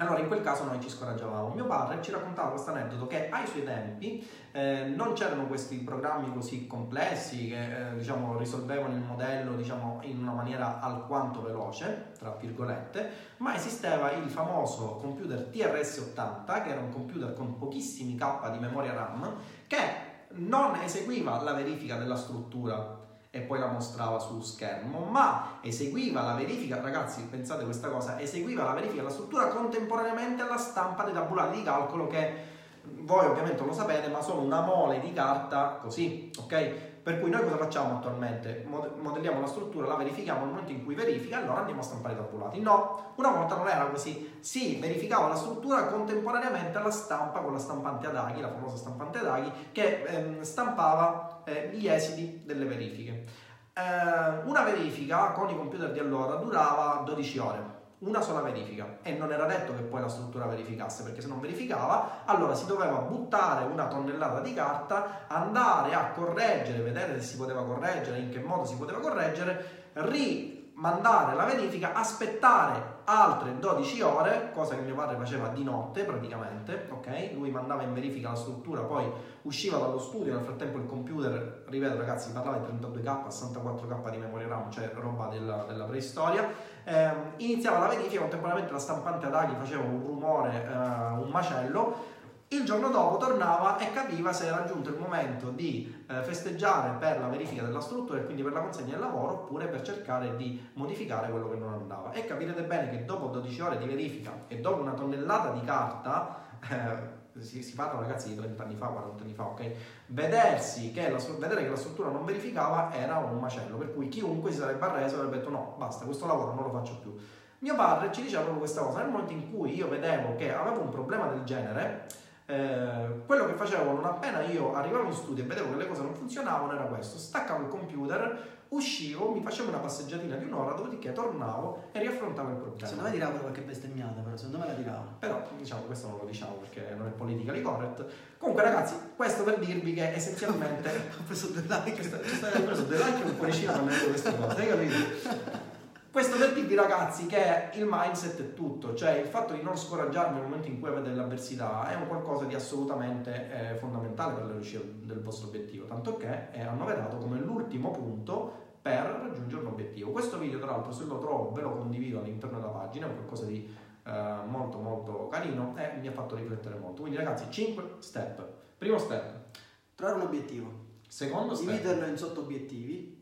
Allora 0.00 0.18
in 0.18 0.28
quel 0.28 0.40
caso 0.40 0.64
noi 0.64 0.80
ci 0.80 0.88
scoraggiavamo. 0.88 1.52
Mio 1.52 1.66
padre 1.66 2.00
ci 2.00 2.10
raccontava 2.10 2.48
questo 2.48 2.70
aneddoto 2.70 3.06
che 3.06 3.28
ai 3.28 3.46
suoi 3.46 3.64
tempi 3.64 4.26
eh, 4.50 4.84
non 4.96 5.12
c'erano 5.12 5.46
questi 5.46 5.76
programmi 5.76 6.32
così 6.32 6.66
complessi 6.66 7.48
che 7.48 7.90
eh, 7.90 7.96
diciamo, 7.96 8.38
risolvevano 8.38 8.94
il 8.94 9.02
modello 9.02 9.54
diciamo, 9.56 10.00
in 10.04 10.18
una 10.22 10.32
maniera 10.32 10.80
alquanto 10.80 11.42
veloce, 11.42 12.12
tra 12.18 12.34
virgolette, 12.40 13.10
ma 13.38 13.54
esisteva 13.54 14.10
il 14.12 14.30
famoso 14.30 14.96
computer 14.96 15.50
TRS-80 15.52 16.62
che 16.62 16.70
era 16.70 16.80
un 16.80 16.90
computer 16.90 17.34
con 17.34 17.58
pochissimi 17.58 18.14
K 18.14 18.52
di 18.52 18.58
memoria 18.58 18.94
RAM 18.94 19.34
che 19.66 20.09
non 20.32 20.76
eseguiva 20.76 21.42
la 21.42 21.52
verifica 21.52 21.96
della 21.96 22.16
struttura 22.16 22.98
e 23.30 23.40
poi 23.40 23.60
la 23.60 23.68
mostrava 23.68 24.18
su 24.18 24.40
schermo, 24.40 25.04
ma 25.04 25.58
eseguiva 25.60 26.22
la 26.22 26.34
verifica, 26.34 26.80
ragazzi, 26.80 27.22
pensate 27.22 27.64
questa 27.64 27.88
cosa, 27.88 28.18
eseguiva 28.18 28.64
la 28.64 28.72
verifica 28.72 29.02
della 29.02 29.12
struttura 29.12 29.48
contemporaneamente 29.48 30.42
alla 30.42 30.56
stampa 30.56 31.04
dei 31.04 31.14
tabulati 31.14 31.58
di 31.58 31.62
calcolo 31.62 32.08
che 32.08 32.48
voi 32.82 33.26
ovviamente 33.26 33.62
lo 33.64 33.72
sapete, 33.72 34.08
ma 34.08 34.20
sono 34.20 34.40
una 34.40 34.60
mole 34.62 35.00
di 35.00 35.12
carta 35.12 35.78
così, 35.80 36.30
ok? 36.38 36.89
Per 37.02 37.18
cui 37.18 37.30
noi 37.30 37.42
cosa 37.42 37.56
facciamo 37.56 37.96
attualmente? 37.96 38.66
Modelliamo 38.66 39.40
la 39.40 39.46
struttura, 39.46 39.86
la 39.86 39.94
verifichiamo 39.94 40.40
nel 40.40 40.50
momento 40.50 40.72
in 40.72 40.84
cui 40.84 40.94
verifica, 40.94 41.38
allora 41.38 41.60
andiamo 41.60 41.80
a 41.80 41.84
stampare 41.84 42.14
i 42.14 42.16
tabulati. 42.18 42.60
No, 42.60 43.12
una 43.16 43.30
volta 43.30 43.56
non 43.56 43.68
era 43.68 43.86
così. 43.86 44.38
Si 44.40 44.78
verificava 44.78 45.28
la 45.28 45.34
struttura 45.34 45.86
contemporaneamente 45.86 46.76
alla 46.76 46.90
stampa 46.90 47.40
con 47.40 47.54
la 47.54 47.58
stampante 47.58 48.06
ad 48.06 48.16
aghi, 48.16 48.40
la 48.42 48.50
famosa 48.50 48.76
stampante 48.76 49.18
ad 49.18 49.26
aghi, 49.26 49.50
che 49.72 50.02
ehm, 50.02 50.42
stampava 50.42 51.42
eh, 51.44 51.70
gli 51.72 51.88
esiti 51.88 52.42
delle 52.44 52.66
verifiche. 52.66 53.24
Eh, 53.72 54.44
una 54.44 54.62
verifica 54.62 55.30
con 55.30 55.48
i 55.48 55.56
computer 55.56 55.92
di 55.92 56.00
allora 56.00 56.34
durava 56.34 57.02
12 57.06 57.38
ore 57.38 57.78
una 58.00 58.20
sola 58.20 58.40
verifica. 58.40 58.98
E 59.02 59.14
non 59.14 59.32
era 59.32 59.46
detto 59.46 59.74
che 59.74 59.82
poi 59.82 60.00
la 60.00 60.08
struttura 60.08 60.46
verificasse 60.46 61.02
perché 61.02 61.20
se 61.20 61.28
non 61.28 61.40
verificava 61.40 62.22
allora 62.24 62.54
si 62.54 62.66
doveva 62.66 62.98
buttare 62.98 63.64
una 63.66 63.86
tonnellata 63.86 64.40
di 64.40 64.54
carta 64.54 65.26
andare 65.28 65.94
a 65.94 66.10
correggere 66.10 66.80
vedere 66.80 67.20
se 67.20 67.26
si 67.26 67.36
poteva 67.36 67.64
correggere 67.64 68.18
in 68.18 68.30
che 68.30 68.40
modo 68.40 68.64
si 68.64 68.76
poteva 68.76 69.00
correggere 69.00 69.88
rimandare 69.94 71.34
la 71.34 71.44
verifica 71.44 71.92
aspettare 71.92 72.98
altre 73.10 73.58
12 73.58 74.02
ore 74.02 74.50
cosa 74.54 74.76
che 74.76 74.82
mio 74.82 74.94
padre 74.94 75.16
faceva 75.16 75.48
di 75.48 75.64
notte 75.64 76.04
praticamente 76.04 76.86
ok? 76.90 77.32
Lui 77.34 77.50
mandava 77.50 77.82
in 77.82 77.92
verifica 77.92 78.30
la 78.30 78.36
struttura 78.36 78.82
poi 78.82 79.10
usciva 79.42 79.78
dallo 79.78 79.98
studio 79.98 80.34
nel 80.34 80.44
frattempo 80.44 80.78
il 80.78 80.86
computer 80.86 81.64
ripeto 81.66 81.96
ragazzi 81.96 82.30
parlava 82.30 82.58
di 82.58 82.72
32k 82.72 83.26
64k 83.26 84.10
di 84.10 84.18
memoria 84.18 84.48
RAM 84.48 84.70
cioè 84.70 84.92
roba 84.94 85.26
della, 85.26 85.64
della 85.66 85.84
preistoria. 85.84 86.48
Eh, 86.84 87.10
iniziava 87.36 87.78
la 87.78 87.88
verifica, 87.88 88.20
contemporaneamente 88.20 88.72
la 88.72 88.78
stampante 88.78 89.26
ad 89.26 89.34
aghi 89.34 89.54
faceva 89.54 89.82
un 89.82 90.00
rumore, 90.00 90.64
eh, 90.64 90.76
un 91.22 91.28
macello, 91.30 92.18
il 92.52 92.64
giorno 92.64 92.88
dopo 92.88 93.16
tornava 93.16 93.78
e 93.78 93.92
capiva 93.92 94.32
se 94.32 94.46
era 94.46 94.64
giunto 94.64 94.88
il 94.88 94.98
momento 94.98 95.50
di 95.50 96.02
eh, 96.08 96.20
festeggiare 96.24 96.98
per 96.98 97.20
la 97.20 97.28
verifica 97.28 97.62
della 97.62 97.80
struttura 97.80 98.18
e 98.18 98.24
quindi 98.24 98.42
per 98.42 98.52
la 98.52 98.60
consegna 98.60 98.90
del 98.90 98.98
lavoro 98.98 99.34
oppure 99.34 99.68
per 99.68 99.82
cercare 99.82 100.34
di 100.34 100.60
modificare 100.72 101.30
quello 101.30 101.48
che 101.48 101.54
non 101.54 101.74
andava. 101.74 102.10
E 102.10 102.24
capirete 102.24 102.64
bene 102.64 102.90
che 102.90 103.04
dopo 103.04 103.28
12 103.28 103.60
ore 103.60 103.78
di 103.78 103.86
verifica 103.86 104.46
e 104.48 104.58
dopo 104.58 104.80
una 104.80 104.94
tonnellata 104.94 105.50
di 105.50 105.60
carta, 105.60 106.42
eh, 106.68 107.40
si, 107.40 107.62
si 107.62 107.72
parla 107.74 108.00
ragazzi 108.00 108.30
di 108.30 108.34
30 108.34 108.62
anni 108.64 108.74
fa, 108.74 108.86
40 108.86 109.22
anni 109.22 109.32
fa, 109.32 109.44
ok? 109.44 109.70
Vedersi 110.06 110.90
che 110.90 111.08
la, 111.08 111.18
vedere 111.38 111.62
che 111.62 111.70
la 111.70 111.76
struttura 111.76 112.10
non 112.10 112.24
verificava 112.24 112.92
era 112.92 113.18
un 113.18 113.38
macello, 113.38 113.76
per 113.76 113.94
cui 113.94 114.08
chiunque 114.08 114.50
si 114.50 114.58
sarebbe 114.58 114.84
arreso 114.84 115.14
avrebbe 115.14 115.36
detto 115.36 115.50
no, 115.50 115.76
basta, 115.78 116.04
questo 116.04 116.26
lavoro 116.26 116.52
non 116.54 116.64
lo 116.64 116.70
faccio 116.70 116.98
più. 116.98 117.16
Mio 117.60 117.76
padre 117.76 118.10
ci 118.10 118.22
diceva 118.22 118.40
proprio 118.40 118.62
questa 118.64 118.82
cosa, 118.82 119.02
nel 119.02 119.10
momento 119.10 119.34
in 119.34 119.52
cui 119.52 119.76
io 119.76 119.88
vedevo 119.88 120.34
che 120.34 120.52
avevo 120.52 120.80
un 120.80 120.88
problema 120.88 121.28
del 121.28 121.44
genere, 121.44 122.08
eh, 122.50 123.22
quello 123.26 123.46
che 123.46 123.52
facevo 123.52 123.92
non 123.92 124.04
appena 124.04 124.42
io 124.42 124.74
arrivavo 124.74 125.06
in 125.06 125.12
studio 125.12 125.44
e 125.44 125.46
vedevo 125.46 125.70
che 125.70 125.76
le 125.76 125.86
cose 125.86 126.02
non 126.02 126.14
funzionavano 126.14 126.72
era 126.72 126.82
questo, 126.84 127.16
staccavo 127.16 127.62
il 127.62 127.68
computer, 127.68 128.58
uscivo, 128.70 129.30
mi 129.30 129.40
facevo 129.40 129.68
una 129.68 129.78
passeggiatina 129.78 130.34
di 130.36 130.46
un'ora, 130.46 130.74
dopodiché 130.74 131.12
tornavo 131.12 131.90
e 131.92 132.00
riaffrontavo 132.00 132.50
il 132.50 132.56
problema. 132.56 132.86
Secondo 132.86 133.08
me 133.08 133.14
tirava 133.14 133.38
qualche 133.38 133.60
bestemmiata, 133.60 134.20
però 134.20 134.36
secondo 134.36 134.58
me 134.58 134.66
la 134.66 134.74
tirava. 134.74 135.06
Però 135.18 135.48
diciamo 135.56 135.82
questo 135.82 136.08
non 136.08 136.18
lo 136.18 136.24
diciamo 136.24 136.54
perché 136.54 136.94
non 136.96 137.06
è 137.06 137.10
politically 137.10 137.62
correct. 137.62 138.04
Comunque 138.38 138.64
ragazzi, 138.64 138.94
questo 139.14 139.44
per 139.44 139.58
dirvi 139.58 139.94
che 139.94 140.12
essenzialmente 140.12 140.88
ho 141.18 141.22
preso 141.26 141.48
due 141.48 141.62
like. 141.62 142.00
Ho 142.00 142.62
preso 142.64 142.82
due 142.82 142.96
like 142.96 143.22
e 143.22 143.24
un 143.24 143.36
cuoricino 143.36 143.72
quando 143.72 143.90
vedo 143.90 144.06
queste 144.06 144.36
cose, 144.36 144.60
hai 144.60 144.68
capito? 144.68 145.68
Questo 146.10 146.38
per 146.38 146.52
dirvi 146.54 146.74
ragazzi 146.74 147.26
che 147.26 147.70
il 147.74 147.86
mindset 147.88 148.40
è 148.40 148.52
tutto, 148.52 148.94
cioè 148.94 149.12
il 149.12 149.28
fatto 149.28 149.54
di 149.54 149.62
non 149.62 149.76
scoraggiarvi 149.76 150.34
nel 150.34 150.42
momento 150.42 150.66
in 150.66 150.80
cui 150.80 150.88
avete 150.88 151.10
delle 151.10 151.22
avversità 151.22 151.88
è 151.88 151.94
un 151.94 152.08
qualcosa 152.08 152.46
di 152.46 152.54
assolutamente 152.56 153.70
eh, 153.70 153.76
fondamentale 153.76 154.34
per 154.34 154.46
la 154.46 154.52
riuscita 154.54 154.82
del 155.04 155.20
vostro 155.20 155.46
obiettivo, 155.46 155.86
tanto 155.86 156.16
che 156.16 156.50
è 156.50 156.62
annoverato 156.62 157.16
come 157.18 157.38
l'ultimo 157.38 157.92
punto 157.92 158.52
per 158.82 159.04
raggiungere 159.22 159.62
un 159.62 159.68
obiettivo. 159.68 160.10
Questo 160.10 160.36
video 160.36 160.58
tra 160.58 160.72
l'altro 160.72 160.90
se 160.90 161.04
lo 161.04 161.18
trovo 161.18 161.52
ve 161.52 161.62
lo 161.62 161.76
condivido 161.76 162.18
all'interno 162.18 162.58
della 162.58 162.72
pagina, 162.72 163.06
è 163.06 163.14
qualcosa 163.14 163.44
di 163.44 163.72
eh, 164.04 164.36
molto 164.46 164.78
molto 164.78 165.28
carino 165.28 165.76
e 165.76 165.96
mi 166.00 166.08
ha 166.08 166.12
fatto 166.12 166.34
riflettere 166.34 166.76
molto. 166.76 167.02
Quindi 167.02 167.18
ragazzi 167.18 167.44
5 167.48 167.84
step. 168.00 168.44
Primo 168.76 168.98
step. 168.98 169.58
Trovare 169.94 170.18
un 170.18 170.26
obiettivo. 170.26 170.72
Secondo 171.06 171.54
step. 171.54 171.70
Dividerlo 171.70 172.06
in 172.06 172.16
sotto 172.16 172.40
obiettivi 172.40 173.19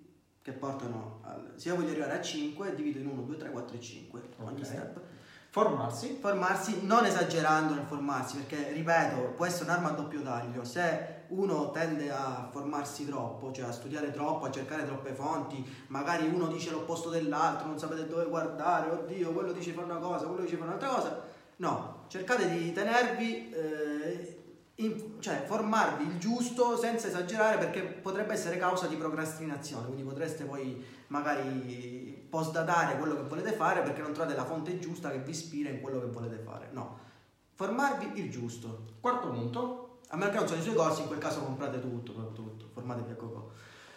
che 0.48 0.54
portano 0.56 1.20
al, 1.24 1.52
se 1.56 1.68
io 1.68 1.76
voglio 1.76 1.90
arrivare 1.90 2.14
a 2.18 2.20
5 2.22 2.74
divido 2.74 2.98
in 3.00 3.06
1, 3.08 3.22
2, 3.22 3.36
3, 3.36 3.50
4 3.50 3.76
e 3.76 3.80
5 3.80 4.20
ogni 4.44 4.60
Ok. 4.60 4.66
step 4.66 5.00
Formarsi. 5.50 6.18
formarsi 6.20 6.86
non 6.86 7.04
esagerando 7.06 7.74
nel 7.74 7.84
formarsi 7.84 8.36
perché 8.36 8.70
ripeto 8.72 9.32
può 9.34 9.44
essere 9.46 9.64
un'arma 9.64 9.88
a 9.90 9.92
doppio 9.92 10.22
taglio 10.22 10.62
se 10.64 11.16
uno 11.28 11.70
tende 11.70 12.10
a 12.10 12.48
formarsi 12.50 13.06
troppo 13.06 13.50
cioè 13.52 13.66
a 13.66 13.72
studiare 13.72 14.10
troppo 14.10 14.44
a 14.46 14.50
cercare 14.50 14.84
troppe 14.86 15.12
fonti 15.12 15.64
magari 15.88 16.26
uno 16.26 16.46
dice 16.48 16.70
l'opposto 16.70 17.08
dell'altro 17.10 17.66
non 17.66 17.78
sapete 17.78 18.06
dove 18.06 18.26
guardare 18.26 18.90
oddio 18.90 19.32
quello 19.32 19.52
dice 19.52 19.72
fa 19.72 19.82
una 19.82 19.96
cosa 19.96 20.26
quello 20.26 20.42
dice 20.42 20.56
fa 20.56 20.64
un'altra 20.64 20.88
cosa 20.88 21.20
no 21.56 22.04
cercate 22.08 22.48
di 22.50 22.72
tenervi 22.72 23.50
eh, 23.50 24.37
in- 24.80 25.16
cioè 25.20 25.42
formarvi 25.44 26.04
il 26.04 26.18
giusto 26.18 26.76
senza 26.76 27.08
esagerare 27.08 27.58
perché 27.58 27.82
potrebbe 27.82 28.32
essere 28.34 28.58
causa 28.58 28.86
di 28.86 28.94
procrastinazione 28.96 29.86
quindi 29.86 30.02
potreste 30.04 30.44
poi 30.44 30.84
magari 31.08 32.26
postdatare 32.30 32.96
quello 32.96 33.16
che 33.16 33.22
volete 33.22 33.52
fare 33.52 33.82
perché 33.82 34.02
non 34.02 34.12
trovate 34.12 34.36
la 34.36 34.44
fonte 34.44 34.78
giusta 34.78 35.10
che 35.10 35.18
vi 35.18 35.30
ispira 35.30 35.70
in 35.70 35.80
quello 35.80 35.98
che 36.00 36.06
volete 36.06 36.38
fare 36.38 36.68
no 36.72 36.98
formarvi 37.54 38.20
il 38.20 38.30
giusto 38.30 38.84
Quarto 39.00 39.30
punto. 39.30 39.98
a 40.10 40.16
meno 40.16 40.30
che 40.30 40.36
non 40.38 40.46
sono 40.46 40.60
i 40.60 40.62
suoi 40.62 40.74
corsi 40.76 41.00
in 41.02 41.06
quel 41.08 41.18
caso 41.18 41.40
comprate 41.40 41.80
tutto 41.80 42.12
proprio 42.12 42.32
tutto 42.32 42.66
formatevi 42.72 43.10
a 43.10 43.14
Coco 43.16 43.50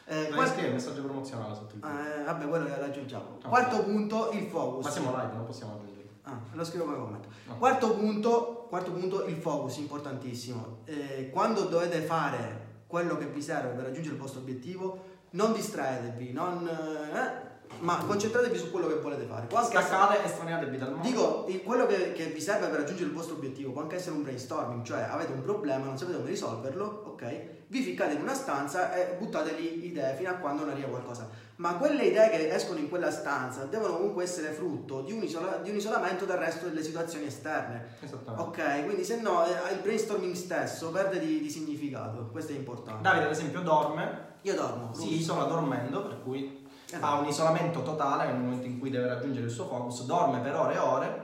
eh, 0.05 0.29
scrivi 0.47 0.67
il 0.67 0.73
messaggio 0.73 1.03
promozionale 1.03 1.53
sotto 1.55 1.75
il 1.75 1.81
video. 1.81 2.15
eh, 2.21 2.23
vabbè 2.23 2.47
quello 2.47 2.65
che 2.65 2.77
raggiungiamo 2.77 3.35
Ok. 3.35 3.47
quarto 3.47 3.83
punto 3.83 4.31
il 4.31 4.47
focus 4.47 4.85
Ma 4.85 4.91
siamo 4.91 5.11
live, 5.15 5.31
non 5.35 5.45
possiamo 5.45 5.73
aggiungere. 5.73 5.90
Ah, 6.23 6.39
lo 6.53 6.63
scrivo 6.63 6.85
come 6.85 6.97
commento. 6.97 7.29
No. 7.47 7.57
Quarto 7.57 7.95
punto, 7.95 8.67
quarto 8.69 8.91
punto, 8.91 9.25
il 9.25 9.37
focus, 9.37 9.77
importantissimo. 9.77 10.79
Eh, 10.85 11.29
quando 11.31 11.63
dovete 11.63 12.01
fare 12.01 12.69
quello 12.87 13.17
che 13.17 13.25
vi 13.25 13.41
serve 13.41 13.69
per 13.69 13.85
raggiungere 13.85 14.15
il 14.15 14.21
vostro 14.21 14.41
obiettivo, 14.41 15.09
non 15.31 15.53
distraetevi, 15.53 16.31
non, 16.31 16.67
eh, 16.67 17.49
ma 17.79 17.97
concentratevi 18.05 18.57
su 18.57 18.69
quello 18.69 18.87
che 18.87 18.95
volete 18.95 19.25
fare. 19.25 19.47
Può 19.47 19.63
Staccate 19.63 20.23
e 20.23 20.27
straniatevi 20.27 20.77
dal 20.77 20.91
mondo. 20.91 21.07
Dico, 21.07 21.47
quello 21.63 21.85
che, 21.85 22.11
che 22.11 22.25
vi 22.25 22.41
serve 22.41 22.67
per 22.67 22.79
raggiungere 22.79 23.09
il 23.09 23.15
vostro 23.15 23.35
obiettivo 23.35 23.71
può 23.71 23.81
anche 23.81 23.95
essere 23.95 24.15
un 24.15 24.23
brainstorming, 24.23 24.83
cioè 24.83 25.01
avete 25.01 25.31
un 25.31 25.41
problema, 25.41 25.85
non 25.85 25.97
sapete 25.97 26.17
come 26.17 26.29
risolverlo, 26.29 27.03
ok? 27.07 27.49
Vi 27.67 27.81
ficcate 27.81 28.13
in 28.13 28.21
una 28.21 28.33
stanza 28.33 28.93
e 28.93 29.15
buttate 29.17 29.53
lì 29.53 29.87
idee 29.87 30.15
fino 30.15 30.29
a 30.29 30.33
quando 30.33 30.63
non 30.63 30.73
arriva 30.73 30.89
qualcosa. 30.89 31.29
Ma 31.61 31.75
quelle 31.75 32.05
idee 32.05 32.29
che 32.31 32.51
escono 32.51 32.79
in 32.79 32.89
quella 32.89 33.11
stanza 33.11 33.65
devono 33.65 33.93
comunque 33.95 34.23
essere 34.23 34.51
frutto 34.51 35.01
di 35.01 35.11
un, 35.11 35.21
isola- 35.21 35.57
di 35.61 35.69
un 35.69 35.75
isolamento 35.75 36.25
dal 36.25 36.39
resto 36.39 36.65
delle 36.67 36.81
situazioni 36.81 37.25
esterne. 37.27 37.85
Esattamente. 37.99 38.61
Ok, 38.61 38.83
quindi 38.85 39.03
se 39.03 39.21
no 39.21 39.45
eh, 39.45 39.73
il 39.73 39.79
brainstorming 39.79 40.33
stesso 40.33 40.89
perde 40.89 41.19
di, 41.19 41.39
di 41.39 41.49
significato, 41.51 42.29
questo 42.31 42.51
è 42.53 42.55
importante. 42.55 43.03
Davide, 43.03 43.25
ad 43.25 43.31
esempio, 43.31 43.61
dorme, 43.61 44.29
Io 44.41 44.55
dormo. 44.55 44.91
si 44.91 45.19
isola 45.19 45.43
dormendo, 45.43 46.01
per 46.01 46.23
cui 46.23 46.67
Esatto. 46.87 47.05
ha 47.05 47.19
un 47.19 47.27
isolamento 47.27 47.83
totale 47.83 48.25
nel 48.25 48.41
momento 48.41 48.65
in 48.65 48.79
cui 48.79 48.89
deve 48.89 49.07
raggiungere 49.07 49.45
il 49.45 49.51
suo 49.51 49.65
focus, 49.67 50.05
dorme 50.05 50.39
per 50.39 50.55
ore 50.55 50.73
e 50.73 50.77
ore 50.79 51.23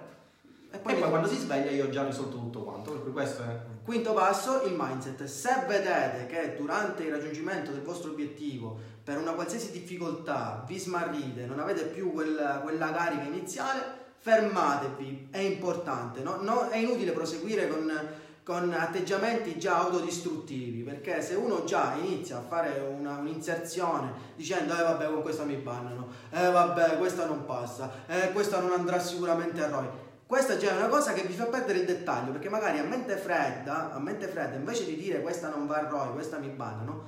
E 0.70 0.76
e 0.76 0.78
poi, 0.78 0.96
poi 0.98 1.10
quando 1.10 1.28
si 1.28 1.38
sveglia 1.38 1.72
io 1.72 1.86
ho 1.86 1.90
già 1.90 2.04
risolto 2.04 2.38
tutto 2.38 2.64
quanto, 2.64 2.92
per 2.92 3.02
cui 3.02 3.12
questo 3.12 3.42
è... 3.42 3.60
Quinto 3.88 4.12
passo, 4.12 4.64
il 4.66 4.76
mindset. 4.78 5.24
Se 5.24 5.64
vedete 5.66 6.26
che 6.28 6.56
durante 6.58 7.04
il 7.04 7.12
raggiungimento 7.14 7.72
del 7.72 7.84
vostro 7.84 8.12
obiettivo, 8.12 8.78
per 9.02 9.18
una 9.18 9.32
qualsiasi 9.32 9.72
difficoltà, 9.72 10.62
vi 10.68 10.78
smarrite, 10.78 11.46
non 11.46 11.60
avete 11.60 11.84
più 11.86 12.12
quella, 12.12 12.60
quella 12.60 12.92
carica 12.92 13.24
iniziale, 13.24 13.82
fermatevi, 14.18 15.30
è 15.32 15.38
importante. 15.38 16.20
no? 16.20 16.36
No- 16.42 16.68
è 16.68 16.76
inutile 16.76 17.14
proseguire 17.14 17.70
con, 17.70 17.90
con 18.44 18.74
atteggiamenti 18.78 19.58
già 19.58 19.78
autodistruttivi, 19.78 20.82
perché 20.82 21.22
se 21.22 21.36
uno 21.36 21.64
già 21.64 21.94
inizia 21.98 22.40
a 22.40 22.42
fare 22.42 22.80
una- 22.80 23.20
un'inserzione 23.20 24.12
dicendo 24.36 24.78
eh 24.78 24.84
vabbè 24.84 25.06
con 25.06 25.22
questa 25.22 25.44
mi 25.46 25.56
bannano, 25.56 26.10
eh 26.30 26.52
vabbè 26.52 26.98
questa 26.98 27.26
non 27.26 27.46
passa, 27.46 27.90
eh 28.06 28.34
questa 28.34 28.60
non 28.60 28.74
andrà 28.74 29.00
sicuramente 29.00 29.64
a 29.64 29.70
ROI, 29.70 29.88
questa 30.28 30.58
già 30.58 30.72
è 30.72 30.76
una 30.76 30.90
cosa 30.90 31.14
che 31.14 31.22
vi 31.22 31.34
fa 31.34 31.46
perdere 31.46 31.80
il 31.80 31.86
dettaglio, 31.86 32.34
perché 32.34 32.50
magari 32.50 32.80
a 32.80 32.84
mente 32.84 33.16
fredda, 33.16 33.94
a 33.94 34.00
mente 34.00 34.28
fredda, 34.28 34.58
invece 34.58 34.84
di 34.84 34.98
dire 34.98 35.22
questa 35.22 35.48
non 35.48 35.66
va 35.66 35.78
a 35.78 35.88
ROI, 35.88 36.12
questa 36.12 36.38
mi 36.38 36.50
bannano, 36.50 37.06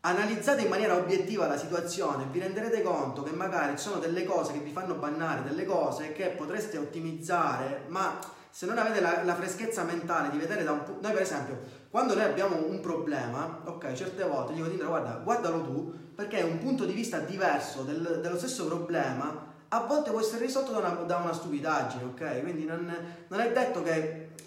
analizzate 0.00 0.62
in 0.62 0.68
maniera 0.68 0.96
obiettiva 0.96 1.46
la 1.46 1.56
situazione 1.56 2.24
e 2.24 2.26
vi 2.32 2.40
renderete 2.40 2.82
conto 2.82 3.22
che 3.22 3.30
magari 3.30 3.76
ci 3.76 3.84
sono 3.84 4.00
delle 4.00 4.24
cose 4.24 4.52
che 4.52 4.58
vi 4.58 4.72
fanno 4.72 4.94
bannare, 4.94 5.44
delle 5.44 5.64
cose 5.64 6.12
che 6.12 6.30
potreste 6.30 6.78
ottimizzare, 6.78 7.84
ma 7.86 8.18
se 8.50 8.66
non 8.66 8.76
avete 8.76 9.00
la, 9.00 9.22
la 9.22 9.36
freschezza 9.36 9.84
mentale 9.84 10.30
di 10.30 10.38
vedere 10.38 10.64
da 10.64 10.72
un 10.72 10.82
punto... 10.82 11.00
Noi 11.00 11.12
per 11.12 11.22
esempio, 11.22 11.60
quando 11.90 12.14
noi 12.14 12.24
abbiamo 12.24 12.56
un 12.56 12.80
problema, 12.80 13.60
ok, 13.66 13.92
certe 13.92 14.24
volte 14.24 14.54
dico 14.54 14.68
Tindra, 14.68 14.88
guarda, 14.88 15.20
guardalo 15.22 15.62
tu, 15.62 15.94
perché 16.12 16.38
è 16.38 16.42
un 16.42 16.58
punto 16.58 16.84
di 16.84 16.92
vista 16.92 17.20
diverso 17.20 17.82
del- 17.82 18.18
dello 18.20 18.36
stesso 18.36 18.66
problema 18.66 19.47
a 19.68 19.80
volte 19.80 20.10
può 20.10 20.20
essere 20.20 20.44
risolto 20.46 20.72
da 20.72 20.78
una, 20.78 20.88
da 21.06 21.16
una 21.16 21.32
stupidaggine, 21.32 22.04
ok? 22.04 22.40
Quindi 22.40 22.64
non, 22.64 22.90
non 23.28 23.40
è 23.40 23.52
detto 23.52 23.82
che 23.82 23.92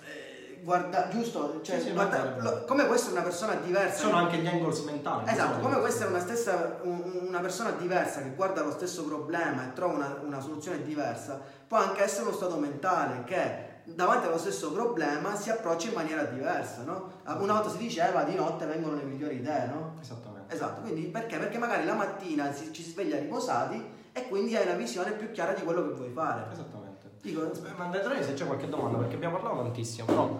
eh, 0.03 0.60
guarda, 0.63 1.10
giusto? 1.10 1.60
Cioè, 1.62 1.77
Sì, 1.79 1.88
sì, 1.88 1.91
guarda- 1.93 2.38
lo- 2.39 2.65
come 2.65 2.86
può 2.86 2.95
essere 2.95 3.12
una 3.12 3.21
persona 3.21 3.53
diversa? 3.55 3.99
Sono 3.99 4.17
anche 4.17 4.38
gli 4.38 4.47
angles 4.47 4.79
mentali. 4.79 5.29
Esatto, 5.29 5.60
come 5.60 5.77
può 5.77 5.86
essere 5.86 6.10
una, 6.10 6.19
stessa, 6.19 6.79
un- 6.84 7.25
una 7.27 7.39
persona 7.39 7.71
diversa 7.71 8.21
che 8.21 8.34
guarda 8.36 8.63
lo 8.63 8.71
stesso 8.71 9.03
problema 9.05 9.65
e 9.65 9.73
trova 9.73 9.93
una, 9.93 10.19
una 10.23 10.39
soluzione 10.39 10.81
diversa, 10.84 11.39
può 11.67 11.77
anche 11.77 12.01
essere 12.03 12.23
uno 12.23 12.34
stato 12.36 12.55
mentale 12.57 13.23
che 13.23 13.69
davanti 13.84 14.25
allo 14.27 14.38
stesso 14.38 14.71
problema 14.71 15.36
si 15.36 15.49
approccia 15.51 15.88
in 15.89 15.93
maniera 15.95 16.23
diversa, 16.23 16.81
no? 16.84 17.12
Una 17.25 17.53
volta 17.53 17.69
si 17.69 17.77
diceva 17.77 18.23
di 18.23 18.36
notte 18.36 18.65
vengono 18.65 18.95
le 18.95 19.03
migliori 19.03 19.36
idee, 19.36 19.67
no? 19.67 19.95
Esattamente. 20.01 20.53
Esatto, 20.55 20.81
quindi 20.81 21.03
perché? 21.07 21.38
Perché 21.38 21.57
magari 21.60 21.86
la 21.86 21.93
mattina 21.93 22.51
si- 22.53 22.71
ci 22.73 22.81
si 22.84 22.89
sveglia 22.91 23.17
riposati 23.17 23.99
e 24.13 24.28
quindi 24.28 24.56
hai 24.56 24.65
una 24.65 24.76
visione 24.76 25.12
più 25.12 25.32
chiara 25.32 25.54
di 25.54 25.62
quello 25.63 25.88
che 25.88 25.93
vuoi 25.93 26.12
fare. 26.12 26.52
Esattamente. 26.52 27.12
Dico, 27.21 27.52
Ma 27.78 27.88
vedrei 27.88 28.24
se 28.24 28.34
c'è 28.34 28.45
qualche 28.45 28.67
domanda, 28.67 28.97
perché 28.97 29.15
abbiamo 29.15 29.38
parlato 29.38 29.63
tantissimo, 29.63 30.06
però 30.06 30.39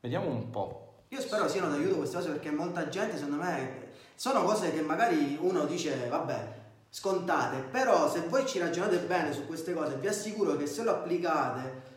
vediamo 0.00 0.28
un 0.28 0.50
po'. 0.50 1.04
io 1.08 1.20
spero 1.20 1.48
siano 1.48 1.68
d'aiuto 1.68 1.96
queste 1.96 2.16
cose 2.16 2.30
perché 2.30 2.50
molta 2.50 2.88
gente, 2.88 3.16
secondo 3.16 3.42
me, 3.42 3.88
sono 4.14 4.42
cose 4.42 4.72
che 4.72 4.80
magari 4.80 5.36
uno 5.40 5.66
dice, 5.66 6.08
vabbè, 6.08 6.58
scontate, 6.88 7.58
però 7.70 8.10
se 8.10 8.22
voi 8.28 8.46
ci 8.46 8.58
ragionate 8.58 8.98
bene 8.98 9.32
su 9.32 9.46
queste 9.46 9.72
cose, 9.74 9.96
vi 9.96 10.08
assicuro 10.08 10.56
che 10.56 10.66
se 10.66 10.82
lo 10.82 10.90
applicate 10.90 11.88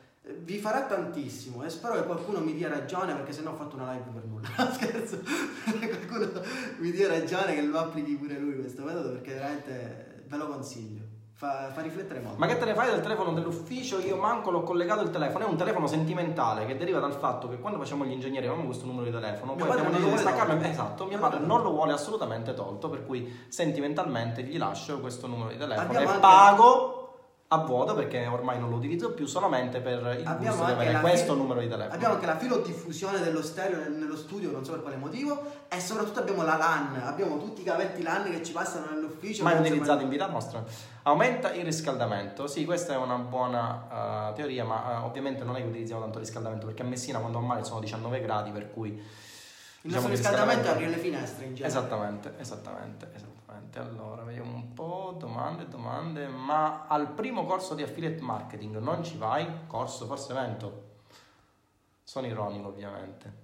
vi 0.43 0.57
farà 0.57 0.83
tantissimo 0.83 1.63
e 1.63 1.69
spero 1.69 1.95
che 1.95 2.05
qualcuno 2.05 2.39
mi 2.39 2.53
dia 2.53 2.69
ragione 2.69 3.13
perché 3.13 3.33
sennò 3.33 3.51
ho 3.51 3.55
fatto 3.55 3.75
una 3.75 3.91
live 3.91 4.05
per 4.13 4.23
nulla. 4.23 4.47
No, 4.57 4.71
Scherzo, 4.71 5.19
qualcuno 5.65 6.41
mi 6.77 6.91
dia 6.91 7.07
ragione 7.07 7.55
che 7.55 7.61
lo 7.61 7.77
applichi 7.79 8.15
pure 8.15 8.37
lui 8.37 8.55
questo 8.55 8.83
metodo 8.83 9.11
perché 9.11 9.33
veramente 9.33 10.12
ve 10.33 10.37
lo 10.37 10.47
consiglio. 10.47 11.01
Fa, 11.35 11.71
fa 11.73 11.81
riflettere 11.81 12.19
molto. 12.19 12.37
Ma 12.37 12.45
che 12.45 12.57
te 12.57 12.65
ne 12.65 12.73
fai 12.73 12.89
del 12.91 13.01
telefono 13.01 13.33
dell'ufficio? 13.33 13.99
Io 13.99 14.17
manco 14.17 14.51
l'ho 14.51 14.61
collegato 14.61 15.01
il 15.01 15.09
telefono, 15.09 15.45
è 15.45 15.47
un 15.47 15.57
telefono 15.57 15.87
sentimentale 15.87 16.65
che 16.65 16.77
deriva 16.77 16.99
dal 16.99 17.13
fatto 17.13 17.49
che 17.49 17.59
quando 17.59 17.79
facciamo 17.79 18.05
gli 18.05 18.11
ingegneri 18.11 18.45
avevamo 18.45 18.65
questo 18.65 18.85
numero 18.85 19.05
di 19.05 19.11
telefono, 19.11 19.55
Mio 19.55 19.65
poi 19.65 19.79
abbiamo 19.79 19.97
vuole 19.97 20.17
staccarlo. 20.17 20.61
Esatto, 20.61 21.05
mio 21.05 21.19
padre 21.19 21.39
non 21.39 21.61
lo 21.61 21.71
vuole 21.71 21.91
assolutamente 21.91 22.53
tolto, 22.53 22.89
per 22.89 23.05
cui 23.05 23.45
sentimentalmente 23.47 24.43
gli 24.43 24.57
lascio 24.57 24.99
questo 24.99 25.27
numero 25.27 25.49
di 25.49 25.57
telefono 25.57 25.87
Abbiamo 25.87 26.05
e 26.05 26.07
anche- 26.07 26.19
pago 26.19 27.02
a 27.53 27.57
vuoto 27.57 27.93
perché 27.93 28.25
ormai 28.25 28.59
non 28.59 28.69
lo 28.69 28.77
utilizzo 28.77 29.11
più 29.13 29.25
solamente 29.27 29.79
per 29.79 29.99
il 30.19 30.25
Abbiamo 30.27 30.55
gusto 30.57 30.65
di 30.65 30.71
avere 30.71 30.99
questo 31.01 31.33
fil- 31.33 31.41
numero 31.41 31.59
di 31.59 31.67
telefono. 31.67 31.93
Abbiamo 31.93 32.13
anche 32.15 32.25
la 32.25 32.37
filodiffusione 32.37 33.19
dello 33.19 33.43
stereo 33.43 33.77
nel- 33.77 33.91
nello 33.91 34.15
studio, 34.17 34.51
non 34.51 34.65
so 34.65 34.71
per 34.71 34.81
quale 34.81 34.97
motivo, 34.97 35.39
e 35.69 35.79
soprattutto 35.79 36.19
abbiamo 36.19 36.43
la 36.43 36.57
LAN, 36.57 37.01
abbiamo 37.03 37.37
tutti 37.37 37.61
i 37.61 37.63
cavetti 37.63 38.01
LAN 38.01 38.23
che 38.31 38.43
ci 38.43 38.51
passano 38.51 38.87
nell'ufficio. 38.89 39.43
mai 39.43 39.59
utilizzato 39.59 39.99
so 39.99 40.03
in 40.03 40.09
vita 40.09 40.27
nostra. 40.27 40.63
Aumenta 41.03 41.53
il 41.53 41.63
riscaldamento. 41.65 42.47
Sì, 42.47 42.65
questa 42.65 42.93
è 42.93 42.97
una 42.97 43.17
buona 43.17 44.31
eh, 44.31 44.33
teoria, 44.33 44.63
ma 44.65 44.93
eh, 45.01 45.05
ovviamente 45.05 45.43
non 45.43 45.55
è 45.55 45.59
che 45.59 45.67
utilizziamo 45.67 46.01
tanto 46.01 46.17
il 46.17 46.25
riscaldamento 46.25 46.65
perché 46.65 46.81
a 46.81 46.85
Messina 46.85 47.19
quando 47.19 47.39
va 47.39 47.45
male 47.45 47.63
sono 47.63 47.79
19 47.79 48.21
gradi, 48.21 48.51
per 48.51 48.71
cui 48.71 49.01
Il 49.85 49.89
diciamo 49.89 50.07
nostro 50.07 50.29
riscaldamento 50.29 50.67
è 50.69 50.71
aprire 50.71 50.89
le 50.91 50.97
finestre 50.97 51.45
in 51.45 51.55
genere. 51.55 51.67
Esattamente, 51.67 52.33
esattamente, 52.37 53.09
esattamente. 53.13 53.79
Allora, 53.79 54.23
vediamo 54.23 54.53
un 54.55 54.73
po', 54.73 55.15
domande, 55.19 55.67
domande, 55.67 56.27
ma 56.27 56.85
al 56.87 57.09
primo 57.09 57.45
corso 57.45 57.73
di 57.75 57.83
affiliate 57.83 58.21
marketing 58.21 58.77
non 58.77 59.03
ci 59.03 59.17
vai? 59.17 59.45
Corso, 59.67 60.05
forse 60.05 60.31
evento? 60.31 60.91
Sono 62.01 62.27
ironico 62.27 62.69
ovviamente. 62.69 63.41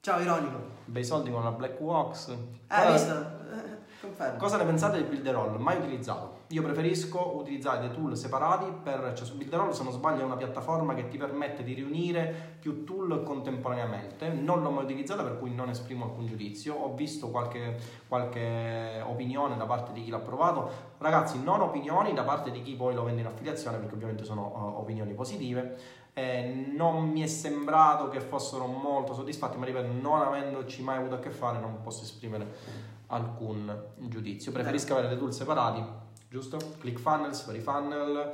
Ciao 0.00 0.20
Ironico. 0.20 0.58
Bei 0.84 1.04
soldi 1.04 1.30
con 1.30 1.42
la 1.44 1.52
Black 1.52 1.80
Wax. 1.80 2.36
Hai 2.66 2.86
Cosa- 2.86 2.92
visto? 2.92 3.54
Eh, 3.54 3.78
confermo. 4.00 4.38
Cosa 4.38 4.56
ne 4.58 4.64
pensate 4.64 4.96
di 4.98 5.04
Builderall? 5.04 5.56
Mai 5.58 5.78
utilizzato. 5.78 6.40
Io 6.52 6.60
preferisco 6.60 7.34
utilizzare 7.36 7.80
dei 7.80 7.90
tool 7.90 8.14
separati 8.14 8.70
per, 8.82 9.14
cioè 9.16 9.26
su 9.26 9.36
Builderall 9.36 9.70
se 9.70 9.82
non 9.84 9.92
sbaglio 9.92 10.20
è 10.20 10.24
una 10.24 10.36
piattaforma 10.36 10.92
che 10.92 11.08
ti 11.08 11.16
permette 11.16 11.62
di 11.62 11.72
riunire 11.72 12.56
più 12.60 12.84
tool 12.84 13.22
contemporaneamente. 13.22 14.28
Non 14.28 14.62
l'ho 14.62 14.70
mai 14.70 14.84
utilizzata 14.84 15.22
per 15.22 15.38
cui 15.38 15.54
non 15.54 15.70
esprimo 15.70 16.04
alcun 16.04 16.26
giudizio. 16.26 16.74
Ho 16.74 16.94
visto 16.94 17.30
qualche, 17.30 17.78
qualche 18.06 19.02
opinione 19.02 19.56
da 19.56 19.64
parte 19.64 19.92
di 19.92 20.04
chi 20.04 20.10
l'ha 20.10 20.18
provato. 20.18 20.90
Ragazzi, 20.98 21.42
non 21.42 21.62
opinioni 21.62 22.12
da 22.12 22.22
parte 22.22 22.50
di 22.50 22.60
chi 22.60 22.74
poi 22.74 22.94
lo 22.94 23.02
vende 23.02 23.22
in 23.22 23.28
affiliazione 23.28 23.78
perché 23.78 23.94
ovviamente 23.94 24.24
sono 24.24 24.52
uh, 24.54 24.78
opinioni 24.78 25.14
positive. 25.14 26.00
Eh, 26.12 26.70
non 26.76 27.08
mi 27.08 27.22
è 27.22 27.26
sembrato 27.28 28.10
che 28.10 28.20
fossero 28.20 28.66
molto 28.66 29.14
soddisfatti, 29.14 29.56
ma 29.56 29.64
ripeto, 29.64 29.90
non 29.90 30.20
avendoci 30.20 30.82
mai 30.82 30.98
avuto 30.98 31.14
a 31.14 31.18
che 31.18 31.30
fare, 31.30 31.58
non 31.58 31.80
posso 31.80 32.02
esprimere 32.02 32.46
alcun 33.06 33.84
giudizio. 33.96 34.52
Preferisco 34.52 34.92
avere 34.92 35.08
dei 35.08 35.16
tool 35.16 35.32
separati, 35.32 35.82
giusto? 36.32 36.56
ClickFunnels 36.78 37.40
per 37.42 37.54
i 37.56 37.60
funnel, 37.60 38.32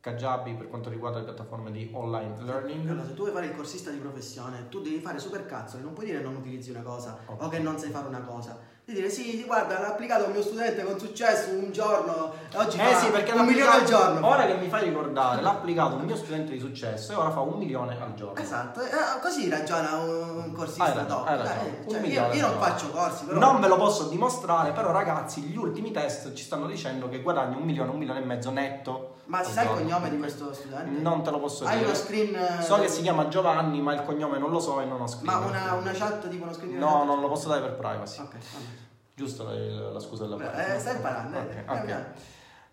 Kajabi 0.00 0.54
per 0.54 0.68
quanto 0.68 0.90
riguarda 0.90 1.18
le 1.18 1.24
piattaforme 1.24 1.70
di 1.70 1.88
online 1.92 2.42
learning. 2.42 2.88
Allora, 2.88 3.06
se 3.06 3.14
tu 3.14 3.22
vuoi 3.22 3.32
fare 3.32 3.46
il 3.46 3.54
corsista 3.54 3.90
di 3.90 3.98
professione, 3.98 4.68
tu 4.68 4.80
devi 4.80 4.98
fare 4.98 5.18
super 5.20 5.46
cazzo, 5.46 5.78
non 5.78 5.92
puoi 5.92 6.06
dire 6.06 6.20
non 6.20 6.34
utilizzi 6.36 6.70
una 6.70 6.82
cosa 6.82 7.18
Ok. 7.26 7.42
o 7.42 7.48
che 7.48 7.58
non 7.60 7.78
sai 7.78 7.90
fare 7.90 8.08
una 8.08 8.20
cosa. 8.22 8.58
Devi 8.86 9.00
dire 9.00 9.10
sì, 9.10 9.42
guarda, 9.44 9.80
l'ha 9.80 9.88
applicato 9.88 10.26
un 10.26 10.30
mio 10.30 10.42
studente 10.42 10.84
con 10.84 10.96
successo 10.96 11.50
un 11.50 11.72
giorno, 11.72 12.32
oggi 12.54 12.76
Eh 12.78 12.84
fa 12.84 12.98
sì, 13.00 13.10
perché 13.10 13.32
un 13.32 13.44
milione 13.44 13.68
al 13.80 13.84
giorno. 13.84 14.24
Ora 14.24 14.46
che 14.46 14.54
mi 14.54 14.68
fai 14.68 14.84
ricordare, 14.84 15.42
l'ha 15.42 15.50
applicato 15.50 15.96
un 15.96 16.02
mio 16.04 16.14
studente 16.14 16.52
di 16.52 16.60
successo 16.60 17.10
e 17.10 17.14
ora 17.16 17.32
fa 17.32 17.40
un 17.40 17.58
milione 17.58 18.00
al 18.00 18.14
giorno. 18.14 18.36
Esatto, 18.40 18.80
eh, 18.82 18.86
così 19.20 19.48
ragiona 19.48 19.96
un 19.96 20.38
Hai 20.44 20.52
corsista 20.52 20.84
ragione, 20.84 21.06
top. 21.08 21.26
hai 21.26 21.36
ragione. 21.36 21.68
Eh, 21.78 21.82
Un 21.82 21.90
cioè, 21.90 22.00
io, 22.06 22.32
io 22.32 22.46
non 22.46 22.60
faccio 22.60 22.90
corsi, 22.90 23.24
però 23.24 23.40
Non 23.40 23.60
ve 23.60 23.66
lo 23.66 23.76
posso 23.76 24.04
dimostrare, 24.04 24.70
però 24.70 24.92
ragazzi, 24.92 25.40
gli 25.40 25.56
ultimi 25.56 25.90
test 25.90 26.32
ci 26.34 26.44
stanno 26.44 26.66
dicendo 26.68 27.08
che 27.08 27.22
guadagni 27.22 27.56
un 27.56 27.62
milione, 27.64 27.90
un 27.90 27.98
milione 27.98 28.20
e 28.20 28.24
mezzo 28.24 28.52
netto. 28.52 29.14
Ma 29.24 29.42
sai 29.42 29.64
il 29.64 29.70
giorno. 29.70 29.82
cognome 29.82 30.10
di 30.10 30.18
questo 30.18 30.52
studente? 30.54 31.00
Non 31.00 31.24
te 31.24 31.30
lo 31.32 31.40
posso 31.40 31.64
Hai 31.64 31.78
dire. 31.78 31.86
uno 31.88 31.96
screen 31.96 32.34
eh, 32.36 32.62
So 32.62 32.76
che 32.78 32.86
si 32.86 33.02
chiama 33.02 33.26
Giovanni, 33.26 33.80
ma 33.80 33.94
il 33.94 34.04
cognome 34.04 34.38
non 34.38 34.50
lo 34.50 34.60
so 34.60 34.80
e 34.80 34.84
non 34.84 35.00
ho 35.00 35.08
scritto. 35.08 35.24
Ma 35.32 35.38
una, 35.38 35.72
una 35.72 35.90
chat 35.90 36.28
tipo 36.28 36.44
uno 36.44 36.52
screen 36.52 36.70
di 36.74 36.78
No, 36.78 37.02
non 37.02 37.20
lo 37.20 37.26
posso 37.26 37.48
dare 37.48 37.62
per 37.62 37.74
privacy. 37.74 38.20
Ok, 38.20 38.28
vabbè. 38.30 38.75
Giusto 39.16 39.44
la, 39.44 39.92
la 39.92 39.98
scusa 39.98 40.24
della 40.24 40.36
Beh, 40.36 40.44
privacy. 40.44 40.72
eh, 40.74 40.78
stai 40.78 40.96
imparando, 40.96 41.38
eh, 41.38 41.40
Ok, 41.40 41.48
piano 41.64 41.72
ok. 41.72 41.84
piano. 41.86 42.04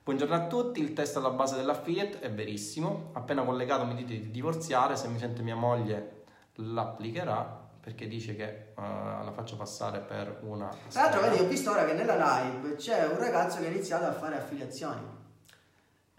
Buongiorno 0.03 0.35
a 0.35 0.47
tutti, 0.47 0.81
il 0.81 0.91
test 0.91 1.15
alla 1.15 1.29
base 1.29 1.55
dell'affiliate 1.55 2.19
è 2.19 2.29
verissimo. 2.29 3.11
Appena 3.13 3.43
collegato 3.43 3.85
mi 3.85 3.95
dite 3.95 4.19
di 4.19 4.29
divorziare, 4.29 4.97
se 4.97 5.07
mi 5.07 5.17
sente 5.19 5.41
mia 5.41 5.55
moglie 5.55 6.25
l'applicherà 6.55 7.61
perché 7.79 8.09
dice 8.09 8.35
che 8.35 8.43
eh, 8.43 8.73
la 8.75 9.31
faccio 9.33 9.55
passare 9.55 9.99
per 10.01 10.39
una... 10.43 10.67
Tra 10.89 11.03
l'altro, 11.03 11.21
vedi, 11.21 11.39
ho 11.39 11.47
visto 11.47 11.71
ora 11.71 11.85
che 11.85 11.93
nella 11.93 12.15
live 12.41 12.75
c'è 12.75 13.05
un 13.07 13.17
ragazzo 13.17 13.59
che 13.61 13.67
ha 13.67 13.69
iniziato 13.69 14.03
a 14.03 14.11
fare 14.11 14.35
affiliazioni. 14.35 15.01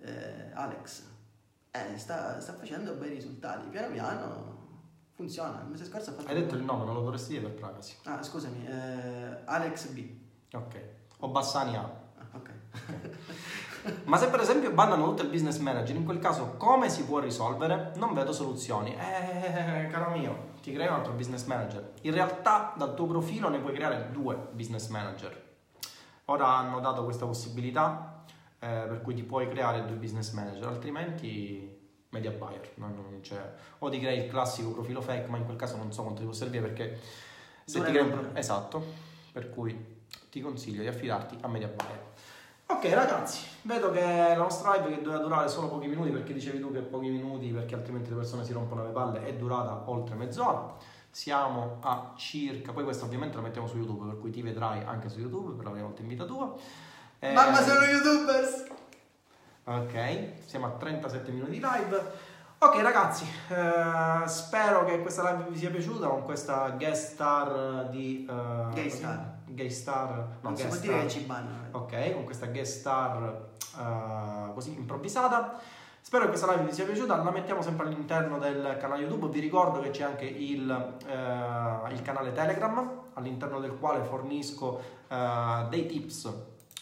Eh, 0.00 0.52
Alex. 0.54 1.02
Eh, 1.70 1.98
sta, 1.98 2.40
sta 2.40 2.54
facendo 2.54 2.94
bei 2.94 3.10
risultati. 3.10 3.68
Piano 3.68 3.92
piano 3.92 4.53
funziona. 5.14 5.60
Il 5.62 5.68
mese 5.68 5.84
scorso 5.84 6.10
ha 6.10 6.12
fatto. 6.14 6.28
Hai 6.28 6.34
detto 6.34 6.54
il 6.54 6.62
nome, 6.62 6.84
non 6.84 6.94
lo 6.94 7.00
dovresti 7.00 7.32
dire 7.32 7.48
per 7.48 7.54
privacy. 7.54 7.96
Ah, 8.04 8.22
scusami, 8.22 8.66
eh, 8.66 9.38
Alex 9.44 9.88
B. 9.88 10.08
Ok. 10.52 10.82
O 11.20 11.28
Bassani 11.28 11.76
A. 11.76 11.80
Ah, 11.80 12.26
ok. 12.32 12.50
Ma 14.04 14.16
se 14.16 14.28
per 14.28 14.40
esempio 14.40 14.72
bannano 14.72 15.08
tutto 15.08 15.22
il 15.22 15.28
business 15.28 15.58
manager, 15.58 15.94
in 15.94 16.04
quel 16.04 16.18
caso 16.18 16.54
come 16.56 16.88
si 16.88 17.04
può 17.04 17.18
risolvere? 17.18 17.92
Non 17.96 18.14
vedo 18.14 18.32
soluzioni. 18.32 18.94
Eh, 18.94 19.88
caro 19.90 20.10
mio, 20.10 20.52
ti 20.62 20.72
crei 20.72 20.88
un 20.88 20.94
altro 20.94 21.12
business 21.12 21.44
manager. 21.44 21.92
In 22.02 22.12
realtà 22.12 22.72
dal 22.76 22.94
tuo 22.94 23.06
profilo 23.06 23.48
ne 23.48 23.58
puoi 23.58 23.74
creare 23.74 24.10
due 24.10 24.36
business 24.52 24.88
manager. 24.88 25.42
Ora 26.26 26.56
hanno 26.56 26.80
dato 26.80 27.04
questa 27.04 27.26
possibilità 27.26 28.24
eh, 28.58 28.86
per 28.88 29.02
cui 29.02 29.14
ti 29.14 29.22
puoi 29.22 29.46
creare 29.48 29.84
due 29.84 29.96
business 29.96 30.32
manager, 30.32 30.66
altrimenti 30.66 31.73
media 32.14 32.30
buyer. 32.30 32.70
non- 32.76 32.94
non 32.94 33.20
c'è. 33.20 33.40
O 33.80 33.88
ti 33.90 33.98
crei 34.00 34.24
il 34.24 34.30
classico 34.30 34.70
profilo 34.70 35.00
fake, 35.00 35.26
ma 35.28 35.36
in 35.36 35.44
quel 35.44 35.56
caso 35.56 35.76
non 35.76 35.92
so 35.92 36.02
quanto 36.02 36.20
ti 36.20 36.26
può 36.26 36.34
servire 36.34 36.66
perché 36.68 36.98
se 37.64 37.78
ti 37.80 37.90
crei 37.90 37.96
un 38.02 38.08
comprare. 38.08 38.28
pro- 38.28 38.38
Esatto, 38.38 38.84
per 39.32 39.50
cui 39.50 39.92
ti 40.30 40.40
consiglio 40.40 40.80
di 40.82 40.88
affidarti 40.88 41.36
a 41.40 41.48
media 41.48 41.68
buyer. 41.68 42.12
Ok 42.66 42.84
ragazzi, 42.94 43.44
vedo 43.62 43.90
che 43.90 44.00
la 44.00 44.36
nostra 44.36 44.74
live 44.76 44.96
che 44.96 45.02
doveva 45.02 45.22
durare 45.22 45.48
solo 45.48 45.68
pochi 45.68 45.86
minuti 45.86 46.08
perché 46.10 46.32
dicevi 46.32 46.58
tu 46.60 46.72
che 46.72 46.80
pochi 46.80 47.08
minuti 47.10 47.48
perché 47.50 47.74
altrimenti 47.74 48.08
le 48.10 48.16
persone 48.16 48.42
si 48.42 48.52
rompono 48.54 48.82
le 48.84 48.90
palle 48.90 49.24
è 49.26 49.34
durata 49.34 49.82
oltre 49.90 50.14
mezz'ora. 50.14 50.72
Siamo 51.10 51.76
a 51.82 52.12
circa, 52.16 52.72
poi 52.72 52.82
questo 52.84 53.04
ovviamente 53.04 53.36
lo 53.36 53.42
mettiamo 53.42 53.66
su 53.68 53.76
YouTube 53.76 54.06
per 54.06 54.18
cui 54.18 54.30
ti 54.30 54.40
vedrai 54.42 54.82
anche 54.82 55.08
su 55.08 55.18
YouTube 55.20 55.54
per 55.54 55.64
la 55.64 55.70
prima 55.70 55.86
volta 55.86 56.00
in 56.02 56.08
vita 56.08 56.24
tua. 56.24 56.54
Eh, 57.20 57.32
Mamma, 57.32 57.60
sono 57.62 57.84
youtubers! 57.84 58.64
Ok, 59.66 60.44
siamo 60.44 60.66
a 60.66 60.70
37 60.72 61.30
minuti 61.30 61.52
di 61.52 61.60
live. 61.60 62.32
Ok 62.58 62.82
ragazzi, 62.82 63.24
eh, 63.48 64.28
spero 64.28 64.84
che 64.84 65.00
questa 65.00 65.30
live 65.30 65.48
vi 65.48 65.56
sia 65.56 65.70
piaciuta 65.70 66.06
con 66.06 66.22
questa 66.22 66.68
guest 66.70 67.12
star 67.14 67.88
di... 67.88 68.28
eh, 68.28 68.74
Gay 68.74 68.90
star. 68.90 69.32
Gay 69.46 69.70
star, 69.70 70.08
no, 70.14 70.26
Non 70.42 70.56
si 70.56 70.66
può 70.66 70.76
dire 70.76 71.00
che 71.00 71.08
ci 71.08 71.20
bannano. 71.20 71.68
Ok, 71.72 72.12
con 72.12 72.24
questa 72.24 72.46
guest 72.46 72.78
star 72.80 73.48
eh, 73.78 74.52
così 74.52 74.74
improvvisata. 74.74 75.58
Spero 76.00 76.24
che 76.24 76.28
questa 76.28 76.52
live 76.52 76.64
vi 76.64 76.72
sia 76.72 76.84
piaciuta, 76.84 77.16
la 77.16 77.30
mettiamo 77.30 77.62
sempre 77.62 77.86
all'interno 77.86 78.38
del 78.38 78.76
canale 78.78 79.00
YouTube. 79.02 79.28
Vi 79.28 79.40
ricordo 79.40 79.80
che 79.80 79.88
c'è 79.88 80.02
anche 80.02 80.26
il, 80.26 80.70
eh, 81.06 81.92
il 81.92 82.02
canale 82.02 82.32
Telegram, 82.32 83.00
all'interno 83.14 83.60
del 83.60 83.78
quale 83.78 84.04
fornisco 84.04 84.80
eh, 85.08 85.66
dei 85.70 85.86
tips 85.86 86.32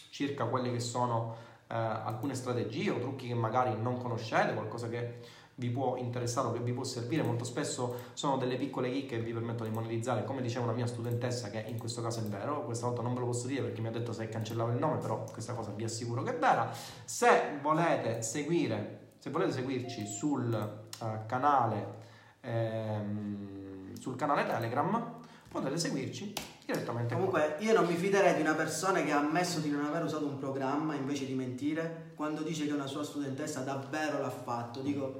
circa 0.09 0.43
quelle 0.45 0.69
che 0.71 0.81
sono 0.81 1.42
eh, 1.73 1.75
alcune 1.75 2.35
strategie 2.35 2.91
o 2.91 2.99
trucchi 2.99 3.27
che 3.27 3.33
magari 3.33 3.75
non 3.81 3.97
conoscete, 3.97 4.53
qualcosa 4.53 4.87
che 4.89 5.41
vi 5.55 5.69
può 5.69 5.97
interessare 5.97 6.47
o 6.47 6.51
che 6.51 6.59
vi 6.59 6.71
può 6.71 6.83
servire. 6.83 7.23
Molto 7.23 7.43
spesso 7.43 7.95
sono 8.13 8.37
delle 8.37 8.57
piccole 8.57 8.91
chicche 8.91 9.17
che 9.17 9.23
vi 9.23 9.33
permettono 9.33 9.69
di 9.69 9.75
monetizzare, 9.75 10.23
come 10.23 10.41
diceva 10.41 10.65
una 10.65 10.73
mia 10.73 10.85
studentessa, 10.85 11.49
che 11.49 11.63
in 11.67 11.79
questo 11.79 12.03
caso 12.03 12.19
è 12.19 12.23
vero. 12.23 12.63
Questa 12.63 12.85
volta 12.85 13.01
non 13.01 13.15
ve 13.15 13.21
lo 13.21 13.25
posso 13.25 13.47
dire 13.47 13.63
perché 13.63 13.81
mi 13.81 13.87
ha 13.87 13.91
detto 13.91 14.13
se 14.13 14.29
cancellavo 14.29 14.71
il 14.71 14.77
nome, 14.77 14.97
però 14.97 15.23
questa 15.31 15.53
cosa 15.53 15.71
vi 15.71 15.83
assicuro 15.83 16.21
che 16.21 16.35
è 16.35 16.37
vera. 16.37 16.71
Se 17.05 17.57
volete 17.61 18.21
seguire, 18.21 19.13
se 19.17 19.31
volete 19.31 19.51
seguirci 19.53 20.05
sul 20.05 20.53
eh, 20.53 21.25
canale 21.25 22.01
ehm, 22.41 23.95
sul 23.99 24.15
canale 24.15 24.45
Telegram, 24.45 25.21
potete 25.53 25.77
seguirci 25.77 26.33
direttamente. 26.65 27.13
qua. 27.15 27.23
Comunque, 27.23 27.55
io 27.59 27.73
non 27.73 27.85
mi 27.85 27.95
fiderei 27.95 28.33
di 28.35 28.41
una 28.41 28.55
persona 28.55 29.01
che 29.03 29.11
ha 29.11 29.19
ammesso 29.19 29.59
di 29.59 29.69
non 29.69 29.85
aver 29.85 30.03
usato 30.03 30.25
un 30.25 30.37
programma 30.37 30.95
invece 30.95 31.25
di 31.25 31.33
mentire 31.33 32.11
quando 32.15 32.41
dice 32.41 32.65
che 32.65 32.73
una 32.73 32.87
sua 32.87 33.03
studentessa 33.03 33.61
davvero 33.61 34.19
l'ha 34.19 34.29
fatto. 34.31 34.79
Dico, 34.81 35.17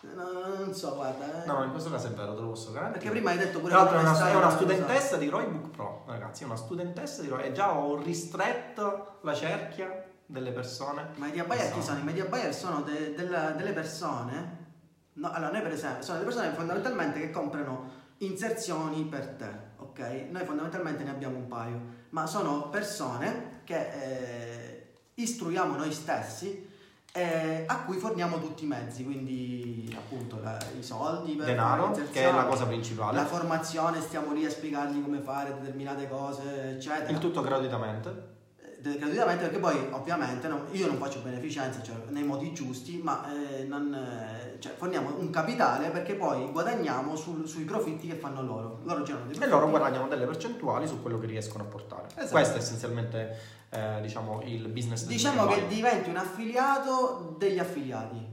no, 0.00 0.54
non 0.64 0.74
so, 0.74 0.94
guarda. 0.94 1.44
eh. 1.44 1.46
No, 1.46 1.62
in 1.64 1.70
questo 1.70 1.90
caso 1.90 2.06
è 2.06 2.10
vero, 2.10 2.34
te 2.34 2.40
lo 2.40 2.48
posso 2.48 2.72
garantire. 2.72 2.98
Perché 3.00 3.10
prima 3.16 3.30
hai 3.30 3.38
detto 3.38 3.58
pure 3.60 3.72
Tra 3.72 3.82
l'altro 3.82 3.98
è 3.98 4.00
una, 4.00 4.10
una 4.10 4.40
cosa 4.46 4.50
studentessa 4.56 5.16
di 5.16 5.28
Roybook 5.28 5.68
Pro, 5.76 6.04
ragazzi, 6.06 6.42
è 6.42 6.46
una 6.46 6.56
studentessa 6.56 7.22
di 7.22 7.28
Roy 7.28 7.44
e 7.44 7.52
già 7.52 7.72
ho 7.74 7.96
ristretto 8.00 9.18
la 9.22 9.34
cerchia 9.34 10.04
delle 10.26 10.52
persone. 10.52 11.08
Ma 11.16 11.26
i 11.26 11.28
media 11.28 11.44
buyer 11.44 11.72
chi 11.72 11.82
sono? 11.82 11.98
I 11.98 12.02
media 12.02 12.24
buyer 12.24 12.54
sono 12.54 12.82
de- 12.82 13.14
della- 13.14 13.50
delle 13.50 13.72
persone. 13.72 14.66
No, 15.14 15.30
allora, 15.32 15.50
noi 15.50 15.62
per 15.62 15.72
esempio, 15.72 16.02
sono 16.04 16.18
delle 16.18 16.30
persone 16.30 16.54
fondamentalmente 16.54 17.18
che 17.18 17.30
comprano 17.30 17.97
inserzioni 18.18 19.04
per 19.04 19.26
te, 19.28 19.50
ok? 19.78 20.26
Noi 20.30 20.44
fondamentalmente 20.44 21.04
ne 21.04 21.10
abbiamo 21.10 21.36
un 21.36 21.46
paio, 21.48 21.80
ma 22.10 22.26
sono 22.26 22.68
persone 22.68 23.60
che 23.64 23.90
eh, 23.90 24.86
istruiamo 25.14 25.76
noi 25.76 25.92
stessi 25.92 26.66
e 27.12 27.64
a 27.66 27.82
cui 27.84 27.96
forniamo 27.96 28.38
tutti 28.38 28.64
i 28.64 28.66
mezzi, 28.66 29.04
quindi 29.04 29.92
appunto 29.96 30.38
la- 30.42 30.58
i 30.78 30.82
soldi 30.82 31.32
per 31.34 31.46
Denaro, 31.46 31.90
che 31.92 32.22
è 32.28 32.32
la 32.32 32.44
cosa 32.44 32.66
principale. 32.66 33.16
la 33.16 33.26
formazione, 33.26 34.00
stiamo 34.00 34.32
lì 34.32 34.44
a 34.44 34.50
spiegargli 34.50 35.02
come 35.02 35.20
fare 35.20 35.54
determinate 35.58 36.08
cose, 36.08 36.70
eccetera. 36.76 37.10
Il 37.10 37.18
tutto 37.18 37.40
gratuitamente. 37.40 38.36
Gratuitamente 38.80 39.42
perché 39.42 39.58
poi 39.58 39.88
ovviamente 39.90 40.46
no, 40.46 40.66
io 40.70 40.86
non 40.86 40.98
faccio 40.98 41.18
beneficenza 41.18 41.82
cioè, 41.82 41.96
nei 42.10 42.22
modi 42.22 42.52
giusti 42.52 43.00
ma 43.02 43.26
eh, 43.32 43.64
non, 43.64 43.92
eh, 43.92 44.60
cioè, 44.60 44.72
forniamo 44.76 45.16
un 45.18 45.30
capitale 45.30 45.88
perché 45.88 46.14
poi 46.14 46.48
guadagniamo 46.52 47.16
sul, 47.16 47.48
sui 47.48 47.64
profitti 47.64 48.06
che 48.06 48.14
fanno 48.14 48.40
loro. 48.40 48.78
Loro 48.84 49.04
e 49.04 49.46
loro 49.48 49.68
guadagnano 49.68 50.06
delle 50.06 50.26
percentuali 50.26 50.86
su 50.86 51.02
quello 51.02 51.18
che 51.18 51.26
riescono 51.26 51.64
a 51.64 51.66
portare. 51.66 52.06
Esatto. 52.14 52.30
questo 52.30 52.54
è 52.54 52.58
essenzialmente 52.58 53.38
eh, 53.70 53.98
diciamo 54.00 54.42
il 54.44 54.68
business 54.68 55.06
diciamo 55.06 55.46
che 55.46 55.66
diventi 55.66 56.10
un 56.10 56.16
affiliato 56.16 57.34
degli 57.36 57.58
affiliati. 57.58 58.24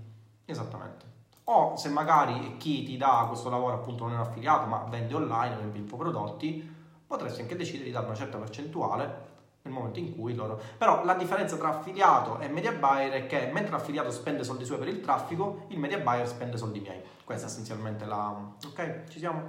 Esattamente. 0.46 1.06
O 1.46 1.76
se 1.76 1.90
magari 1.90 2.58
chi 2.58 2.84
ti 2.84 2.98
dà 2.98 3.26
questo 3.28 3.50
lavoro 3.50 3.74
appunto 3.74 4.04
non 4.04 4.14
è 4.14 4.16
un 4.18 4.22
affiliato 4.22 4.68
ma 4.68 4.86
vende 4.88 5.16
online 5.16 5.56
vende 5.56 5.80
infoprodotti 5.80 6.74
potresti 7.08 7.42
anche 7.42 7.56
decidere 7.56 7.86
di 7.86 7.92
dare 7.92 8.06
una 8.06 8.16
certa 8.16 8.38
percentuale 8.38 9.34
nel 9.66 9.74
momento 9.74 10.00
in 10.00 10.16
cui 10.16 10.36
loro... 10.36 10.62
Però 10.78 11.04
la 11.04 11.16
differenza 11.16 11.58
tra 11.58 11.70
affiliato 11.70 12.40
e 12.40 12.48
media 12.48 12.72
buyer 12.72 13.12
è 13.12 13.26
che 13.26 13.50
mentre 13.52 13.72
l'affiliato 13.72 14.12
spende 14.12 14.44
soldi 14.44 14.64
suoi 14.64 14.78
per 14.78 14.88
il 14.88 15.02
traffico, 15.02 15.66
il 15.70 15.80
media 15.80 15.98
buyer 15.98 16.28
spende 16.28 16.58
soldi 16.58 16.80
miei. 16.80 17.02
Questa 17.24 17.48
è 17.48 17.50
essenzialmente 17.50 18.06
la... 18.06 18.54
Ok? 18.66 19.04
Ci 19.10 19.20
siamo? 19.20 19.42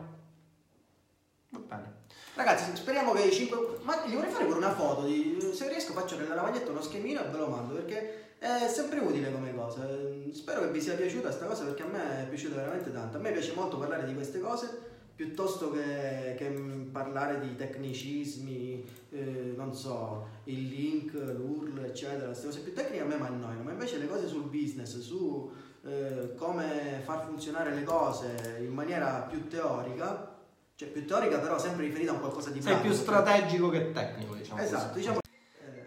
Va 1.51 1.59
bene. 1.59 1.95
Ragazzi, 2.35 2.75
speriamo 2.77 3.13
che 3.13 3.25
i 3.25 3.33
5... 3.33 3.79
Ma 3.83 4.07
gli 4.07 4.15
vorrei 4.15 4.31
fare 4.31 4.47
pure 4.47 4.57
una 4.59 4.75
foto 4.75 5.05
di... 5.05 5.39
Se 5.53 5.69
riesco 5.69 5.93
faccio 5.93 6.17
nella 6.17 6.35
lavaglietta 6.35 6.71
uno 6.71 6.83
schemino 6.83 7.23
e 7.23 7.29
ve 7.29 7.37
lo 7.37 7.49
mando 7.49 7.75
perché 7.75 8.39
è 8.39 8.69
sempre 8.69 9.01
utile 9.01 9.31
come 9.31 9.55
cosa. 9.55 9.87
Spero 10.33 10.61
che 10.61 10.69
vi 10.69 10.81
sia 10.81 10.95
piaciuta 10.95 11.29
questa 11.29 11.45
cosa 11.45 11.65
perché 11.65 11.83
a 11.83 11.87
me 11.87 12.23
è 12.23 12.27
piaciuta 12.27 12.55
veramente 12.57 12.91
tanto. 12.91 13.19
A 13.19 13.21
me 13.21 13.33
piace 13.33 13.53
molto 13.55 13.77
parlare 13.77 14.07
di 14.07 14.15
queste 14.15 14.41
cose 14.41 14.95
piuttosto 15.17 15.73
che, 15.73 16.35
che, 16.37 16.49
parlare 16.93 17.41
di 17.41 17.57
tecnicismi, 17.57 18.85
eh, 19.11 19.55
non 19.57 19.75
so, 19.75 20.29
il 20.45 20.69
link, 20.69 21.15
l'URL, 21.15 21.85
eccetera, 21.87 22.27
queste 22.27 22.47
cose 22.47 22.61
più 22.61 22.75
tecniche 22.75 23.03
a 23.03 23.07
me 23.07 23.17
mi 23.17 23.27
annoiano, 23.27 23.63
ma 23.63 23.73
invece 23.73 23.97
le 23.97 24.07
cose 24.07 24.29
sul 24.29 24.43
business, 24.43 25.01
su 25.01 25.51
eh, 25.85 26.35
come 26.37 27.01
far 27.03 27.25
funzionare 27.25 27.75
le 27.75 27.83
cose 27.83 28.59
in 28.61 28.73
maniera 28.75 29.27
più 29.29 29.49
teorica, 29.49 30.35
cioè 30.75 30.89
più 30.89 31.07
teorica 31.07 31.39
però 31.39 31.59
sempre 31.59 31.87
riferita 31.87 32.11
a 32.11 32.15
un 32.15 32.21
qualcosa 32.21 32.51
di 32.51 32.61
pratico. 32.61 32.83
Sei 32.83 32.91
più 32.91 33.01
strategico 33.01 33.71
che 33.71 33.93
tecnico, 33.93 34.35
diciamo. 34.35 34.61
Esatto, 34.61 34.89
così. 34.89 34.99
diciamo. 34.99 35.19
Eh, 35.61 35.85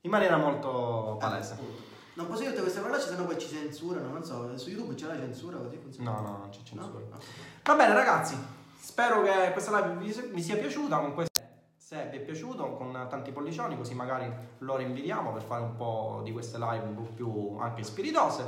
in 0.00 0.10
maniera 0.10 0.38
molto 0.38 1.18
palese. 1.20 1.54
Eh, 1.54 1.90
non 2.14 2.26
posso 2.26 2.40
dire 2.40 2.54
queste 2.54 2.80
parolacce, 2.80 3.08
sennò 3.08 3.26
poi 3.26 3.38
ci 3.38 3.48
censurano, 3.48 4.08
non 4.08 4.24
so, 4.24 4.56
su 4.56 4.70
YouTube 4.70 4.94
c'è 4.94 5.06
la 5.06 5.16
censura 5.16 5.58
così 5.58 5.76
funziona. 5.76 6.10
No, 6.10 6.20
no, 6.20 6.36
non 6.38 6.48
c'è 6.48 6.62
censura. 6.62 6.86
No? 6.86 7.08
No. 7.10 7.20
Va 7.64 7.74
bene 7.74 7.94
ragazzi, 7.94 8.36
Spero 8.82 9.22
che 9.22 9.52
questa 9.52 9.78
live 9.78 10.28
vi 10.32 10.42
sia 10.42 10.56
piaciuta. 10.56 10.98
Con 10.98 11.14
questa, 11.14 11.40
se 11.76 12.08
vi 12.10 12.16
è 12.16 12.20
piaciuto, 12.20 12.72
con 12.72 13.06
tanti 13.08 13.30
pollicioni, 13.30 13.76
così 13.76 13.94
magari 13.94 14.28
lo 14.58 14.76
rinvidiamo 14.76 15.30
per 15.32 15.42
fare 15.42 15.62
un 15.62 15.76
po' 15.76 16.20
di 16.24 16.32
queste 16.32 16.58
live 16.58 16.84
un 16.84 16.96
po' 16.96 17.08
più 17.14 17.56
anche 17.60 17.84
spiritose. 17.84 18.44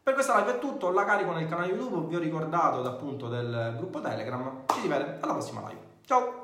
Per 0.00 0.14
questa 0.14 0.38
live 0.38 0.54
è 0.54 0.58
tutto, 0.60 0.92
la 0.92 1.04
carico 1.04 1.32
nel 1.32 1.48
canale 1.48 1.72
YouTube, 1.72 2.06
vi 2.06 2.14
ho 2.14 2.20
ricordato 2.20 2.84
appunto 2.84 3.26
del 3.28 3.74
gruppo 3.76 4.00
Telegram. 4.00 4.62
Ci 4.72 4.80
si 4.80 4.86
vede 4.86 5.18
alla 5.20 5.32
prossima 5.32 5.60
live. 5.66 5.80
Ciao! 6.04 6.37